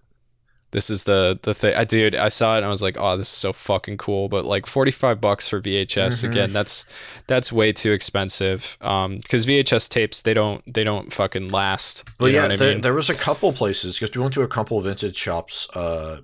[0.75, 1.73] this is the the thing.
[1.75, 4.27] I dude, I saw it and I was like, "Oh, this is so fucking cool."
[4.27, 6.29] But like 45 bucks for VHS Mhm.
[6.31, 6.85] again, that's
[7.27, 8.77] that's way too expensive.
[8.81, 12.03] Um cuz VHS tapes they don't they don't fucking last.
[12.19, 12.81] Know yeah, what I there, mean?
[12.81, 16.17] there was a couple places because we went to a couple vintage shops uh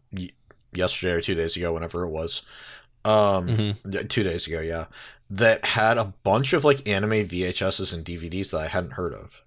[0.73, 2.41] yesterday or two days ago, whenever it was.
[3.03, 3.47] Um,
[3.83, 4.09] Mhm.
[4.09, 4.85] two days ago, yeah,
[5.29, 9.41] that had a bunch of like anime VHSs and DVDs that I hadn't heard of.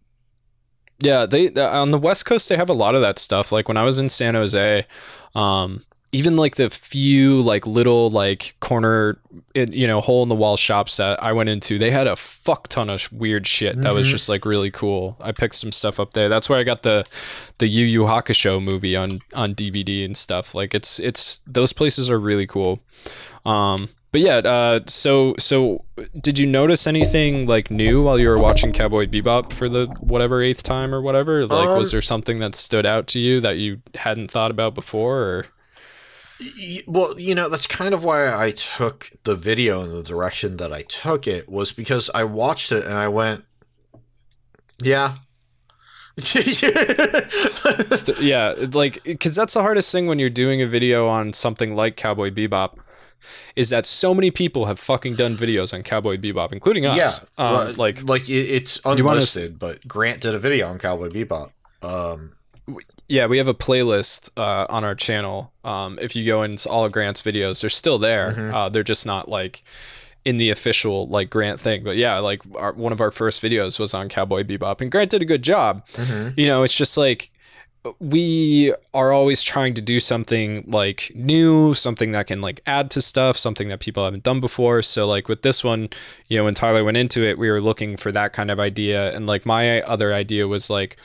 [1.05, 3.53] Yeah, they on the West Coast they have a lot of that stuff.
[3.53, 4.87] Like when I was in San Jose,
[5.35, 9.19] um, even like the few like little like corner,
[9.57, 12.69] you know, hole in the wall shops that I went into, they had a fuck
[12.69, 14.13] ton of weird shit that was Mhm.
[14.13, 15.17] just like really cool.
[15.21, 16.29] I picked some stuff up there.
[16.29, 17.05] That's where I got the
[17.59, 20.55] the Yu Yu Hakusho movie on on DVD and stuff.
[20.55, 22.79] Like it's it's those places are really cool.
[23.45, 25.85] Um, but yeah, uh, so so
[26.21, 30.41] did you notice anything like new while you were watching Cowboy Bebop for the whatever
[30.41, 31.45] eighth time or whatever?
[31.45, 34.73] Like, was Um, there something that stood out to you that you hadn't thought about
[34.73, 35.19] before?
[35.19, 35.47] Or
[36.87, 40.73] Well, you know, that's kind of why I took the video in the direction that
[40.73, 43.45] I took it was because I watched it and I went,
[44.81, 45.17] yeah.
[48.21, 51.97] Yeah, like because that's the hardest thing when you're doing a video on something like
[51.97, 52.79] Cowboy Bebop,
[53.57, 56.97] is that so many people have fucking done videos on Cowboy Bebop, including us.
[56.97, 61.09] yeah, um, well, like like it's wanna unlisted, but Grant did a video on Cowboy
[61.11, 61.51] Bebop.
[61.83, 62.33] Um,
[63.09, 65.53] yeah, we have a playlist uh, on our channel.
[65.63, 68.33] Um, if you go into all of Grant's videos, they're still there.
[68.33, 68.55] Mhm.
[68.55, 69.63] Uh, they're just not like
[70.25, 71.85] in the official like Grant thing.
[71.85, 75.11] But yeah, like our, one of our first videos was on Cowboy Bebop, and Grant
[75.11, 75.87] did a good job.
[75.93, 76.33] mhm.
[76.39, 77.31] you know it's just like
[78.01, 83.03] we are always trying to do something like new something that can like add to
[83.03, 85.89] stuff something that people haven't done before so like with this one
[86.29, 89.15] you know when tyler went into it we were looking for that kind of idea
[89.15, 90.97] and like my other idea was like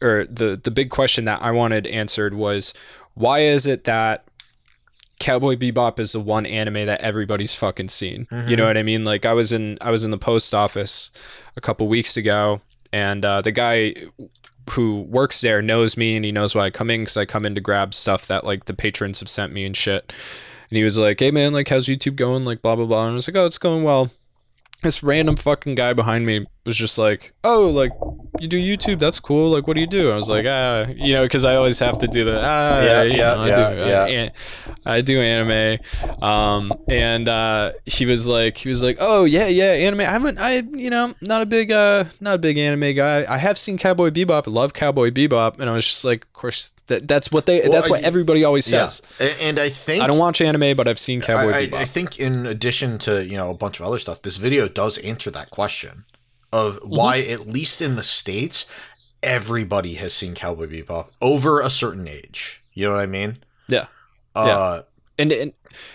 [0.00, 2.72] or the the big question that i wanted answered was
[3.14, 4.24] why is it that
[5.18, 8.26] Cowboy Bebop is the one anime that everybody's fucking seen.
[8.50, 9.04] You know what I mean?
[9.04, 11.10] Like I was in I was in the post office
[11.56, 12.60] a couple weeks ago,
[12.92, 13.94] and uh, the guy
[14.70, 17.46] who works there knows me, and he knows why I come in because I come
[17.46, 20.12] in to grab stuff that like the patrons have sent me and shit.
[20.70, 22.44] And he was like, "Hey man, like how's YouTube going?
[22.44, 24.10] Like blah blah blah." And I was like, "Oh, it's going well."
[24.82, 27.92] This random fucking guy behind me was just like, "Oh, like
[28.40, 28.98] you do YouTube?
[29.00, 29.50] That's cool.
[29.50, 31.98] Like, what do you do?" I was like, "Ah, you know, because I always have
[32.00, 34.06] to do the ah, Yeah, yeah, know, I yeah, do, uh, yeah.
[34.06, 34.32] an-
[34.84, 35.78] I do anime."
[36.22, 40.00] Um, and uh, he was like, he was like, "Oh yeah, yeah, anime.
[40.00, 43.24] I haven't, I, you know, not a big, uh, not a big anime guy.
[43.28, 44.46] I have seen Cowboy Bebop.
[44.46, 47.60] I love Cowboy Bebop." And I was just like, "Of course, that, that's what they,
[47.62, 50.86] Well, that's what everybody always Yeah, says." And I think I don't watch anime, but
[50.88, 51.74] I've seen Cowboy I, I, Bebop.
[51.74, 54.98] I think in addition to you know a bunch of other stuff, this video does
[54.98, 56.04] answer that question
[56.52, 56.88] of Mm-hmm.
[56.96, 58.66] why, at least in the states,
[59.22, 62.62] everybody has seen Cowboy Bebop over a certain age.
[62.74, 63.38] You know what I mean?
[63.68, 63.86] Yeah.
[64.34, 64.82] Uh,
[65.18, 65.52] and and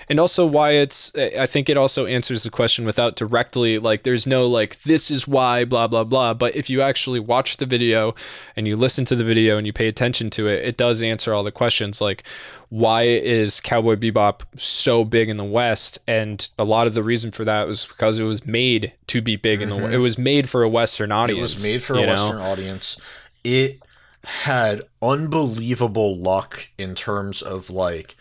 [0.09, 4.27] and also why it's i think it also answers the question without directly like there's
[4.27, 8.13] no like this is why blah blah blah but if you actually watch the video
[8.55, 11.33] and you listen to the video and you pay attention to it it does answer
[11.33, 12.23] all the questions like
[12.69, 17.31] why is cowboy bebop so big in the west and a lot of the reason
[17.31, 19.91] for that was because it was made to be big in the Mhm.
[19.93, 21.39] it was made for a western audience.
[21.39, 22.13] it was made for a know?
[22.13, 22.97] Western audience.
[23.43, 23.79] It
[24.23, 28.15] had unbelievable luck in terms of like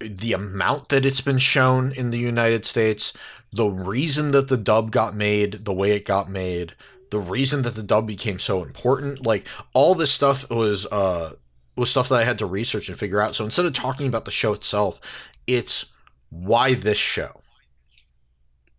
[0.00, 3.12] the amount that it's been shown in the United States,
[3.52, 6.74] the reason that the dub got made the way it got made,
[7.10, 11.32] the reason that the dub became so important, like all this stuff was uh
[11.76, 13.34] was stuff that I had to research and figure out.
[13.34, 14.98] So instead of talking about the show itself,
[15.46, 15.86] it's
[16.30, 17.42] why this show.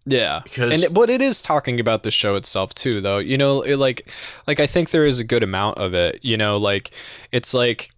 [0.10, 3.18] Yeah, Because- and it, but it is talking about the show itself too, though.
[3.18, 4.10] You know, it like,
[4.48, 6.24] like I think there is a good amount of it.
[6.24, 6.92] You know, like
[7.32, 7.92] it's like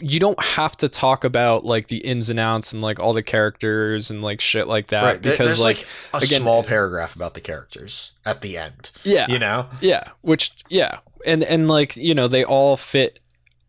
[0.00, 3.22] you don't have to talk about like the ins and outs and like all the
[3.22, 5.22] characters and like shit like that right.
[5.22, 8.90] because There's like, like, a again- small paragraph about the characters at the end.
[9.02, 9.66] yeah, You know?
[9.80, 13.20] yeah, which yeah, and and like you know they all fit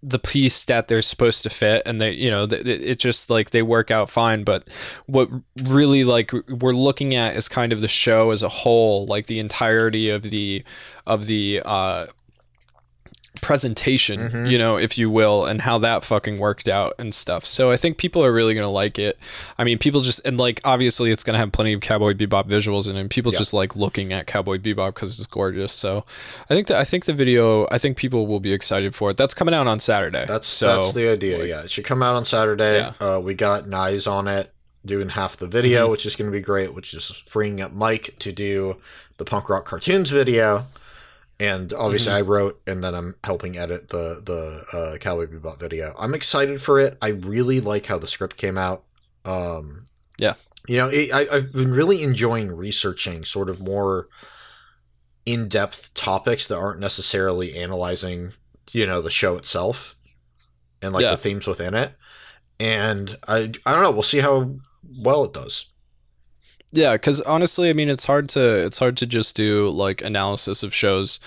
[0.07, 3.63] the piece that they're supposed to fit and they you know it just like they
[3.63, 4.67] work out fine but
[5.07, 5.27] what
[5.63, 9.39] really like we're looking at is kind of the show as a whole like the
[9.39, 10.63] entirety of the
[11.07, 12.05] of the uh
[13.45, 14.49] presentation Mhm.
[14.49, 17.77] you know if you will and how that fucking worked out and stuff so i
[17.77, 19.17] think people are really gonna like it
[19.59, 22.89] i mean people just and like obviously it's gonna have plenty of cowboy bebop visuals
[22.89, 23.37] in it and people Yeah.
[23.39, 26.05] just like looking at cowboy bebop because it's gorgeous so
[26.49, 29.17] i think that i think the video i think people will be excited for it
[29.17, 31.45] that's coming out on saturday That's so that's the idea.
[31.45, 32.79] yeah, it should come out on Saturday.
[32.79, 32.93] Yeah.
[32.99, 34.51] Uh, we got Nyes on it
[34.85, 36.73] doing half the video, which is going to be great.
[36.73, 38.77] Which is freeing up Mike to do
[39.17, 40.65] the punk rock cartoons video,
[41.39, 45.93] and obviously I wrote and then I'm helping edit the the uh, Cowboy Bebop video.
[45.99, 46.97] I'm excited for it.
[47.01, 48.83] I really like how the script came out.
[49.25, 49.87] Um,
[50.19, 50.35] Yeah.
[50.67, 54.07] you know, it, I, I've been really enjoying researching sort of more
[55.25, 58.33] in depth topics that aren't necessarily analyzing
[58.71, 59.95] you know the show itself
[60.81, 61.11] and like Yeah.
[61.11, 61.93] the themes within it
[62.59, 64.55] and i i don't know we'll see how
[64.99, 65.71] well it does
[66.75, 70.61] Yeah, because honestly, I mean, it's hard to it's hard to just do like analysis
[70.61, 71.19] of shows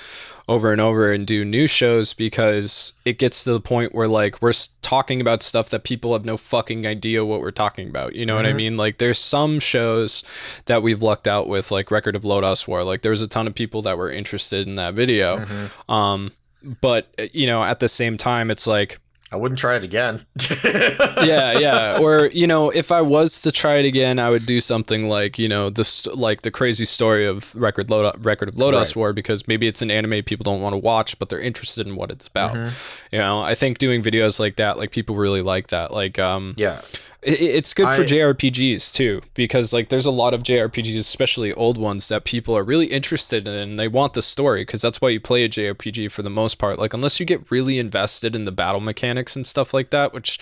[0.46, 4.40] over and over and do new shows because it gets to the point where like
[4.42, 4.52] we're
[4.82, 8.14] talking about stuff that people have no fucking idea what we're talking about.
[8.14, 8.56] You know what I Mhm.
[8.56, 8.76] mean?
[8.78, 10.22] Like there's some shows
[10.66, 12.82] that we've lucked out with, like Record of Lodoss War.
[12.84, 15.38] Like there was a ton of people that were interested in that video.
[15.38, 15.92] Mhm.
[15.92, 16.32] Um,
[16.80, 18.98] but you know, at the same time, it's like
[19.32, 20.24] i wouldn't try it again
[21.24, 21.98] yeah, yeah.
[22.00, 25.38] Or you know, if I was to try it again, I would do something like
[25.38, 28.96] you know this like the crazy story of record Loda, record of Lodoss Right.
[28.96, 31.96] War because maybe it's an anime people don't want to watch, but they're interested in
[31.96, 32.54] what it's about.
[32.54, 32.72] Mhm.
[33.12, 35.92] You know, I think doing videos like that, like people really like that.
[35.92, 36.80] Like, um, yeah
[37.28, 41.52] It, it's good for I- JRPGs too, because like there's a lot of JRPGs, especially
[41.52, 43.54] old ones, that people are really interested in.
[43.54, 46.56] and They want the story because that's why you play a JRPG for the most
[46.58, 46.78] part.
[46.78, 50.38] Like unless you get really invested in the battle mechanics and stuff like that, which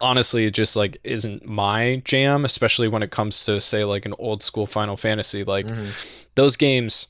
[0.00, 4.14] honestly it just like isn't my jam, especially when it comes to say like an
[4.18, 5.44] old school Final Fantasy.
[5.44, 6.06] Like Mhm.
[6.34, 7.08] those games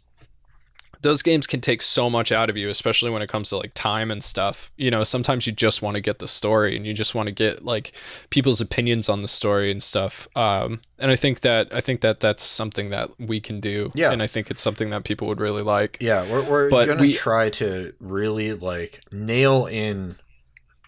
[1.07, 3.73] those games can take so much out of you especially when it comes to like
[3.75, 6.93] time and stuff you know sometimes you just want to get the story and you
[6.93, 7.93] just want to get like
[8.31, 12.21] people's opinions on the story and stuff um and i think that i think that
[12.21, 14.11] that's something that we can do Yeah.
[14.13, 17.01] and i think it's something that people would really like Yeah, we're, we're But gonna
[17.03, 20.17] we- try to really like nail in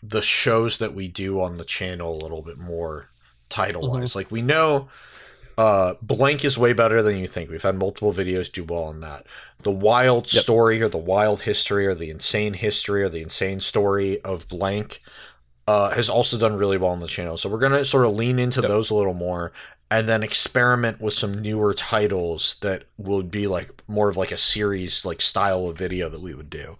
[0.02, 3.10] the shows that we do on the channel a little bit more
[3.48, 4.10] title wise.
[4.10, 4.18] Mm-hmm.
[4.18, 4.88] Like we know
[5.56, 7.50] uh blank is way better than you think.
[7.50, 9.24] We've had multiple videos do well on that.
[9.62, 10.42] The wild Yep.
[10.42, 15.02] story or the wild history or the insane history or the insane story of blank
[15.68, 17.38] uh has also done really well on the channel.
[17.38, 18.68] So we're gonna sort of lean into Yep.
[18.68, 19.52] those a little more
[19.90, 24.36] and then experiment with some newer titles that would be like more of like a
[24.38, 26.76] series like style of video that we would do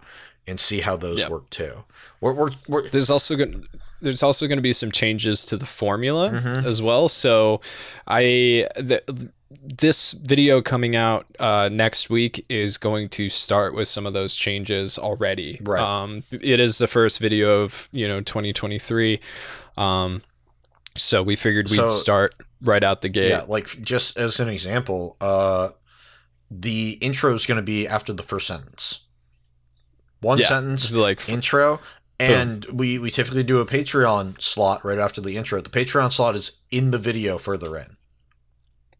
[0.49, 1.29] and see how those Yeah.
[1.29, 1.83] work too.
[2.21, 3.65] We're we're, we're there's also going
[4.01, 6.65] there's also going to be some changes to the formula Mhm.
[6.65, 7.59] as well so
[8.07, 9.01] i the,
[9.51, 14.35] this video coming out uh, next week is going to start with some of those
[14.35, 15.81] changes already Right.
[15.81, 19.19] um it is the first video of you know 2023
[19.77, 20.21] um
[20.97, 24.49] so we figured we'd So- start right out the gate yeah, like just as an
[24.49, 25.69] example, uh
[26.51, 29.01] the intro is going to be after the first sentence.
[30.21, 31.79] One Yeah, sentence like intro
[32.19, 35.61] and we we typically do a Patreon slot right after the intro.
[35.61, 37.95] The Patreon slot is in the video further in.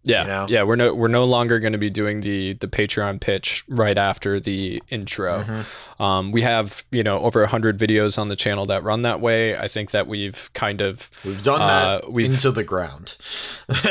[0.05, 0.45] yeah you know?
[0.47, 3.97] yeah we're no we're no longer going to be doing the the patreon pitch right
[3.97, 5.65] after the intro Mhm.
[6.01, 9.19] Um, we have you know over a hundred videos on the channel that run that
[9.19, 9.57] way.
[9.57, 13.17] I think that we've kind of We've done that Uh, we've- into the ground.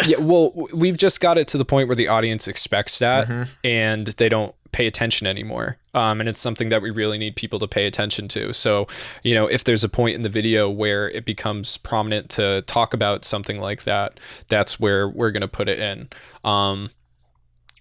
[0.06, 0.16] yeah.
[0.30, 3.48] Well, we've just got it to the point where the audience expects that, Mhm.
[3.62, 5.78] and they don't pay attention anymore.
[5.94, 8.52] Um, and it's something that we really need people to pay attention to.
[8.52, 8.86] So,
[9.22, 12.94] you know, if there's a point in the video where it becomes prominent to talk
[12.94, 16.08] about something like that, that's where we're gonna put it in.
[16.44, 16.90] Um,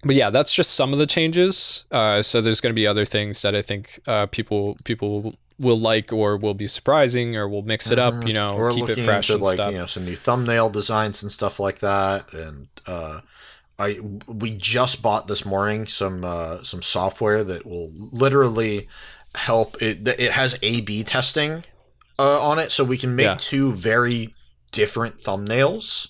[0.03, 1.85] but yeah, that's just some of the changes.
[1.91, 5.77] Uh, so there's going to be other things that I think uh, people people will
[5.79, 8.25] like or will be surprising or will mix it up.
[8.27, 8.85] You know, Mm-hmm.
[8.85, 9.71] Keep it fresh into and like stuff.
[9.73, 12.31] you know some new thumbnail designs and stuff like that.
[12.31, 13.21] And uh,
[13.79, 18.87] I we just bought this morning some uh, some software that will literally
[19.35, 19.81] help.
[19.81, 21.63] It it has A/B testing
[22.17, 23.35] uh, on it, so we can make Yeah.
[23.39, 24.33] two very
[24.71, 26.07] different thumbnails.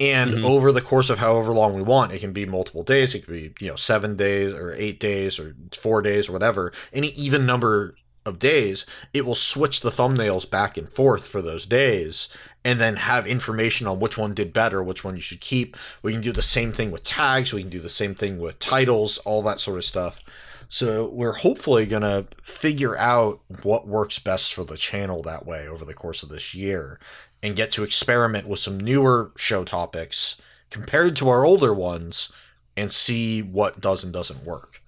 [0.00, 0.44] And Mhm.
[0.44, 3.14] over the course of however long we want, it can be multiple days.
[3.14, 6.72] It could be you know seven days or eight days or four days or whatever.
[6.92, 7.94] Any even number
[8.26, 12.28] of days, it will switch the thumbnails back and forth for those days
[12.64, 15.76] and then have information on which one did better, which one you should keep.
[16.02, 18.58] We can do the same thing with tags, we can do the same thing with
[18.58, 20.20] titles, all that sort of stuff.
[20.68, 25.68] So we're hopefully going to figure out what works best for the channel that way
[25.68, 26.98] over the course of this year
[27.42, 32.32] and get to experiment with some newer show topics compared to our older ones
[32.76, 34.80] and see what does and doesn't work.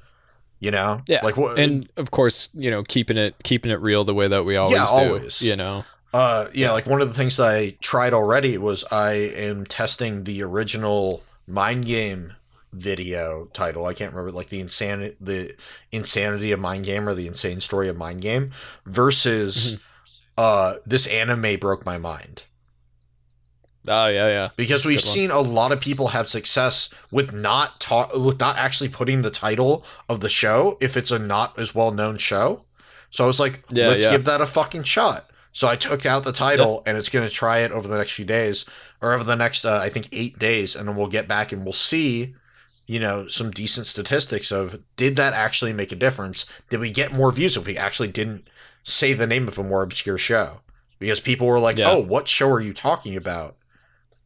[0.59, 1.03] You know?
[1.07, 4.27] Yeah, Like what and of course, you know, keeping it keeping it real the way
[4.27, 4.93] that we always Yeah, do.
[4.93, 5.43] always.
[5.43, 9.67] You know, Uh, yeah, like one of the things I tried already was I am
[9.67, 12.35] testing the original Mind Game
[12.73, 13.87] video title.
[13.87, 15.55] I can't remember, like the insanity, the
[15.93, 18.51] insanity of Mind Game or the insane story of Mind Game
[18.87, 19.83] versus Mm-hmm.
[20.39, 22.43] uh, this anime broke my mind
[23.89, 25.15] oh yeah, yeah, because That's we've one.
[25.15, 29.31] seen a lot of people have success with not ta- with not actually putting the
[29.31, 32.65] title of the show if it's a not as well known show.
[33.11, 34.11] So I was like, Yeah, let's yeah.
[34.13, 35.25] give that a fucking shot.
[35.57, 38.13] So I took out the title and it's going to try it over the next
[38.13, 38.67] few days
[39.01, 41.65] or over the next uh, I think 8 days and then we'll get back and
[41.65, 42.35] we'll see
[42.87, 46.45] you know some decent statistics of did that actually make a difference?
[46.69, 48.47] Did we get more views if we actually didn't
[48.83, 50.61] say the name of a more obscure show?
[50.99, 51.91] Because people were like, Yeah.
[51.91, 53.57] "Oh, what show are you talking about?"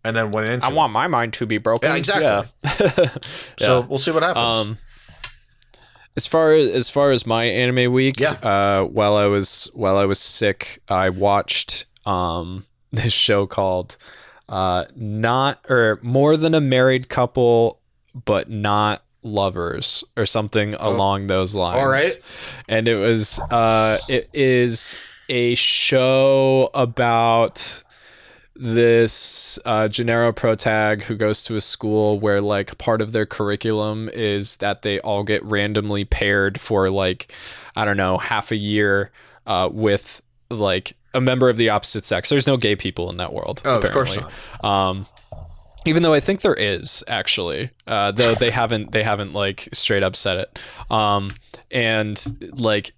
[0.03, 1.91] And then went into I want my mind to be broken.
[1.91, 2.51] Yeah, exactly.
[2.65, 3.09] Yeah.
[3.59, 4.59] So we'll see what happens.
[4.59, 4.79] Um,
[6.21, 8.33] as far as as far as my anime week, Yeah.
[8.43, 13.97] uh, while I was while I was sick, I watched um this show called
[14.49, 17.81] uh not or more than a married couple,
[18.27, 21.77] but not lovers or something along those lines.
[21.79, 21.81] Oh.
[21.81, 22.19] all right.
[22.69, 24.97] and it was uh it is
[25.29, 27.83] a show about
[28.61, 34.11] this uh, Gennaro Protag who goes to a school where like part of their curriculum
[34.13, 37.33] is that they all get randomly paired for like
[37.75, 39.13] I don't know half a year
[39.47, 40.21] uh, with
[40.51, 42.29] like a member of the opposite sex.
[42.29, 43.63] There's no gay people in that world.
[43.65, 44.39] Oh, of course apparently.
[44.63, 45.07] Um,
[45.87, 50.03] even though I think there is actually, uh, though they haven't they haven't like straight
[50.03, 50.59] up said it.
[50.91, 51.31] Um,
[51.71, 52.23] and
[52.61, 52.93] like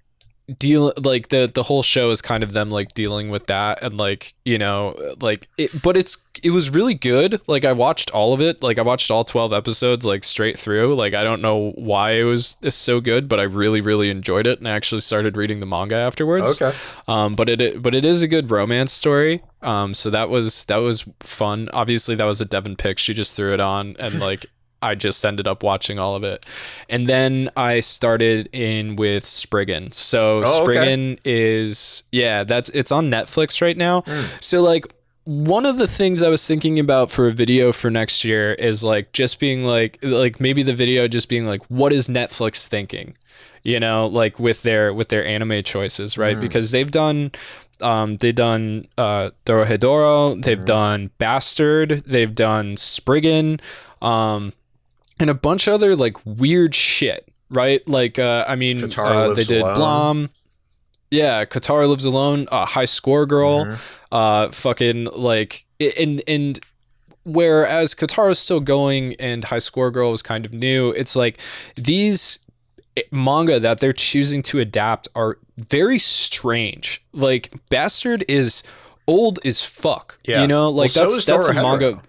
[0.59, 3.97] deal like the the whole show is kind of them like dealing with that and
[3.97, 7.41] like you know like it but it's it was really good.
[7.47, 8.63] Like i watched all of it.
[8.63, 10.95] Like i watched all 12 episodes like straight through.
[10.95, 14.59] Like i don't know why it was so good but i really really enjoyed it
[14.59, 16.61] and i actually started reading the manga afterwards.
[16.61, 16.77] Okay.
[17.09, 19.43] um but it but it is a good romance story.
[19.61, 21.69] Um so that was that was fun.
[21.73, 24.47] Obviously that was a devon pick she just threw it on and like
[24.83, 26.45] I just ended up watching all of it.
[26.89, 29.93] And then I started in with Spriggan.
[29.93, 30.75] So Oh, okay.
[30.75, 34.03] Spriggan is yeah, that's it's on Netflix right now.
[34.03, 34.23] Hmm.
[34.41, 34.93] So like
[35.25, 38.83] one of the things I was thinking about for a video for next year is
[38.83, 43.17] like just being like like maybe the video just being like what is Netflix thinking?
[43.63, 46.39] You know, like with their with their anime choices, right?
[46.41, 47.31] Because they've done
[47.81, 53.61] um, they've done uh, Dorohedoro, they've done Bastard, they've done Spriggan,
[54.01, 54.53] um,
[55.23, 57.87] and a bunch of other like weird shit, right?
[57.89, 59.75] Like, uh, I mean, uh, they did Alone.
[59.75, 60.31] Blom.
[61.11, 62.49] Yeah, Kotaro lives alone.
[62.51, 63.67] Uh, High Score Girl.
[63.67, 63.79] Mhm.
[64.11, 65.65] Uh, fucking like
[65.99, 66.59] and and
[67.25, 70.91] whereas Kotaro's still going and High Score Girl was kind of new.
[70.91, 71.39] It's like
[71.77, 72.41] these
[73.11, 77.05] manga that they're choosing to adapt are very strange.
[77.13, 78.63] Like Bastard is
[79.07, 80.19] old as fuck.
[80.25, 80.43] Yeah.
[80.43, 82.03] You know, like Well, so that's is that's a manga.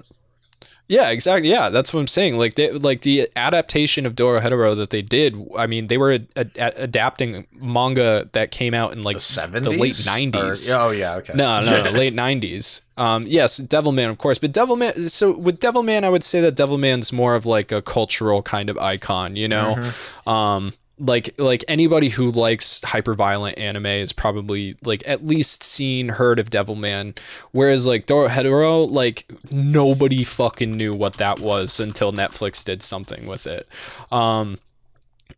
[0.87, 1.49] Yeah, exactly.
[1.49, 2.37] Yeah, that's what I'm saying.
[2.37, 5.37] Like, they, like the adaptation of Dorohedoro that they did.
[5.57, 9.73] I mean, they were a, a- adapting manga that came out in like The seventies,
[9.73, 10.69] the late '90s.
[10.75, 11.15] Oh yeah.
[11.15, 11.33] Okay.
[11.35, 12.81] No, no, no, late '90s.
[12.97, 15.09] Um, yes, Devilman, of course, but Devilman.
[15.09, 18.77] So with Devilman, I would say that Devilman's more of like a cultural kind of
[18.77, 19.35] icon.
[19.37, 19.91] You know,
[20.27, 26.09] um, like like anybody who likes hyper violent anime is probably like at least seen
[26.09, 27.17] heard of Devilman.
[27.51, 33.47] Whereas like Dorohedoro, like nobody fucking knew what that was until Netflix did something with
[33.47, 33.67] it.
[34.11, 34.59] Um,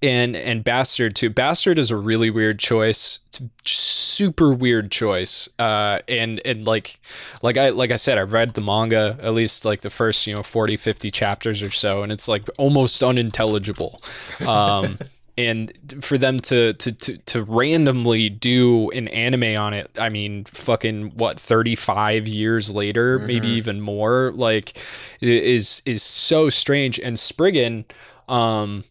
[0.02, 6.00] and and bastard too bastard is a really weird choice it's super weird choice uh
[6.10, 7.00] and and like
[7.42, 10.36] like i like i said i read the manga at least like the first you
[10.36, 14.02] know 40 50 chapters or so and it's like almost unintelligible
[14.46, 15.00] um
[15.38, 15.72] and
[16.02, 21.12] for them to, to to to randomly do an anime on it i mean fucking
[21.18, 24.78] what 35 years later maybe even more like
[25.22, 27.86] is is so strange and spriggan
[28.30, 28.84] um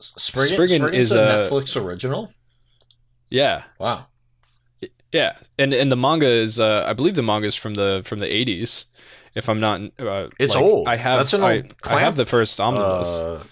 [0.00, 2.32] Spriggan, Spriggan Spriggan's is a a- Netflix original.
[3.28, 4.06] yeah Wow.
[5.12, 8.18] Yeah, and and the manga is uh, I believe the manga is from the from
[8.18, 8.86] the eighties.
[9.34, 10.88] If I'm not, uh, It's like, old.
[10.88, 13.16] I have That's an I, old I have the first omnibus.
[13.16, 13.44] Uh,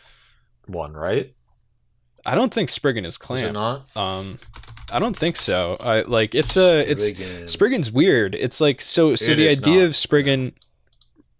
[0.66, 1.34] one right?
[2.30, 3.38] I don't think Spriggan is clan.
[3.40, 3.96] Is it not?
[3.96, 4.38] Um,
[4.92, 5.76] I don't think so.
[5.80, 7.48] I like it's a it's Spriggan.
[7.48, 8.36] Spriggan's weird.
[8.36, 10.52] It's like so so It the idea not, of Spriggan.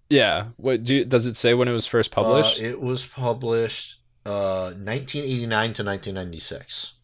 [0.08, 2.60] Yeah, what do does it say when it was first published?
[2.60, 6.94] Uh, it was published uh 1989 to 1996.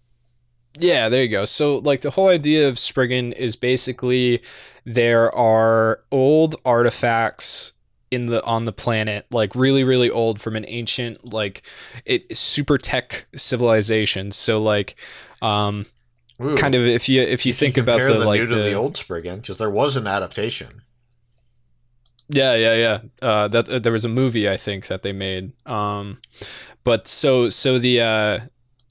[0.79, 1.45] Yeah, there you go.
[1.45, 4.43] So, like, the whole idea of Spriggan is basically
[4.85, 7.73] there are old artifacts
[8.11, 11.63] in the on the planet, like really, really old from an ancient, like,
[12.05, 14.33] it super tech civilization.
[14.33, 14.97] So, like,
[15.43, 15.87] um,
[16.43, 16.55] Ooh.
[16.57, 18.75] kind of if you if you think about compare the, like new to the, the
[18.75, 20.83] old Spriggan because there was an adaptation.
[22.29, 23.01] Yeah, yeah, yeah.
[23.23, 25.53] Uh, that uh, there was a movie I think that they made.
[25.65, 26.21] Um,
[26.85, 28.41] but so so the uh,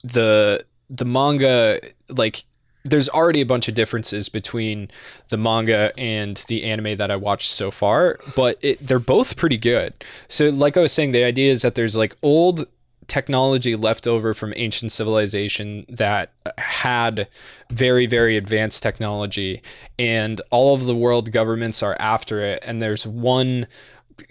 [0.02, 2.44] the the manga like
[2.88, 4.90] there's already a bunch of differences between
[5.28, 9.58] the manga and the anime that I watched so far, but it, they're both pretty
[9.58, 9.92] good.
[10.28, 12.66] So like I was saying, the idea is that there's like old
[13.06, 17.28] technology left over from ancient civilization that had
[17.70, 19.62] very very advanced technology
[19.96, 23.68] and all of the world governments are after it and there's one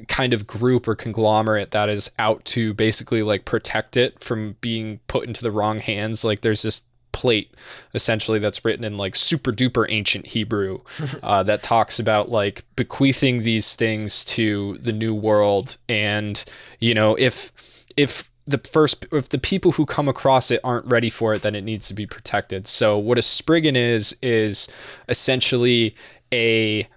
[0.10, 4.99] kind of group or conglomerate that is out to basically like protect it from being
[5.07, 6.84] put into the wrong hands like there's this
[7.26, 7.52] plate
[7.95, 10.80] essentially that's written in like super duper ancient hebrew
[11.23, 15.77] uh, that talks about like bequeathing these things to the new world.
[15.89, 16.45] And
[16.80, 17.52] you know if
[17.97, 21.56] if the first if the people who come across it aren't ready for it then
[21.56, 22.68] it needs to be protected.
[22.68, 24.68] So what a spriggan is is
[25.10, 25.95] essentially
[26.31, 26.88] a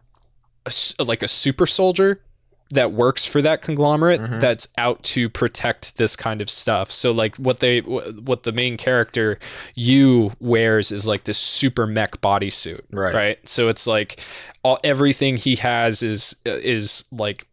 [0.98, 2.20] like a super soldier
[2.70, 4.40] that works for that conglomerate Mhm.
[4.40, 6.92] that's out to protect this kind of stuff.
[6.92, 9.38] So like what they what the main character
[9.74, 13.14] you wears is like this super mech bodysuit, Right.
[13.14, 13.48] Right.
[13.48, 14.20] So it's like
[14.62, 17.46] all everything he has is is like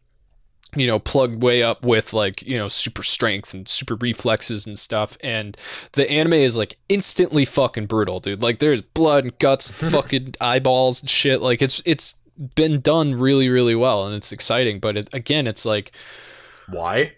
[0.77, 4.77] you know, plugged way up with like, you know, super strength and super reflexes and
[4.77, 5.17] stuff.
[5.23, 5.55] And
[5.93, 8.41] the anime is like instantly fucking brutal, dude.
[8.43, 11.39] Like there's blood and guts, fucking eyeballs and shit.
[11.41, 12.15] Like it's it's
[12.55, 14.79] been done really, really well and it's exciting.
[14.79, 15.91] But it, again, it's like
[16.69, 17.13] Why?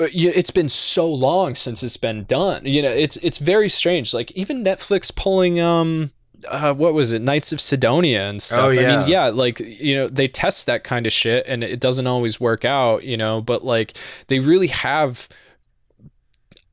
[0.00, 2.64] uh, it's been so long since it's been done.
[2.66, 4.14] You know, it's it's very strange.
[4.14, 6.12] Like even Netflix pulling um
[6.48, 8.58] uh, what was it, Knights of Sidonia and stuff.
[8.58, 9.00] Oh, I yeah.
[9.00, 12.40] mean, yeah, like you know, they test that kind of shit and it doesn't always
[12.40, 13.94] work out, you know, but like
[14.28, 15.28] they really have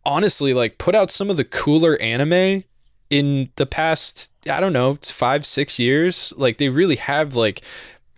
[0.05, 2.63] honestly like put out some of the cooler anime
[3.09, 6.33] in the past, I don't know, five, six years.
[6.37, 7.61] Like they really have like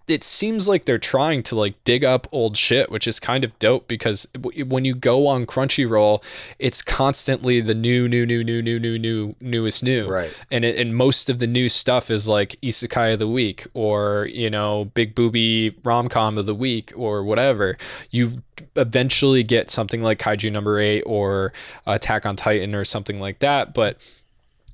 [0.07, 3.57] it seems like they're trying to like dig up old shit, which is kind of
[3.59, 6.23] dope because w- when you go on Crunchyroll,
[6.59, 10.09] it's constantly the new, new, new, new, new, new, new, newest new.
[10.09, 10.33] Right.
[10.49, 14.29] And it, and most of the new stuff is like Isekai of the week or
[14.31, 17.77] you know big booby rom com of the week or whatever.
[18.09, 18.43] You
[18.77, 21.51] eventually get something like Kaiju Number Eight or
[21.85, 23.97] Attack on Titan or something like that, but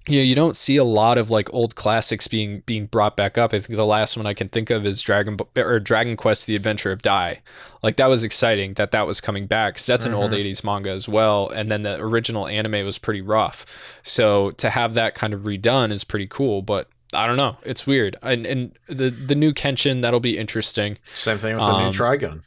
[0.08, 3.38] you know, you don't see a lot of like old classics being being brought back
[3.38, 3.54] up.
[3.54, 6.56] I think the last one I can think of is Dragon or Dragon Quest: The
[6.56, 7.42] Adventure of Dai.
[7.82, 10.90] Like that was exciting that that was coming back because that's an old '80s manga
[10.90, 11.50] as well.
[11.50, 15.92] And then the original anime was pretty rough, so to have that kind of redone
[15.92, 16.62] is pretty cool.
[16.62, 18.16] But I don't know, it's weird.
[18.22, 20.98] And and the the new Kenshin that'll be interesting.
[21.16, 22.42] Same thing with the new Um, Trigun.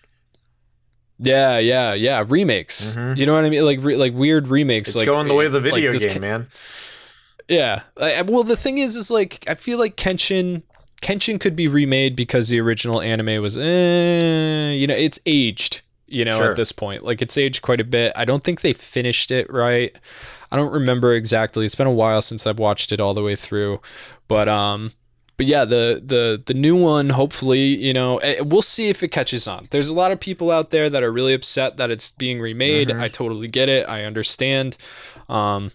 [1.19, 2.23] Yeah, yeah, yeah.
[2.28, 2.95] Remakes.
[2.95, 3.16] Mhm.
[3.16, 3.65] You know what I mean?
[3.65, 4.91] Like re- like weird remakes.
[4.91, 6.49] It's like going the way of the video this game, man.
[7.48, 7.82] Yeah.
[7.97, 10.62] I, well, the thing is, is like I feel like Kenshin,
[11.02, 15.82] Kenshin could be remade because the original anime was, eh, you know, it's aged.
[16.09, 16.51] You know, Sure.
[16.52, 18.12] at this point, like it's aged quite a bit.
[18.14, 19.93] I don't think they finished it right.
[20.52, 21.64] I don't remember exactly.
[21.66, 23.81] It's been a while since I've watched it all the way through,
[24.28, 24.93] but um,
[25.36, 27.09] but yeah, the the the new one.
[27.09, 29.66] Hopefully, you know, eh, we'll see if it catches on.
[29.73, 32.86] There's a lot of people out there that are really upset that it's being remade.
[32.90, 33.01] Mhm.
[33.01, 33.89] I totally get it.
[33.89, 34.77] I understand.
[35.28, 35.73] Um,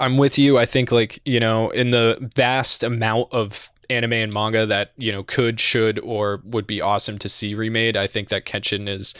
[0.00, 0.58] I'm with you.
[0.58, 5.12] I think like, you know, in the vast amount of anime and manga that, you
[5.12, 9.14] know, could, should, or would be awesome to see remade, I think that Kenshin is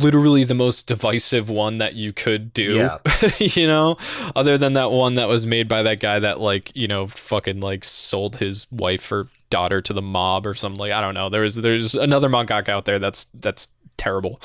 [0.00, 2.74] literally the most divisive one that you could do.
[2.74, 2.98] Yeah.
[3.38, 3.96] you know?
[4.36, 7.60] Other than that one that was made by that guy that like, you know, fucking
[7.60, 11.28] like sold his wife or daughter to the mob or something like I don't know.
[11.28, 14.39] There's there's another mangaka out there that's that's terrible.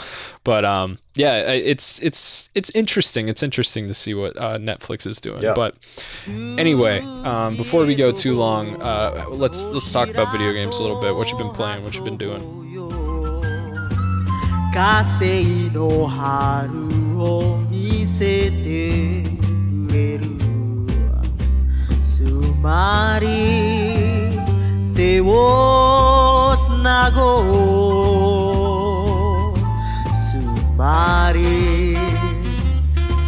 [0.45, 3.29] But um yeah, I- it's it's it's interesting.
[3.29, 5.43] It's interesting to see what uh, Netflix is doing.
[5.43, 5.55] Yeah.
[5.55, 5.75] But
[6.59, 10.83] anyway, um, before we go too long, uh, let's let's talk about video games a
[10.83, 11.15] little bit.
[11.17, 11.83] What you been playing?
[11.85, 12.43] What you been doing?
[14.73, 16.71] 火星の春
[17.21, 19.25] を見せて
[19.89, 20.27] くれる
[22.05, 22.23] つ
[22.63, 23.27] まり
[24.95, 27.41] 手をつなご
[28.52, 28.52] うつ
[30.83, 31.97] まり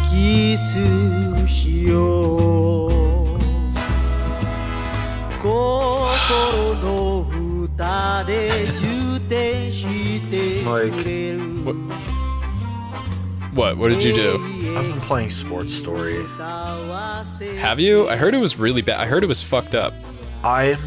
[0.09, 2.91] キスしよう
[5.41, 7.27] 心の
[7.63, 11.41] 歌で充填してくれる
[13.53, 14.37] What what did you do?
[14.77, 16.25] I've been playing Sports Story.
[17.57, 18.07] Have you?
[18.07, 18.95] I heard it was really bad.
[18.97, 19.93] I heard it was fucked up.
[20.43, 20.77] I'm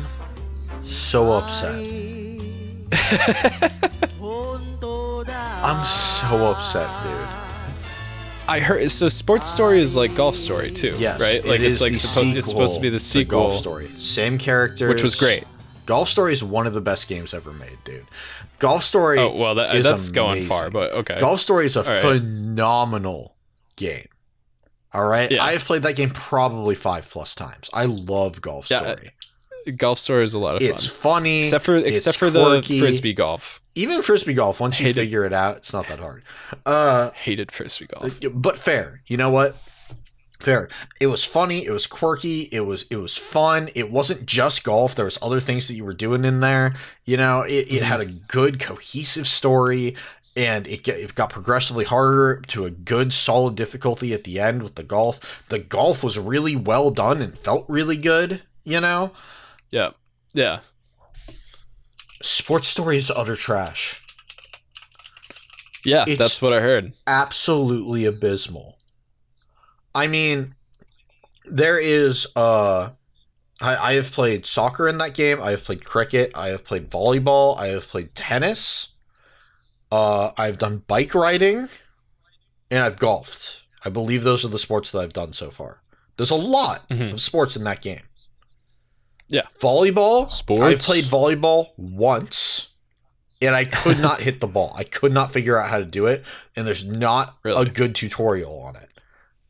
[0.82, 1.84] so upset.
[5.69, 7.29] I'm so upset, dude.
[8.47, 9.07] I heard so.
[9.07, 11.45] Sports Story is like Golf Story too, Yes, right?
[11.45, 13.41] Like it it's like supposed it's supposed to be the sequel.
[13.41, 13.87] Golf Story.
[13.99, 15.43] Same characters, Which was great.
[15.85, 18.07] Golf Story is one of the best games ever made, dude.
[18.57, 19.19] Golf Story.
[19.19, 21.19] Oh well, that, that's going far, but okay.
[21.19, 22.01] Golf Story is a right.
[22.01, 23.35] phenomenal
[23.75, 24.07] game.
[24.91, 25.43] All right, Yeah.
[25.43, 27.69] I have played that game probably five plus times.
[27.75, 29.11] I love Golf Yeah, Story.
[29.67, 32.63] Uh, golf Story is a lot of it's fun, funny, except for except for the
[32.63, 33.61] frisbee golf.
[33.79, 36.23] Even frisbee golf, once you figure it out, it's not that hard.
[36.65, 38.19] Uh, Hated frisbee golf.
[38.33, 39.01] but fair.
[39.07, 39.55] You know what?
[40.39, 40.69] Fair.
[40.99, 41.65] It was funny.
[41.65, 42.49] It was quirky.
[42.51, 43.69] It was it was fun.
[43.75, 44.95] It wasn't just golf.
[44.95, 46.73] There was other things that you were doing in there.
[47.05, 49.95] You know, it, it had a good cohesive story,
[50.37, 54.75] and it, it got progressively harder to a good solid difficulty at the end with
[54.75, 55.45] the golf.
[55.49, 58.41] The golf was really well done and felt really good.
[58.63, 59.11] You know,
[59.71, 59.91] Yeah,
[60.33, 60.59] yeah.
[62.21, 64.01] Sports Story is utter trash.
[65.85, 66.93] Yeah, It's- that's what I heard.
[67.07, 68.77] absolutely abysmal.
[69.95, 70.55] I mean,
[71.45, 72.89] there is uh
[73.61, 76.89] I, I have played soccer in that game, I have played cricket, I have played
[76.89, 78.89] volleyball, I have played tennis,
[79.91, 81.69] uh I've done bike riding,
[82.69, 83.63] and I've golfed.
[83.83, 85.81] I believe those are the sports that I've done so far.
[86.17, 87.13] There's a lot Mhm.
[87.13, 88.03] of sports in that game.
[89.29, 89.43] Yeah.
[89.59, 90.29] Volleyball.
[90.31, 90.63] Sports.
[90.65, 92.73] I've played volleyball once.
[93.41, 94.73] and I could not hit the ball.
[94.75, 96.23] I could not figure out how to do it,
[96.55, 97.67] and there's not Really?
[97.67, 98.89] a good tutorial on it.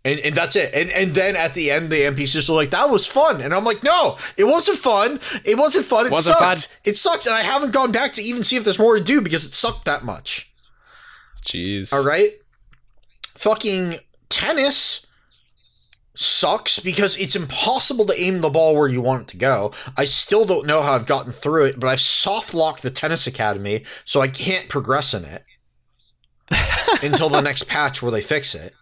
[0.06, 0.73] And, and that's it.
[0.73, 3.65] And and then at the end, the NPCs are like, "That was fun," and I'm
[3.65, 5.19] like, "No, it wasn't fun.
[5.43, 6.06] It wasn't fun.
[6.06, 6.68] It Wasn't sucked.
[6.68, 6.77] fun.
[6.85, 9.19] It sucks." And I haven't gone back to even see if there's more to do
[9.22, 10.51] because it sucked that much.
[11.45, 11.91] Jeez.
[11.91, 12.30] All right.
[13.35, 13.99] Fucking
[14.30, 15.06] tennis
[16.20, 19.72] sucks because it's impossible to aim the ball where you want it to go.
[19.96, 23.26] I still don't know how I've gotten through it, but I've soft locked the tennis
[23.26, 25.44] academy, so I can't progress in it
[27.02, 28.74] until the next patch where they fix it.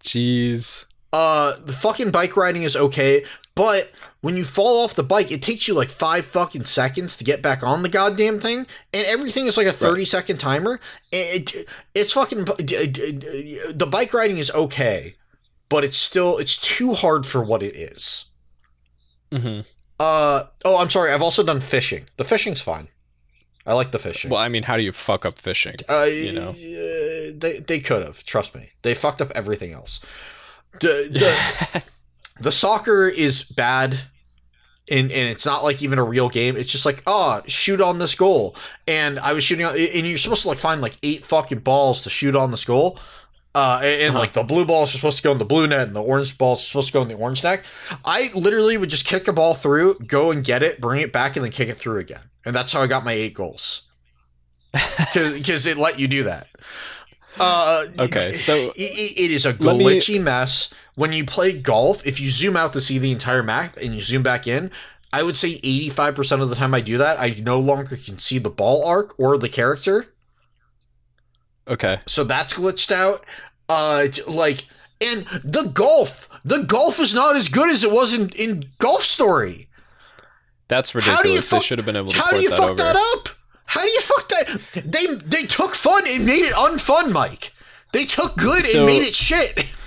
[0.00, 0.86] Jeez.
[1.12, 3.24] Uh, the fucking bike riding is okay,
[3.56, 3.90] but
[4.20, 7.42] when you fall off the bike, it takes you like five fucking seconds to get
[7.42, 8.58] back on the goddamn thing,
[8.94, 10.80] and everything is like a thirty second timer.
[11.10, 15.16] It, it's fucking the bike riding is okay,
[15.72, 18.26] but it's still it's too hard for what it is.
[19.30, 19.62] Mm-hmm.
[19.98, 21.10] Uh oh, I'm sorry.
[21.12, 22.04] I've also done fishing.
[22.18, 22.88] The fishing's fine.
[23.64, 24.30] I like the fishing.
[24.30, 25.76] Well, I mean, how do you fuck up fishing?
[25.88, 26.50] Uh, you know.
[26.50, 28.22] uh, they they could have.
[28.24, 30.00] Trust me, they fucked up everything else.
[30.80, 31.08] The
[31.72, 31.82] the,
[32.38, 33.92] the soccer is bad,
[34.90, 36.56] and and it's not like even a real game.
[36.56, 38.54] It's just like oh, shoot on this goal,
[38.86, 42.02] and I was shooting on, and you're supposed to like find like eight fucking balls
[42.02, 42.98] to shoot on this goal.
[43.54, 44.18] Uh, and, and, Uh-huh.
[44.20, 46.38] like the blue balls are supposed to go in the blue net, and the orange
[46.38, 47.62] balls are supposed to go in the orange net.
[48.04, 51.36] I literally would just kick a ball through, go and get it, bring it back,
[51.36, 52.30] and then kick it through again.
[52.46, 53.82] And that's how I got my eight goals.
[55.14, 56.48] Because it let you do that.
[57.38, 60.72] Uh, Okay, so it, it- is a let me- glitchy mess.
[60.94, 64.00] When you play golf, if you zoom out to see the entire map and you
[64.02, 64.70] zoom back in,
[65.12, 68.38] I would say 85% of the time I do that, I no longer can see
[68.38, 70.06] the ball arc or the character.
[71.68, 72.00] Okay.
[72.06, 73.24] So that's glitched out.
[73.68, 74.64] Uh, like,
[75.00, 79.02] and the golf, the golf is not as good as it was in, in Golf
[79.02, 79.68] Story.
[80.68, 81.50] That's How do you ridiculous.
[81.50, 82.82] They should have been able to How do you that fuck over.
[82.82, 83.28] that up?
[83.66, 84.82] How do you fuck that?
[84.84, 87.52] They they took fun and made it unfun, Mike.
[87.92, 89.72] They took good So- and made it shit.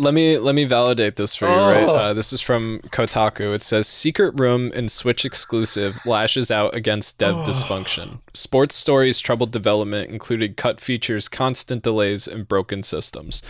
[0.00, 1.70] Let me let me validate this for you, Oh.
[1.70, 1.88] right?
[1.88, 3.54] Uh, this is from Kotaku.
[3.54, 7.42] It says Secret Room and Switch exclusive lashes out against dev Oh.
[7.44, 8.20] dysfunction.
[8.32, 13.42] Sports Stories troubled development included cut features, constant delays, and broken systems.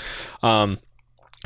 [0.42, 0.78] Um,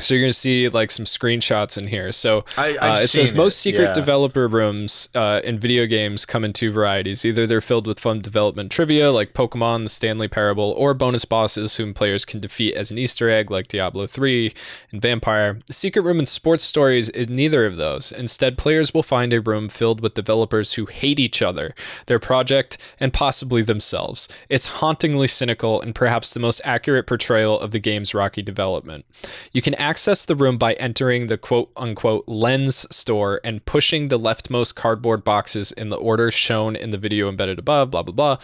[0.01, 2.11] so you're gonna see like some screenshots in here.
[2.11, 3.93] So I, uh, it says most secret yeah.
[3.93, 7.23] developer rooms uh, in video games come in two varieties.
[7.23, 11.77] Either they're filled with fun development trivia like Pokemon, the Stanley Parable, or bonus bosses
[11.77, 14.53] whom players can defeat as an Easter egg like Diablo 3
[14.91, 15.59] and Vampire.
[15.67, 18.11] The secret room in sports stories is neither of those.
[18.11, 21.73] Instead, players will find a room filled with developers who hate each other,
[22.07, 24.27] their project, and possibly themselves.
[24.49, 29.05] It's hauntingly cynical and perhaps the most accurate portrayal of the game's rocky development.
[29.53, 34.19] You can access the room by entering the quote unquote lens store and pushing the
[34.19, 38.37] leftmost cardboard boxes in the order shown in the video embedded above, blah, blah,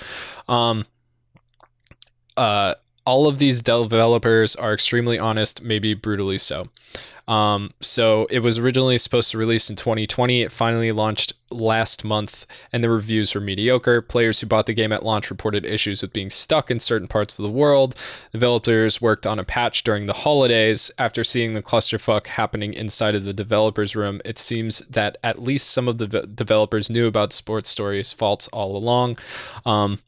[0.48, 0.54] blah.
[0.54, 0.86] Um,
[2.38, 6.70] uh, all of these developers are extremely honest, maybe brutally so.
[7.32, 10.42] Um, so it was originally supposed to release in 2020.
[10.42, 14.02] It finally launched last month, and the reviews were mediocre.
[14.02, 17.40] Players who bought the game at launch reported issues with being stuck in certain parts
[17.40, 17.96] of the world.
[18.34, 20.92] Developers worked on a patch during the holidays.
[20.98, 25.70] After seeing the clusterfuck happening inside of the developers' room, it seems that at least
[25.70, 29.18] some of the ve- developers knew about Sports Stories' faults all along.
[29.66, 30.00] Um,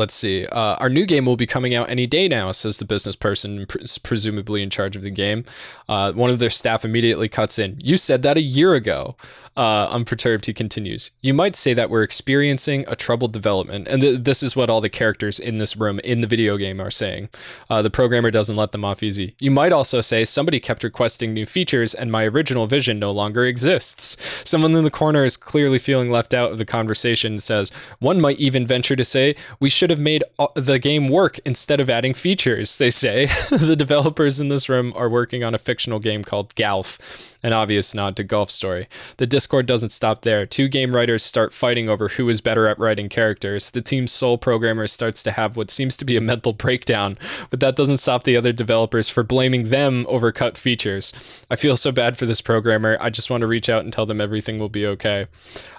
[0.00, 0.46] Let's see.
[0.46, 3.66] Uh, our new game will be coming out any day now, says the business person,
[3.66, 5.44] pr- presumably in charge of the game.
[5.90, 7.76] Uh, one of their staff immediately cuts in.
[7.84, 9.14] You said that a year ago.
[9.60, 11.10] Uh, unperturbed, he continues.
[11.20, 13.88] You might say that we're experiencing a troubled development.
[13.88, 16.80] And th- this is what all the characters in this room in the video game
[16.80, 17.28] are saying.
[17.68, 19.34] Uh, the programmer doesn't let them off easy.
[19.38, 23.44] You might also say somebody kept requesting new features and my original vision no longer
[23.44, 24.16] exists.
[24.48, 28.18] Someone in the corner is clearly feeling left out of the conversation and says, one
[28.18, 31.90] might even venture to say, we should have made uh, the game work instead of
[31.90, 33.26] adding features, they say.
[33.50, 36.98] the developers in this room are working on a fictional game called Galf,
[37.42, 38.86] an obvious nod to Golf Story.
[39.16, 40.46] The Discord doesn't stop there.
[40.46, 43.70] Two game writers start fighting over who is better at writing characters.
[43.70, 47.16] The team's sole programmer starts to have what seems to be a mental breakdown,
[47.48, 51.12] but that doesn't stop the other developers for blaming them over cut features.
[51.50, 52.96] I feel so bad for this programmer.
[53.00, 55.26] I just want to reach out and tell them everything will be okay.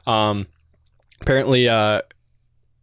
[0.07, 0.47] Um,
[1.21, 2.01] apparently, uh,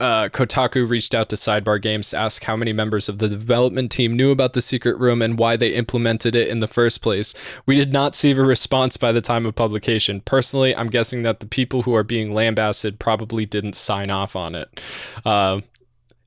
[0.01, 3.91] uh, Kotaku reached out to Sidebar Games to ask how many members of the development
[3.91, 7.35] team knew about the secret room and why they implemented it in the first place.
[7.67, 10.21] We did not see a response by the time of publication.
[10.21, 14.55] Personally, I'm guessing that the people who are being lambasted probably didn't sign off on
[14.55, 14.81] it.
[15.25, 15.63] Uh,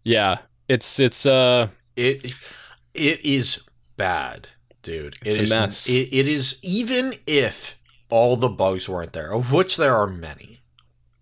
[0.03, 2.34] yeah, it's it's uh It
[2.93, 3.64] it is
[3.98, 4.49] bad,
[4.84, 5.15] dude.
[5.22, 5.89] It It's a is- mess.
[5.89, 7.77] It, it is even if
[8.10, 10.60] all the bugs weren't there, of which there are many,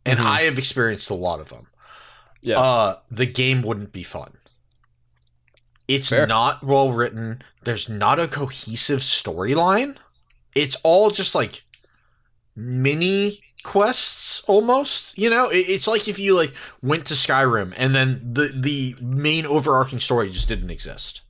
[0.05, 0.25] and Mhm.
[0.25, 1.67] I have experienced a lot of them.
[2.41, 2.59] Yeah.
[2.59, 4.33] uh, the game wouldn't be fun.
[5.87, 6.27] It's Fair.
[6.27, 7.41] not well written.
[7.63, 9.97] There's not a cohesive storyline.
[10.55, 11.63] It's all just like
[12.55, 18.21] mini quests almost you know it's like if you like went to skyrim and then
[18.33, 21.21] the the main overarching story just didn't exist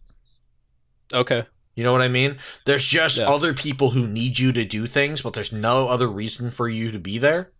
[1.11, 1.44] okay.
[1.76, 3.26] you know what i mean there's just Yeah.
[3.27, 6.91] other people who need you to do things but there's no other reason for you
[6.91, 7.52] to be there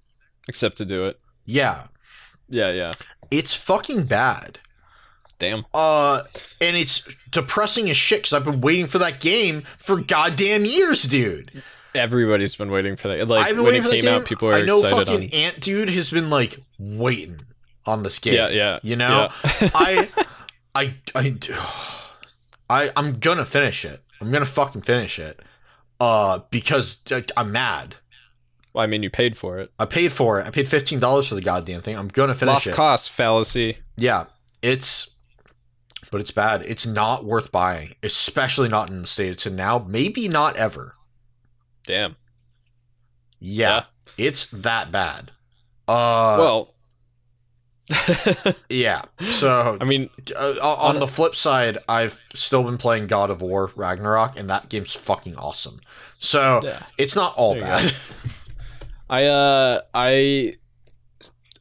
[0.48, 1.20] Except to do it.
[1.46, 1.88] yeah
[2.48, 2.94] Yeah, yeah.
[3.32, 4.60] It's fucking bad
[5.38, 5.66] Damn.
[5.74, 6.24] uh
[6.60, 11.04] and it's depressing as shit because i've been waiting for that game for goddamn years
[11.04, 11.64] dude
[11.96, 13.28] Everybody's been waiting for that.
[13.28, 14.80] Like i've been when waiting it for that came game out, people were i know
[14.80, 15.30] excited fucking on.
[15.34, 17.42] ant dude has been like waiting
[17.86, 18.80] on this game Yeah, yeah.
[18.84, 19.30] you know
[19.62, 19.70] Yeah.
[19.74, 20.10] I,
[20.76, 21.36] I, I,
[22.70, 24.02] I, I'm gonna finish it.
[24.22, 25.40] I'm gonna fucking finish it.
[26.00, 27.00] Uh, because
[27.36, 27.96] I'm mad.
[28.74, 29.72] Well, I mean, you paid for it.
[29.80, 30.46] I paid for it.
[30.46, 31.98] I paid fifteen dollars for the goddamn thing.
[31.98, 32.74] I'm gonna finish Lost it.
[32.74, 33.78] cost fallacy.
[33.98, 34.26] yeah,
[34.62, 35.16] it's,
[36.12, 36.64] but it's bad.
[36.68, 39.46] It's not worth buying, especially not in the states.
[39.46, 40.96] And now, maybe not ever.
[41.86, 42.16] Damn.
[43.40, 43.86] Yeah,
[44.18, 45.32] it's that bad.
[45.88, 46.74] Uh, well,
[48.70, 49.02] yeah.
[49.20, 53.72] So I mean, uh, on the flip side, I've still been playing God of War
[53.76, 55.80] Ragnarok, and that game's fucking awesome.
[56.20, 56.84] So yeah.
[56.98, 57.94] it's not all There bad.
[59.10, 60.56] I uh I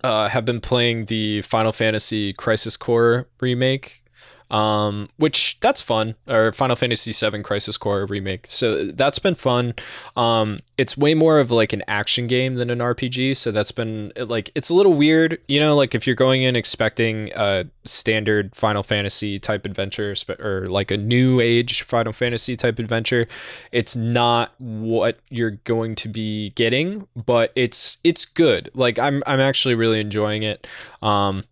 [0.05, 4.05] uh have been playing the Final Fantasy Crisis Core remake.
[4.51, 8.47] Um which that's fun or Final Fantasy 7 Crisis Core remake.
[8.49, 9.75] So that's been fun.
[10.16, 14.12] Um it's way more of like an action game than an RPG, so that's been
[14.16, 18.55] like it's a little weird, you know, like if you're going in expecting a standard
[18.55, 23.27] Final Fantasy type adventure or like a new age Final Fantasy type adventure,
[23.73, 29.41] it's not what you're going to be getting but it's it's good like i'm i'm
[29.41, 30.66] actually really enjoying it
[31.03, 31.45] um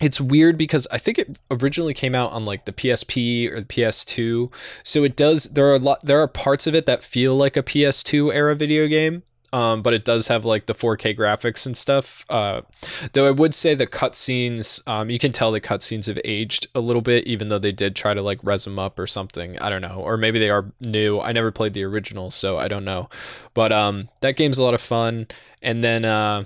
[0.00, 3.66] it's weird because I think it originally came out on like the PSP or the
[3.66, 4.52] PS2.
[4.82, 7.56] So it does there are a lot there are parts of it that feel like
[7.56, 9.22] a PS2 era video game.
[9.52, 12.24] Um, but it does have like the 4K graphics and stuff.
[12.28, 12.62] Uh,
[13.14, 16.78] though I would say the cutscenes, um, you can tell the cutscenes have aged a
[16.78, 19.58] little bit, even though they did try to like res them up or something.
[19.58, 21.18] I don't know, or maybe they are new.
[21.18, 23.08] I never played the original, so I don't know.
[23.52, 25.26] But um, that game's a lot of fun.
[25.62, 26.44] And then uh,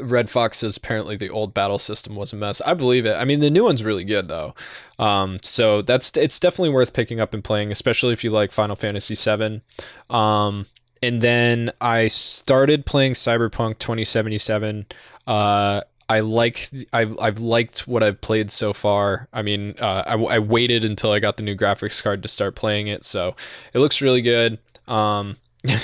[0.00, 2.60] Red Fox says apparently the old battle system was a mess.
[2.62, 3.14] I believe it.
[3.14, 4.54] I mean, the new one's really good though.
[4.98, 8.76] Um, so that's it's definitely worth picking up and playing, especially if you like Final
[8.76, 9.62] Fantasy VII.
[10.08, 10.66] Um,
[11.02, 14.86] and then I started playing Cyberpunk 2077.
[15.26, 19.28] Uh, I like I've I've liked what I've played so far.
[19.32, 22.56] I mean, uh, I, I waited until I got the new graphics card to start
[22.56, 23.36] playing it, so
[23.72, 24.58] it looks really good.
[24.88, 25.36] Um,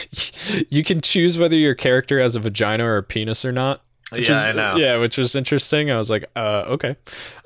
[0.68, 3.82] you can choose whether your character has a vagina or a penis or not.
[4.10, 4.76] Which yeah, is- I know.
[4.76, 5.90] Yeah, which was interesting.
[5.90, 6.90] I was like, uh, okay.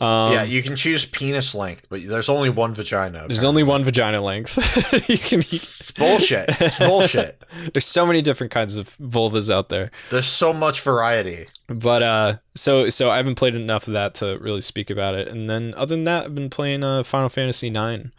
[0.01, 3.27] Um, yeah, you can choose penis length, but there's only one vagina.
[3.27, 4.57] there's only one vagina length.
[5.09, 5.41] you can.
[5.41, 6.47] It's bullshit.
[6.61, 7.43] It's bullshit.
[7.73, 9.91] There's so many different kinds of vulvas out there.
[10.11, 11.47] There's so much variety.
[11.67, 15.29] But uh, so so I haven't played enough of that to really speak about it.
[15.29, 18.13] And then other than that, I've been playing uh, Final Fantasy Nine.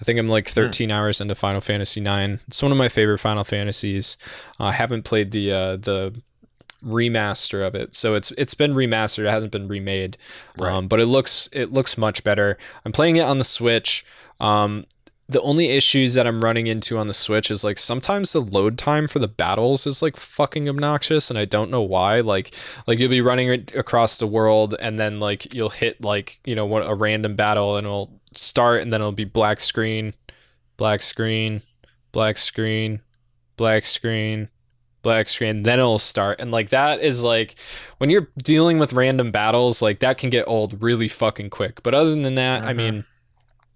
[0.00, 2.40] I think I'm like 13 hours into Final Fantasy Nine.
[2.48, 4.16] It's one of my favorite Final Fantasies.
[4.60, 6.20] Uh, I haven't played the uh, the
[6.84, 9.24] remaster of it, so it's it's been remastered.
[9.26, 10.16] It hasn't been remade,
[10.58, 10.72] Right.
[10.72, 12.58] um, but it looks it looks much better.
[12.84, 14.04] I'm playing it on the Switch.
[14.40, 14.86] Um,
[15.26, 18.76] the only issues that I'm running into on the Switch is like sometimes the load
[18.76, 22.20] time for the battles is like fucking obnoxious, and I don't know why.
[22.20, 22.54] Like,
[22.86, 26.66] like you'll be running across the world, and then like you'll hit like you know
[26.66, 30.12] what a random battle, and it'll start, and then it'll be black screen,
[30.76, 31.62] black screen,
[32.12, 33.00] black screen,
[33.56, 34.50] black screen,
[35.04, 37.54] black screen, then it'll start, and like that is like
[37.98, 41.80] when you're dealing with random battles, like that can get old really fucking quick.
[41.84, 42.76] But other than that, I Mhm.
[42.76, 43.04] mean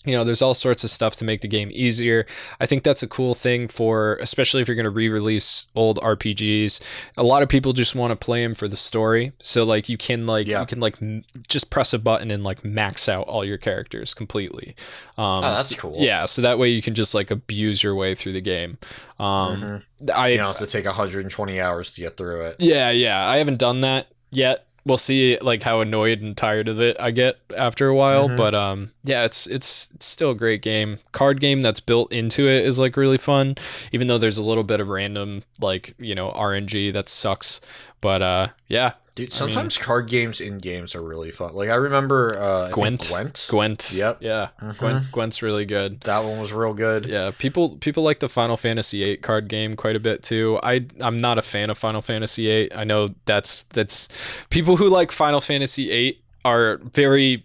[0.05, 2.25] you know there's all sorts of stuff to make the game easier
[2.61, 6.81] i think that's a cool thing for especially if you're going to re-release old rpgs
[7.16, 9.97] a lot of people just want to play them for the story so like you
[9.99, 10.61] can like Yeah.
[10.61, 14.15] you can like m- just press a button and like max out all your characters
[14.15, 14.77] completely
[15.19, 15.97] um Oh, that's cool.
[15.99, 18.79] yeah so that way you can just like abuse your way through the game
[19.19, 20.11] um Mhm.
[20.15, 22.57] i You don't have to take 120 hours to get through it.
[22.61, 23.29] yeah, yeah.
[23.29, 24.65] I haven't done that yet.
[24.89, 28.36] We'll see like how annoyed and tired of it I get after a while, Mhm.
[28.36, 30.98] but um yeah, it's it's it's still a great game.
[31.12, 33.56] Card game that's built into it is like really fun,
[33.93, 37.60] even though there's a little bit of random like, you know, RNG that sucks.
[38.01, 41.53] But uh yeah, Dude, sometimes card games in games are really fun.
[41.55, 43.09] Like I remember uh, I Gwent.
[43.09, 43.47] Gwent.
[43.51, 43.93] Gwent.
[43.93, 44.19] Yep.
[44.20, 44.49] Yeah.
[44.62, 44.78] Mhm.
[44.78, 45.11] Gwent.
[45.12, 46.01] Gwent's really good.
[46.03, 47.07] That one was real good.
[47.07, 50.61] Yeah, people people like the Final Fantasy VIII card game quite a bit too.
[50.62, 52.74] I I'm not a fan of Final Fantasy VIII.
[52.74, 54.09] I know that's that's
[54.51, 57.45] people who like Final Fantasy VIII are very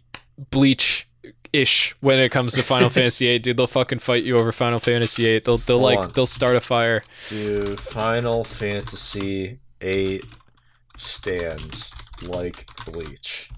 [0.51, 1.07] bleach
[1.51, 3.39] ish when it comes to Final Fantasy VIII.
[3.39, 5.39] Dude, they'll fucking fight you over Final Fantasy VIII.
[5.39, 6.11] They'll they'll Hold like on.
[6.13, 7.03] they'll start a fire.
[7.29, 10.23] Dude, Final Fantasy eight
[11.03, 13.49] stands like bleach.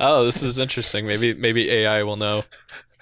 [0.00, 1.06] oh, this is interesting.
[1.06, 2.44] Maybe maybe AI will know.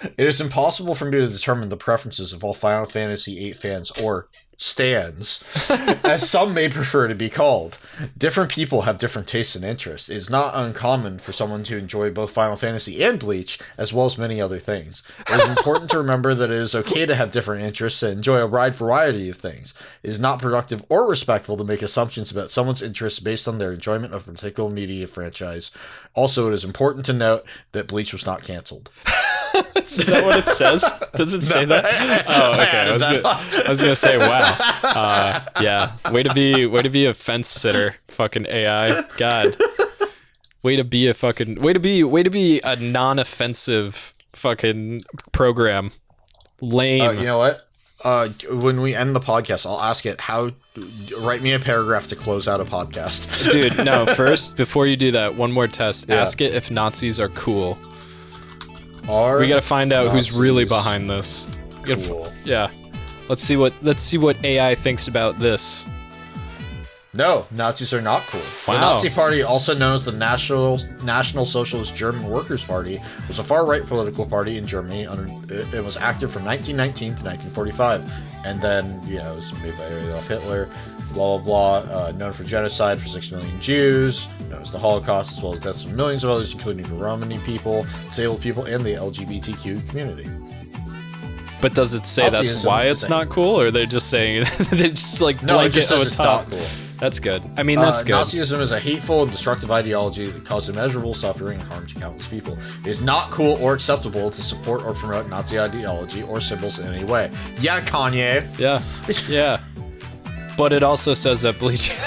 [0.02, 3.90] It is impossible for me to determine the preferences of all Final Fantasy VIII fans,
[3.92, 4.28] or
[4.58, 5.44] stands,
[6.04, 7.78] as some may prefer to be called.
[8.16, 10.08] Different people have different tastes and interests.
[10.08, 14.06] It is not uncommon for someone to enjoy both Final Fantasy and Bleach, as well
[14.06, 15.02] as many other things.
[15.28, 18.38] It is important to remember that it is okay to have different interests and enjoy
[18.38, 19.74] a wide variety of things.
[20.02, 23.72] It is not productive or respectful to make assumptions about someone's interests based on their
[23.72, 25.70] enjoyment of a particular media franchise.
[26.14, 28.90] Also, it is important to note that Bleach was not canceled.
[29.98, 30.84] Is that what it says?
[31.14, 31.84] Does it say that?
[32.28, 32.78] Oh, okay.
[32.78, 34.56] I was, gonna, I was gonna say, wow.
[34.82, 35.92] Uh, yeah.
[36.12, 39.02] Way to be, way to be a fence sitter, fucking AI.
[39.16, 39.56] God.
[40.62, 45.02] Way to be a fucking, way to be, way to be a non-offensive fucking
[45.32, 45.92] program.
[46.60, 47.02] Lame.
[47.02, 47.68] Uh, you know what?
[48.04, 50.50] Uh, when we end the podcast, I'll ask it how.
[51.22, 53.50] Write me a paragraph to close out a podcast.
[53.50, 54.04] Dude, no.
[54.04, 56.08] First, before you do that, one more test.
[56.08, 56.16] Yeah.
[56.16, 57.78] Ask it if Nazis are cool.
[59.08, 61.48] Are We gotta find out who's really behind this.
[61.82, 62.32] We gotta f- cool?
[62.44, 62.70] yeah.
[63.28, 65.86] Let's see what let's see what AI thinks about this.
[67.14, 68.42] No, Nazis are not cool.
[68.66, 68.80] The Wow.
[68.92, 73.86] Nazi Party, also known as the National National Socialist German Workers' Party, was a far-right
[73.86, 75.06] political party in Germany.
[75.06, 78.12] Under, it, it was active from 1919 to 1945,
[78.44, 80.68] and then you know it was made by Adolf Hitler.
[81.16, 81.96] Blah blah blah.
[82.08, 85.60] Uh, known for genocide for six million Jews, known as the Holocaust, as well as
[85.60, 90.28] deaths of millions of others, including the Romani people, disabled people, and the LGBTQ community.
[91.62, 95.22] But does it say that's why it's not cool, or they're just saying they just
[95.22, 96.42] like No, it blanket just says it's top?
[96.42, 96.66] not cool.
[96.98, 97.42] That's good.
[97.58, 98.14] I mean, that's Uh, good.
[98.14, 102.26] Nazism is a hateful and destructive ideology that caused immeasurable suffering and harm to countless
[102.26, 102.58] people.
[102.84, 106.92] It is not cool or acceptable to support or promote Nazi ideology or symbols in
[106.92, 107.30] any way.
[107.58, 108.46] Yeah, Kanye.
[108.58, 108.82] Yeah,
[109.28, 109.60] yeah.
[110.56, 111.90] But it also says that bleach.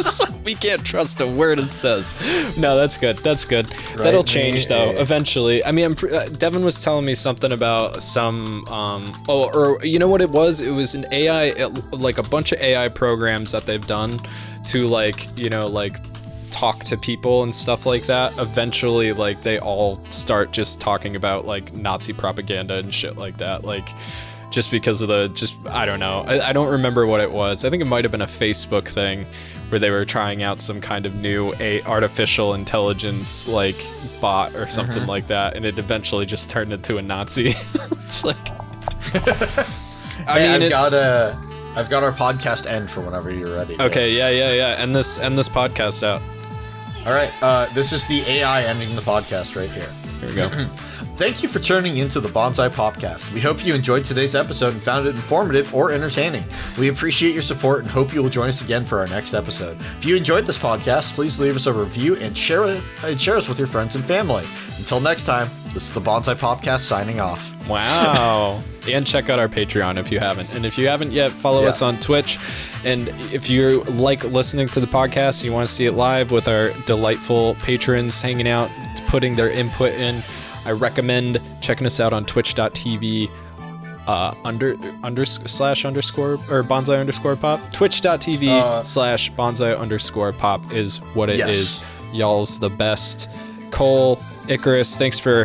[0.00, 2.14] So we can't trust a word it says.
[2.56, 3.16] No, that's good.
[3.18, 3.66] That's good.
[3.96, 5.64] That'll change though eventually.
[5.64, 8.66] I mean, I'm, pre- uh, Devin was telling me something about some.
[8.68, 10.60] Um, oh, or you know what it was?
[10.60, 11.52] It was an AI,
[11.90, 14.20] like a bunch of AI programs that they've done
[14.66, 15.96] to like you know like
[16.50, 21.46] talk to people and stuff like that eventually like they all start just talking about
[21.46, 23.88] like nazi propaganda and shit like that like
[24.50, 26.24] just because of the just i don't know.
[26.26, 27.64] I, I don't remember what it was.
[27.64, 29.26] I think it might have been a facebook thing
[29.68, 33.76] where they were trying out some kind of new a artificial intelligence like
[34.20, 35.56] bot or something like that.
[35.56, 37.54] And it eventually just turned into a nazi.
[38.08, 38.36] It's like
[40.26, 41.38] i Hey, mean I've it, got a,
[41.76, 43.76] I've got our podcast end for whenever you're ready.
[43.80, 44.76] okay yeah yeah yeah.
[44.82, 46.22] End this end this podcast out.
[47.06, 47.30] All right.
[47.42, 49.88] Uh, this is the AI ending the podcast right here.
[50.20, 50.48] here we go
[51.18, 53.30] Thank you for tuning into the Bonsai Podcast.
[53.34, 56.44] We hope you enjoyed today's episode and found it informative or entertaining.
[56.78, 59.76] We appreciate your support and hope you will join us again for our next episode.
[59.98, 63.36] If you enjoyed this podcast, please leave us a review and share it, and share
[63.36, 64.44] us with your friends and family.
[64.78, 67.52] Until next time, this is the Bonsai Podcast signing off.
[67.68, 68.62] Wow.
[68.88, 70.54] and check out our Patreon if you haven't.
[70.54, 71.68] And if you haven't yet, follow Yeah.
[71.70, 72.38] us on Twitch.
[72.84, 76.30] And if you like listening to the podcast and you want to see it live
[76.30, 78.70] with our delightful patrons hanging out,
[79.08, 80.22] putting their input in,
[80.68, 83.30] I recommend checking us out on twitch.tv
[84.06, 87.60] uh, under under slash underscore or bonsai underscore pop.
[87.72, 91.80] twitch.tv Uh, slash bonsai underscore pop is what it is.
[91.80, 91.84] Yes.
[92.12, 93.30] y'all's the best.
[93.70, 95.44] Cole icarus thanks for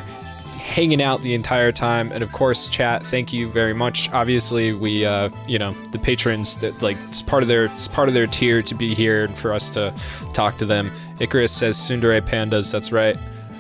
[0.60, 2.12] hanging out the entire time.
[2.12, 4.10] And of course chat thank you very much.
[4.12, 8.10] Obviously we uh you know the patrons that like it's part of their it's part
[8.10, 9.94] of their tier to be here and for us to
[10.34, 10.92] talk to them.
[11.22, 13.18] Icarus says tsundere pandas that's right.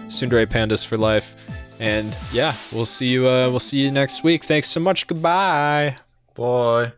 [0.07, 1.37] Tsundere pandas for life
[1.83, 2.55] and yeah.
[2.71, 4.43] we'll see you uh we'll see you next week.
[4.43, 5.05] Thanks so much.
[5.05, 5.97] Goodbye.
[6.33, 6.93] Boy.